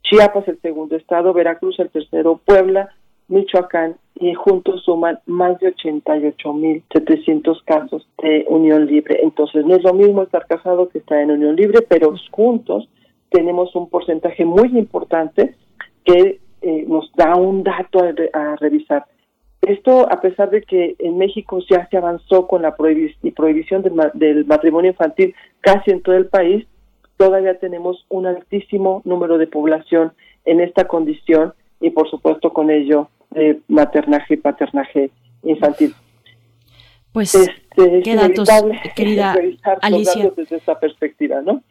[0.04, 2.90] Chiapas el segundo estado, Veracruz el tercero, Puebla
[3.28, 9.20] Michoacán y juntos suman más de 88.700 casos de unión libre.
[9.22, 12.88] Entonces no es lo mismo estar casado que estar en unión libre, pero juntos
[13.30, 15.56] tenemos un porcentaje muy importante
[16.06, 18.00] que eh, nos da un dato
[18.34, 19.06] a, revisar.
[19.62, 24.46] Esto a pesar de que en México ya se avanzó con la prohibición del, del
[24.46, 26.66] matrimonio infantil casi en todo el país,
[27.18, 30.14] todavía tenemos un altísimo número de población
[30.46, 35.12] en esta condición y por supuesto con ello de maternaje y paternaje
[35.44, 35.94] infantil.
[37.12, 38.50] Pues, este, qué datos,
[38.96, 39.36] querida
[39.82, 40.32] Alicia.
[40.36, 41.64] desde esa perspectiva, ¿no?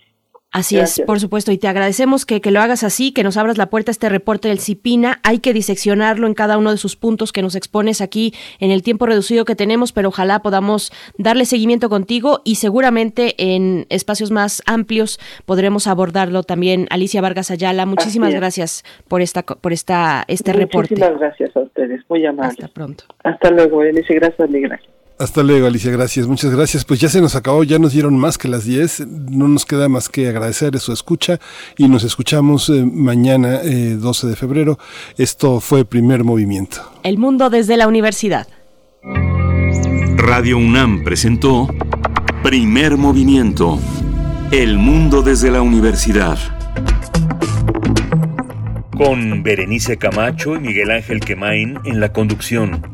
[0.54, 3.58] Así es, por supuesto, y te agradecemos que, que, lo hagas así, que nos abras
[3.58, 5.18] la puerta a este reporte del CIPINA.
[5.24, 8.84] Hay que diseccionarlo en cada uno de sus puntos que nos expones aquí en el
[8.84, 14.62] tiempo reducido que tenemos, pero ojalá podamos darle seguimiento contigo y seguramente en espacios más
[14.64, 16.86] amplios podremos abordarlo también.
[16.90, 20.94] Alicia Vargas Ayala, muchísimas gracias por esta por esta este reporte.
[20.94, 22.60] Muchísimas gracias a ustedes, muy amables.
[22.60, 23.04] Hasta pronto.
[23.24, 24.78] Hasta luego, Alicia, gracias, Miguel.
[25.16, 26.84] Hasta luego, Alicia, gracias, muchas gracias.
[26.84, 29.88] Pues ya se nos acabó, ya nos dieron más que las 10, no nos queda
[29.88, 31.38] más que agradecer su escucha
[31.78, 34.78] y nos escuchamos eh, mañana, eh, 12 de febrero.
[35.16, 36.82] Esto fue Primer Movimiento.
[37.04, 38.48] El mundo desde la universidad.
[40.16, 41.68] Radio UNAM presentó
[42.42, 43.78] Primer Movimiento.
[44.50, 46.38] El mundo desde la universidad.
[48.96, 52.93] Con Berenice Camacho y Miguel Ángel Quemain en la conducción.